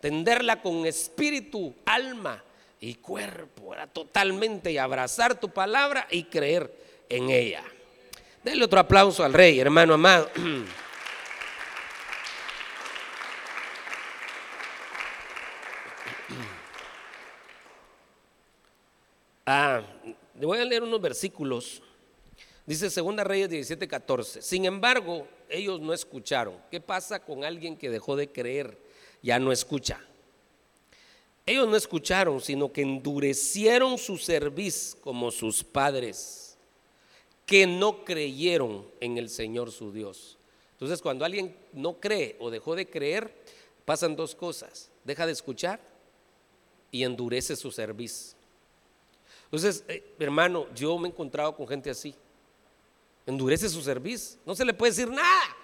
tenderla 0.00 0.62
con 0.62 0.86
espíritu, 0.86 1.74
alma 1.84 2.42
y 2.80 2.94
cuerpo, 2.94 3.74
era 3.74 3.86
totalmente 3.86 4.70
y 4.70 4.78
abrazar 4.78 5.40
tu 5.40 5.48
palabra 5.48 6.06
y 6.10 6.24
creer 6.24 6.72
en 7.08 7.30
ella. 7.30 7.64
Denle 8.44 8.64
otro 8.64 8.78
aplauso 8.78 9.24
al 9.24 9.32
rey, 9.32 9.58
hermano 9.58 9.94
amado. 9.94 10.30
Ah, 19.48 19.80
voy 20.44 20.58
a 20.58 20.64
leer 20.64 20.82
unos 20.82 21.00
versículos. 21.00 21.80
Dice 22.66 22.90
Segunda 22.90 23.24
Reyes 23.24 23.48
17, 23.48 23.88
14. 23.88 24.42
Sin 24.42 24.64
embargo, 24.66 25.26
ellos 25.48 25.80
no 25.80 25.94
escucharon. 25.94 26.56
¿Qué 26.70 26.80
pasa 26.80 27.20
con 27.20 27.44
alguien 27.44 27.76
que 27.76 27.88
dejó 27.88 28.16
de 28.16 28.30
creer? 28.30 28.86
ya 29.26 29.40
no 29.40 29.50
escucha. 29.50 30.00
Ellos 31.44 31.66
no 31.66 31.76
escucharon, 31.76 32.40
sino 32.40 32.72
que 32.72 32.82
endurecieron 32.82 33.98
su 33.98 34.18
cerviz 34.18 34.96
como 35.00 35.32
sus 35.32 35.64
padres, 35.64 36.56
que 37.44 37.66
no 37.66 38.04
creyeron 38.04 38.86
en 39.00 39.18
el 39.18 39.28
Señor 39.28 39.72
su 39.72 39.92
Dios. 39.92 40.38
Entonces, 40.72 41.02
cuando 41.02 41.24
alguien 41.24 41.56
no 41.72 41.98
cree 41.98 42.36
o 42.38 42.50
dejó 42.50 42.76
de 42.76 42.88
creer, 42.88 43.34
pasan 43.84 44.14
dos 44.14 44.36
cosas. 44.36 44.90
Deja 45.04 45.26
de 45.26 45.32
escuchar 45.32 45.80
y 46.92 47.02
endurece 47.02 47.56
su 47.56 47.72
cerviz. 47.72 48.35
Entonces, 49.46 49.84
eh, 49.88 50.14
hermano, 50.18 50.66
yo 50.74 50.98
me 50.98 51.08
he 51.08 51.10
encontrado 51.10 51.54
con 51.54 51.66
gente 51.66 51.90
así. 51.90 52.14
Endurece 53.24 53.68
su 53.68 53.82
cerviz. 53.82 54.38
No 54.44 54.54
se 54.54 54.64
le 54.64 54.74
puede 54.74 54.92
decir 54.92 55.08
nada. 55.08 55.56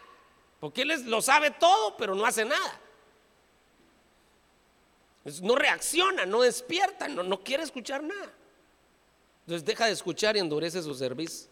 Porque 0.61 0.83
él 0.83 0.93
lo 1.07 1.21
sabe 1.21 1.51
todo, 1.51 1.97
pero 1.97 2.15
no 2.15 2.25
hace 2.25 2.45
nada. 2.45 2.81
No 5.43 5.55
reacciona, 5.55 6.27
no 6.27 6.43
despierta, 6.43 7.09
no, 7.09 7.23
no 7.23 7.43
quiere 7.43 7.63
escuchar 7.63 8.03
nada. 8.03 8.33
Entonces 9.41 9.65
deja 9.65 9.87
de 9.87 9.93
escuchar 9.93 10.37
y 10.37 10.41
endurece 10.41 10.83
su 10.83 10.95
servicio. 10.95 11.49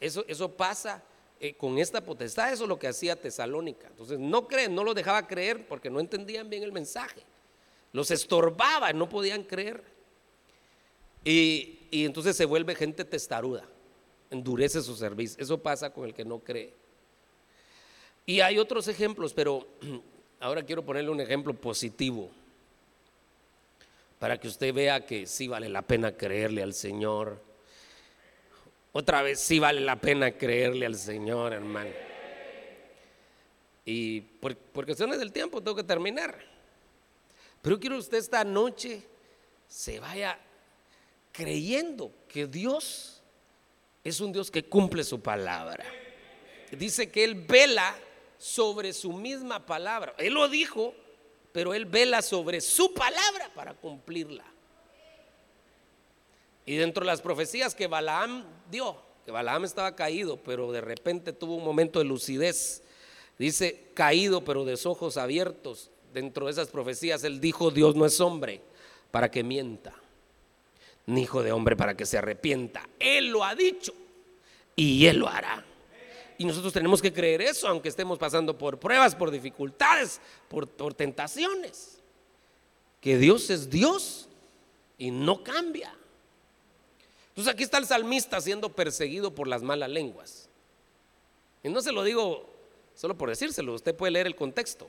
Eso, 0.00 0.24
eso 0.28 0.50
pasa 0.50 1.02
eh, 1.38 1.54
con 1.54 1.78
esta 1.78 2.02
potestad, 2.02 2.50
eso 2.52 2.64
es 2.64 2.68
lo 2.68 2.78
que 2.78 2.88
hacía 2.88 3.20
Tesalónica. 3.20 3.88
Entonces 3.88 4.18
no 4.18 4.48
creen, 4.48 4.74
no 4.74 4.84
lo 4.84 4.94
dejaba 4.94 5.26
creer 5.26 5.66
porque 5.66 5.90
no 5.90 6.00
entendían 6.00 6.48
bien 6.48 6.62
el 6.62 6.72
mensaje. 6.72 7.22
Los 7.92 8.10
estorbaba, 8.10 8.92
no 8.92 9.08
podían 9.08 9.42
creer. 9.42 9.82
Y, 11.26 11.88
entonces 11.90 12.36
se 12.36 12.44
vuelve 12.44 12.76
gente 12.76 13.04
testaruda, 13.04 13.64
endurece 14.30 14.80
su 14.80 14.94
servicio. 14.94 15.42
Eso 15.42 15.58
pasa 15.58 15.92
con 15.92 16.04
el 16.04 16.14
que 16.14 16.24
no 16.24 16.38
cree. 16.38 16.72
Y 18.24 18.40
hay 18.40 18.58
otros 18.58 18.86
ejemplos, 18.86 19.34
pero 19.34 19.66
ahora 20.40 20.62
quiero 20.62 20.84
ponerle 20.84 21.10
un 21.10 21.20
ejemplo 21.20 21.52
positivo 21.52 22.30
para 24.20 24.38
que 24.38 24.46
usted 24.46 24.72
vea 24.72 25.04
que 25.04 25.26
sí 25.26 25.48
vale 25.48 25.68
la 25.68 25.82
pena 25.82 26.12
creerle 26.12 26.62
al 26.62 26.74
Señor. 26.74 27.42
Otra 28.92 29.22
vez, 29.22 29.40
sí 29.40 29.58
vale 29.58 29.80
la 29.80 29.96
pena 29.96 30.30
creerle 30.30 30.86
al 30.86 30.94
Señor, 30.94 31.52
hermano. 31.52 31.90
Y 33.84 34.20
por, 34.20 34.56
cuestiones 34.56 35.18
del 35.18 35.32
tiempo 35.32 35.60
tengo 35.60 35.76
que 35.76 35.82
terminar. 35.82 36.38
Pero 37.62 37.80
quiero 37.80 37.96
que 37.96 38.00
usted 38.00 38.18
esta 38.18 38.44
noche 38.44 39.02
se 39.66 39.98
vaya 39.98 40.38
creyendo 41.36 42.12
que 42.28 42.46
Dios 42.46 43.22
es 44.02 44.20
un 44.20 44.32
Dios 44.32 44.50
que 44.50 44.64
cumple 44.64 45.04
su 45.04 45.20
palabra. 45.20 45.84
Dice 46.72 47.10
que 47.10 47.24
Él 47.24 47.34
vela 47.34 47.96
sobre 48.38 48.92
su 48.92 49.12
misma 49.12 49.64
palabra. 49.66 50.14
Él 50.18 50.34
lo 50.34 50.48
dijo 50.48 50.94
pero 51.56 51.72
Él 51.72 51.86
vela 51.86 52.20
sobre 52.20 52.60
su 52.60 52.92
palabra 52.92 53.50
para 53.54 53.72
cumplirla. 53.72 54.44
Y 56.66 56.76
dentro 56.76 57.02
de 57.02 57.06
las 57.06 57.22
profecías 57.22 57.74
que 57.74 57.86
Balaam 57.86 58.44
dio, 58.70 58.94
que 59.24 59.30
Balaam 59.30 59.64
estaba 59.64 59.96
caído, 59.96 60.36
pero 60.36 60.70
de 60.70 60.82
repente 60.82 61.32
tuvo 61.32 61.54
un 61.54 61.64
momento 61.64 61.98
de 61.98 62.04
lucidez. 62.04 62.82
Dice, 63.38 63.88
caído, 63.94 64.44
pero 64.44 64.66
de 64.66 64.78
ojos 64.84 65.16
abiertos. 65.16 65.90
Dentro 66.12 66.44
de 66.44 66.52
esas 66.52 66.68
profecías, 66.68 67.24
Él 67.24 67.40
dijo, 67.40 67.70
Dios 67.70 67.96
no 67.96 68.04
es 68.04 68.20
hombre 68.20 68.60
para 69.10 69.30
que 69.30 69.42
mienta, 69.42 69.94
ni 71.06 71.22
hijo 71.22 71.42
de 71.42 71.52
hombre 71.52 71.76
para 71.76 71.96
que 71.96 72.04
se 72.04 72.18
arrepienta. 72.18 72.88
Él 72.98 73.28
lo 73.28 73.44
ha 73.44 73.54
dicho 73.54 73.94
y 74.74 75.06
Él 75.06 75.18
lo 75.18 75.28
hará. 75.28 75.64
Y 76.38 76.44
nosotros 76.44 76.72
tenemos 76.72 77.00
que 77.00 77.12
creer 77.12 77.40
eso, 77.40 77.66
aunque 77.66 77.88
estemos 77.88 78.18
pasando 78.18 78.58
por 78.58 78.78
pruebas, 78.78 79.14
por 79.14 79.30
dificultades, 79.30 80.20
por, 80.48 80.94
tentaciones. 80.94 81.98
Que 83.00 83.16
Dios 83.16 83.48
es 83.48 83.70
Dios 83.70 84.28
y 84.98 85.10
no 85.10 85.42
cambia. 85.42 85.94
Entonces 87.28 87.52
aquí 87.52 87.62
está 87.62 87.78
el 87.78 87.86
salmista 87.86 88.40
siendo 88.40 88.70
perseguido 88.70 89.34
por 89.34 89.48
las 89.48 89.62
malas 89.62 89.88
lenguas. 89.88 90.48
Y 91.62 91.68
no 91.68 91.80
se 91.80 91.92
lo 91.92 92.02
digo 92.04 92.48
solo 92.94 93.16
por 93.16 93.28
decírselo, 93.28 93.74
usted 93.74 93.94
puede 93.94 94.12
leer 94.12 94.26
el 94.26 94.36
contexto. 94.36 94.88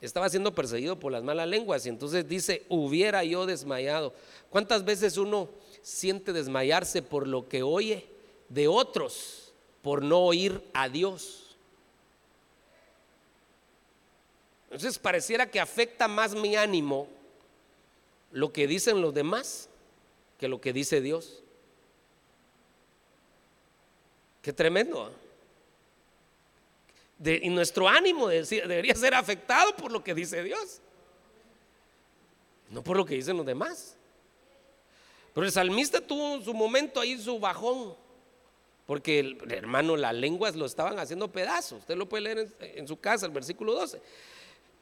Estaba 0.00 0.28
siendo 0.30 0.54
perseguido 0.54 0.98
por 0.98 1.12
las 1.12 1.22
malas 1.22 1.48
lenguas 1.48 1.84
y 1.84 1.90
entonces 1.90 2.26
dice, 2.26 2.64
hubiera 2.68 3.22
yo 3.24 3.44
desmayado. 3.46 4.14
¿Cuántas 4.48 4.84
veces 4.84 5.18
uno 5.18 5.48
siente 5.82 6.32
desmayarse 6.32 7.02
por 7.02 7.26
lo 7.26 7.48
que 7.48 7.62
oye 7.62 8.06
de 8.48 8.66
otros? 8.66 9.40
por 9.82 10.02
no 10.02 10.18
oír 10.20 10.62
a 10.72 10.88
Dios. 10.88 11.56
Entonces 14.70 14.98
pareciera 14.98 15.50
que 15.50 15.60
afecta 15.60 16.06
más 16.06 16.34
mi 16.34 16.56
ánimo 16.56 17.08
lo 18.30 18.52
que 18.52 18.66
dicen 18.66 19.00
los 19.00 19.12
demás 19.12 19.68
que 20.38 20.48
lo 20.48 20.60
que 20.60 20.72
dice 20.72 21.00
Dios. 21.00 21.42
Qué 24.42 24.52
tremendo. 24.52 25.08
¿eh? 25.08 25.29
Y 27.22 27.48
nuestro 27.50 27.88
ánimo 27.88 28.28
debería 28.28 28.94
ser 28.94 29.14
afectado 29.14 29.76
por 29.76 29.92
lo 29.92 30.02
que 30.02 30.14
dice 30.14 30.42
Dios, 30.42 30.80
no 32.70 32.82
por 32.82 32.96
lo 32.96 33.04
que 33.04 33.14
dicen 33.14 33.36
los 33.36 33.46
demás. 33.46 33.96
Pero 35.34 35.46
el 35.46 35.52
salmista 35.52 36.00
tuvo 36.00 36.40
su 36.42 36.54
momento 36.54 37.00
ahí, 37.00 37.18
su 37.18 37.38
bajón, 37.38 37.94
porque 38.86 39.20
el, 39.20 39.38
hermano, 39.52 39.96
las 39.96 40.14
lenguas 40.14 40.56
lo 40.56 40.66
estaban 40.66 40.98
haciendo 40.98 41.30
pedazos. 41.30 41.80
Usted 41.80 41.96
lo 41.96 42.08
puede 42.08 42.22
leer 42.22 42.38
en, 42.38 42.78
en 42.78 42.88
su 42.88 42.98
casa, 42.98 43.26
el 43.26 43.32
versículo 43.32 43.74
12. 43.74 44.00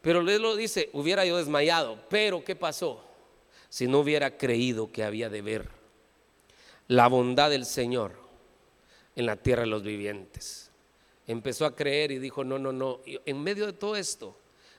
Pero 0.01 0.21
él 0.21 0.41
lo 0.41 0.57
dice, 0.57 0.89
hubiera 0.93 1.27
yo 1.27 1.37
desmayado. 1.37 1.99
Pero 2.09 2.43
¿qué 2.45 2.57
pasó? 2.57 3.05
Si 3.69 3.87
no 3.87 3.99
hubiera 3.99 4.39
creído 4.39 4.91
que 4.91 5.05
había 5.05 5.29
de 5.29 5.43
ver 5.43 5.69
la 6.87 7.09
bondad 7.09 7.51
del 7.51 7.67
Señor 7.67 8.13
en 9.15 9.27
la 9.27 9.37
tierra 9.37 9.63
de 9.63 9.69
los 9.69 9.83
vivientes. 9.83 10.68
Empezó 11.29 11.67
a 11.67 11.77
creer 11.77 12.11
y 12.11 12.19
dijo, 12.19 12.43
no, 12.43 12.59
no, 12.59 12.73
no, 12.73 13.01
en 13.05 13.43
medio 13.43 13.67
de 13.67 13.75
todo 13.75 13.95
esto, 13.95 14.35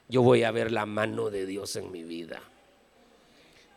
yo 0.09 0.23
voy 0.23 0.43
a 0.43 0.51
ver 0.51 0.71
la 0.71 0.85
mano 0.85 1.29
de 1.29 1.45
Dios 1.45 1.75
en 1.77 1.91
mi 1.91 2.03
vida. 2.03 2.41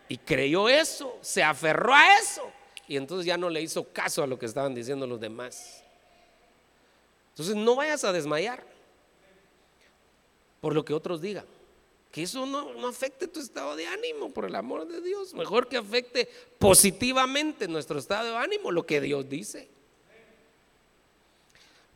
Y 0.09 0.17
creyó 0.19 0.69
eso, 0.69 1.19
se 1.21 1.43
aferró 1.43 1.95
a 1.95 2.19
eso. 2.19 2.51
Y 2.89 2.97
entonces 2.97 3.27
ya 3.27 3.37
no 3.37 3.51
le 3.51 3.63
hizo 3.63 3.85
caso 3.93 4.23
a 4.23 4.27
lo 4.27 4.39
que 4.39 4.47
estaban 4.47 4.75
diciendo 4.75 5.07
los 5.07 5.21
demás. 5.21 5.85
Entonces 7.31 7.55
no 7.55 7.77
vayas 7.77 8.05
a 8.05 8.13
desmayar 8.13 8.65
por 10.61 10.75
lo 10.75 10.85
que 10.85 10.95
otros 10.95 11.21
digan. 11.21 11.45
Que 12.11 12.23
eso 12.23 12.47
no, 12.47 12.75
no, 12.75 12.89
afecte 12.89 13.27
tu 13.27 13.41
estado 13.41 13.75
de 13.75 13.87
ánimo, 13.87 14.31
por 14.31 14.45
el 14.45 14.55
amor 14.55 14.87
de 14.87 15.01
Dios. 15.01 15.35
Mejor 15.35 15.69
que 15.69 15.79
afecte 15.79 16.29
positivamente 16.59 17.69
nuestro 17.69 17.99
estado 17.99 18.31
de 18.31 18.37
ánimo, 18.37 18.71
lo 18.71 18.85
que 18.87 19.01
Dios 19.01 19.29
dice. 19.29 19.69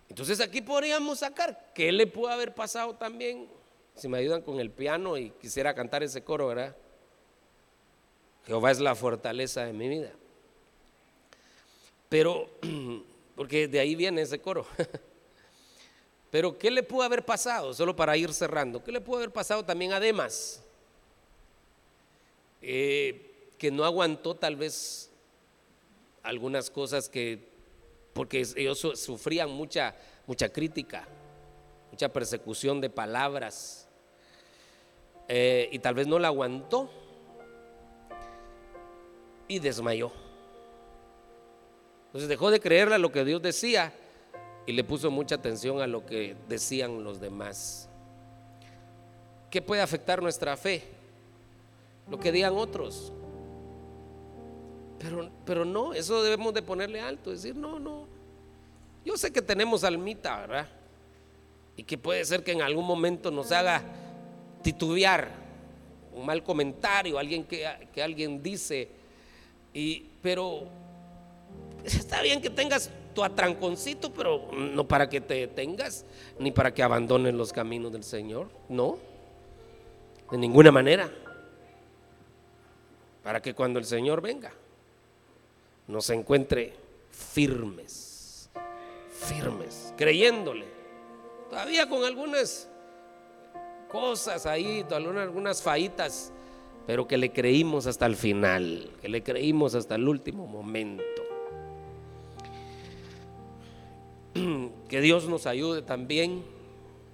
Entonces 0.09 0.41
aquí 0.41 0.63
podríamos 0.63 1.19
sacar 1.19 1.73
qué 1.75 1.91
le 1.93 2.07
puede 2.07 2.35
haber 2.35 2.55
pasado 2.55 2.95
también, 2.95 3.49
si 3.95 4.09
me 4.09 4.19
ayudan 4.19 4.43
con 4.43 4.61
el 4.61 4.71
piano 4.71 5.17
y 5.17 5.31
quisiera 5.31 5.75
cantar 5.75 6.03
ese 6.03 6.23
coro, 6.23 6.49
¿verdad? 6.49 6.77
Jehová 8.47 8.71
es 8.71 8.79
la 8.79 8.95
fortaleza 8.95 9.65
de 9.65 9.73
mi 9.73 9.89
vida. 9.89 10.13
Pero, 12.09 12.49
porque 13.37 13.67
de 13.67 13.81
ahí 13.81 13.95
viene 13.95 14.23
ese 14.23 14.39
coro. 14.39 14.67
Pero 16.31 16.59
¿qué 16.59 16.71
le 16.71 16.83
pudo 16.83 17.03
haber 17.03 17.25
pasado? 17.25 17.73
Solo 17.75 17.97
para 17.97 18.17
ir 18.17 18.33
cerrando. 18.33 18.83
¿Qué 18.85 18.93
le 18.93 19.01
pudo 19.01 19.17
haber 19.19 19.33
pasado 19.33 19.65
también 19.65 19.93
a 19.93 20.01
Demas? 20.01 20.63
Eh, 22.63 23.51
que 23.59 23.71
no 23.71 23.85
aguantó 23.85 24.35
tal 24.35 24.57
vez 24.57 25.11
algunas 26.23 26.71
cosas 26.71 27.09
que, 27.09 27.49
porque 28.17 28.47
ellos 28.57 28.79
sufrían 28.79 29.51
mucha, 29.51 29.95
mucha 30.27 30.49
crítica, 30.49 31.07
mucha 31.93 32.09
persecución 32.09 32.81
de 32.81 32.89
palabras, 32.89 33.87
eh, 35.29 35.69
y 35.71 35.79
tal 35.81 35.95
vez 35.95 36.07
no 36.07 36.19
la 36.19 36.29
aguantó 36.29 36.91
y 39.47 39.59
desmayó. 39.59 40.11
Entonces 42.07 42.29
dejó 42.31 42.51
de 42.51 42.59
creerle 42.59 42.95
a 42.95 42.99
lo 42.99 43.13
que 43.13 43.23
Dios 43.23 43.43
decía 43.43 43.93
y 44.65 44.73
le 44.73 44.83
puso 44.83 45.11
mucha 45.11 45.35
atención 45.35 45.83
a 45.83 45.87
lo 45.87 46.07
que 46.07 46.37
decían 46.49 47.05
los 47.05 47.21
demás. 47.21 47.91
¿Qué 49.51 49.61
puede 49.61 49.83
afectar 49.83 50.23
nuestra 50.23 50.57
fe? 50.57 50.83
Lo 52.09 52.19
que 52.19 52.33
digan 52.33 52.55
otros. 52.57 53.13
Pero, 54.99 55.31
pero 55.45 55.65
no, 55.65 55.93
eso 55.95 56.23
debemos 56.23 56.55
de 56.55 56.63
ponerle 56.63 57.01
alto, 57.01 57.31
decir, 57.31 57.55
no, 57.55 57.79
no. 57.79 58.07
Yo 59.05 59.17
sé 59.17 59.33
que 59.33 59.43
tenemos 59.43 59.85
almita, 59.85 60.41
¿verdad? 60.41 60.69
Y 61.77 61.85
que 61.85 61.99
puede 61.99 62.25
ser 62.25 62.43
que 62.43 62.53
en 62.53 62.63
algún 62.63 62.87
momento 62.87 63.31
nos 63.31 63.53
haga 63.53 63.83
titubear 64.63 65.31
un 66.15 66.25
mal 66.25 66.43
comentario, 66.43 67.19
alguien 67.19 67.45
que, 67.45 67.67
que 67.93 68.03
alguien 68.03 68.43
dice, 68.43 68.89
y, 69.75 70.07
pero 70.23 70.65
está 71.85 72.23
bien 72.23 72.41
que 72.41 72.51
tengas 72.51 72.91
tu 73.15 73.23
atranconcito, 73.23 74.13
pero 74.13 74.51
no 74.53 74.87
para 74.87 75.09
que 75.09 75.21
te 75.21 75.35
detengas, 75.35 76.05
ni 76.39 76.51
para 76.51 76.73
que 76.73 76.83
abandones 76.83 77.35
los 77.35 77.53
caminos 77.53 77.93
del 77.93 78.05
Señor. 78.05 78.49
No, 78.69 78.99
de 80.31 80.39
ninguna 80.39 80.73
manera. 80.73 81.11
Para 83.23 83.41
que 83.41 83.55
cuando 83.55 83.79
el 83.79 83.85
Señor 83.85 84.21
venga, 84.21 84.53
nos 85.89 86.11
encuentre 86.11 86.75
firmes, 87.11 88.51
firmes, 89.11 89.93
creyéndole. 89.97 90.67
Todavía 91.49 91.89
con 91.89 92.05
algunas 92.05 92.69
cosas 93.89 94.47
ahí, 94.47 94.85
algunas 94.91 95.63
fallitas, 95.63 96.33
pero 96.87 97.07
que 97.07 97.17
le 97.17 97.33
creímos 97.33 97.87
hasta 97.87 98.07
el 98.07 98.17
final, 98.17 98.91
que 99.01 99.09
le 99.09 99.23
creímos 99.23 99.75
hasta 99.75 99.95
el 99.95 100.09
último 100.09 100.47
momento. 100.47 101.05
que 104.89 105.01
Dios 105.01 105.29
nos 105.29 105.47
ayude 105.47 105.83
también 105.83 106.45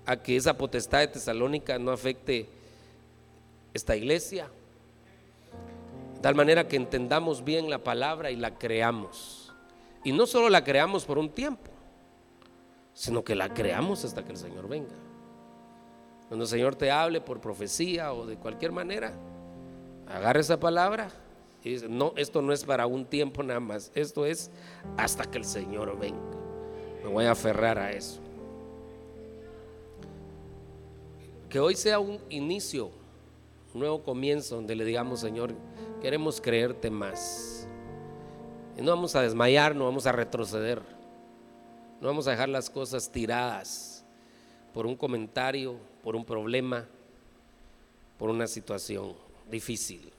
a 0.07 0.23
que 0.23 0.37
esa 0.37 0.57
potestad 0.57 1.01
de 1.01 1.09
Tesalónica 1.09 1.79
no 1.79 1.91
afecte 1.91 2.49
esta 3.75 3.97
iglesia. 3.97 4.49
Tal 6.23 6.37
manera 6.37 6.69
que 6.69 6.77
entendamos 6.77 7.45
bien 7.45 7.69
la 7.69 7.83
palabra 7.83 8.31
y 8.31 8.37
la 8.37 8.57
creamos. 8.57 9.53
Y 10.05 10.13
no 10.13 10.27
solo 10.27 10.49
la 10.49 10.63
creamos 10.63 11.05
por 11.05 11.19
un 11.19 11.29
tiempo, 11.29 11.71
sino 12.95 13.25
que 13.25 13.35
la 13.35 13.53
creamos 13.53 14.05
hasta 14.05 14.25
que 14.25 14.31
el 14.31 14.39
Señor 14.39 14.69
venga. 14.69 14.95
Cuando 16.29 16.45
el 16.45 16.49
Señor 16.49 16.77
te 16.77 16.93
hable 16.93 17.21
por 17.21 17.41
profecía 17.41 18.13
o 18.13 18.25
de 18.25 18.37
cualquier 18.37 18.71
manera, 18.71 19.13
agarra 20.07 20.41
esa 20.41 20.61
palabra 20.61 21.11
y 21.65 21.71
dice, 21.71 21.89
no, 21.89 22.13
esto 22.17 22.41
no 22.41 22.53
es 22.53 22.65
para 22.65 22.87
un 22.87 23.05
tiempo 23.05 23.43
nada 23.43 23.61
más, 23.61 23.91
esto 23.95 24.25
es 24.25 24.51
hasta 24.97 25.25
que 25.25 25.39
el 25.39 25.45
Señor 25.45 25.99
venga. 25.99 26.21
Me 27.03 27.11
voy 27.11 27.25
a 27.25 27.33
aferrar 27.33 27.79
a 27.79 27.91
eso. 27.91 28.21
Que 31.49 31.59
hoy 31.59 31.75
sea 31.75 31.99
un 31.99 32.19
inicio, 32.31 32.91
un 33.75 33.81
nuevo 33.81 34.03
comienzo 34.03 34.55
donde 34.55 34.75
le 34.77 34.85
digamos, 34.85 35.21
Señor, 35.21 35.55
queremos 36.03 36.41
creerte 36.41 36.91
más. 36.91 37.67
Y 38.77 38.83
no 38.83 38.91
vamos 38.91 39.15
a 39.15 39.23
desmayar, 39.23 39.77
no 39.77 39.85
vamos 39.85 40.07
a 40.07 40.13
retroceder. 40.13 40.83
No 42.01 42.09
vamos 42.09 42.27
a 42.27 42.33
dejar 42.33 42.49
las 42.49 42.69
cosas 42.69 43.11
tiradas 43.13 44.05
por 44.75 44.87
un 44.87 44.97
comentario, 44.97 45.77
por 46.03 46.17
un 46.17 46.25
problema, 46.25 46.89
por 48.19 48.29
una 48.29 48.49
situación 48.49 49.15
difícil. 49.49 50.13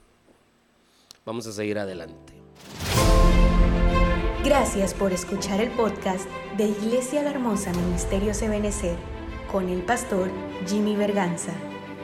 Vamos 1.26 1.46
a 1.46 1.52
seguir 1.52 1.78
adelante. 1.78 2.32
Gracias 4.42 4.94
por 4.94 5.12
escuchar 5.12 5.60
el 5.60 5.70
podcast 5.70 6.28
de 6.56 6.68
Iglesia 6.68 7.22
La 7.22 7.30
Hermosa 7.30 7.72
Ministerio 7.72 8.32
Ebenecer 8.40 8.96
con 9.50 9.68
el 9.68 9.82
pastor 9.82 10.30
Jimmy 10.66 10.96
Berganza. 10.96 11.52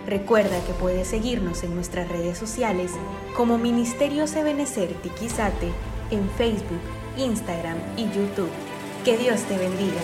Recuerda 0.07 0.65
que 0.65 0.73
puedes 0.73 1.09
seguirnos 1.09 1.63
en 1.63 1.75
nuestras 1.75 2.09
redes 2.09 2.39
sociales 2.39 2.93
como 3.37 3.59
Ministerio 3.59 4.25
Ebenecer 4.25 4.95
Tiquizate 5.03 5.71
en 6.11 6.29
Facebook, 6.31 6.81
Instagram 7.17 7.79
y 7.97 8.05
YouTube. 8.05 8.51
Que 9.05 9.17
Dios 9.17 9.41
te 9.43 9.57
bendiga. 9.57 10.01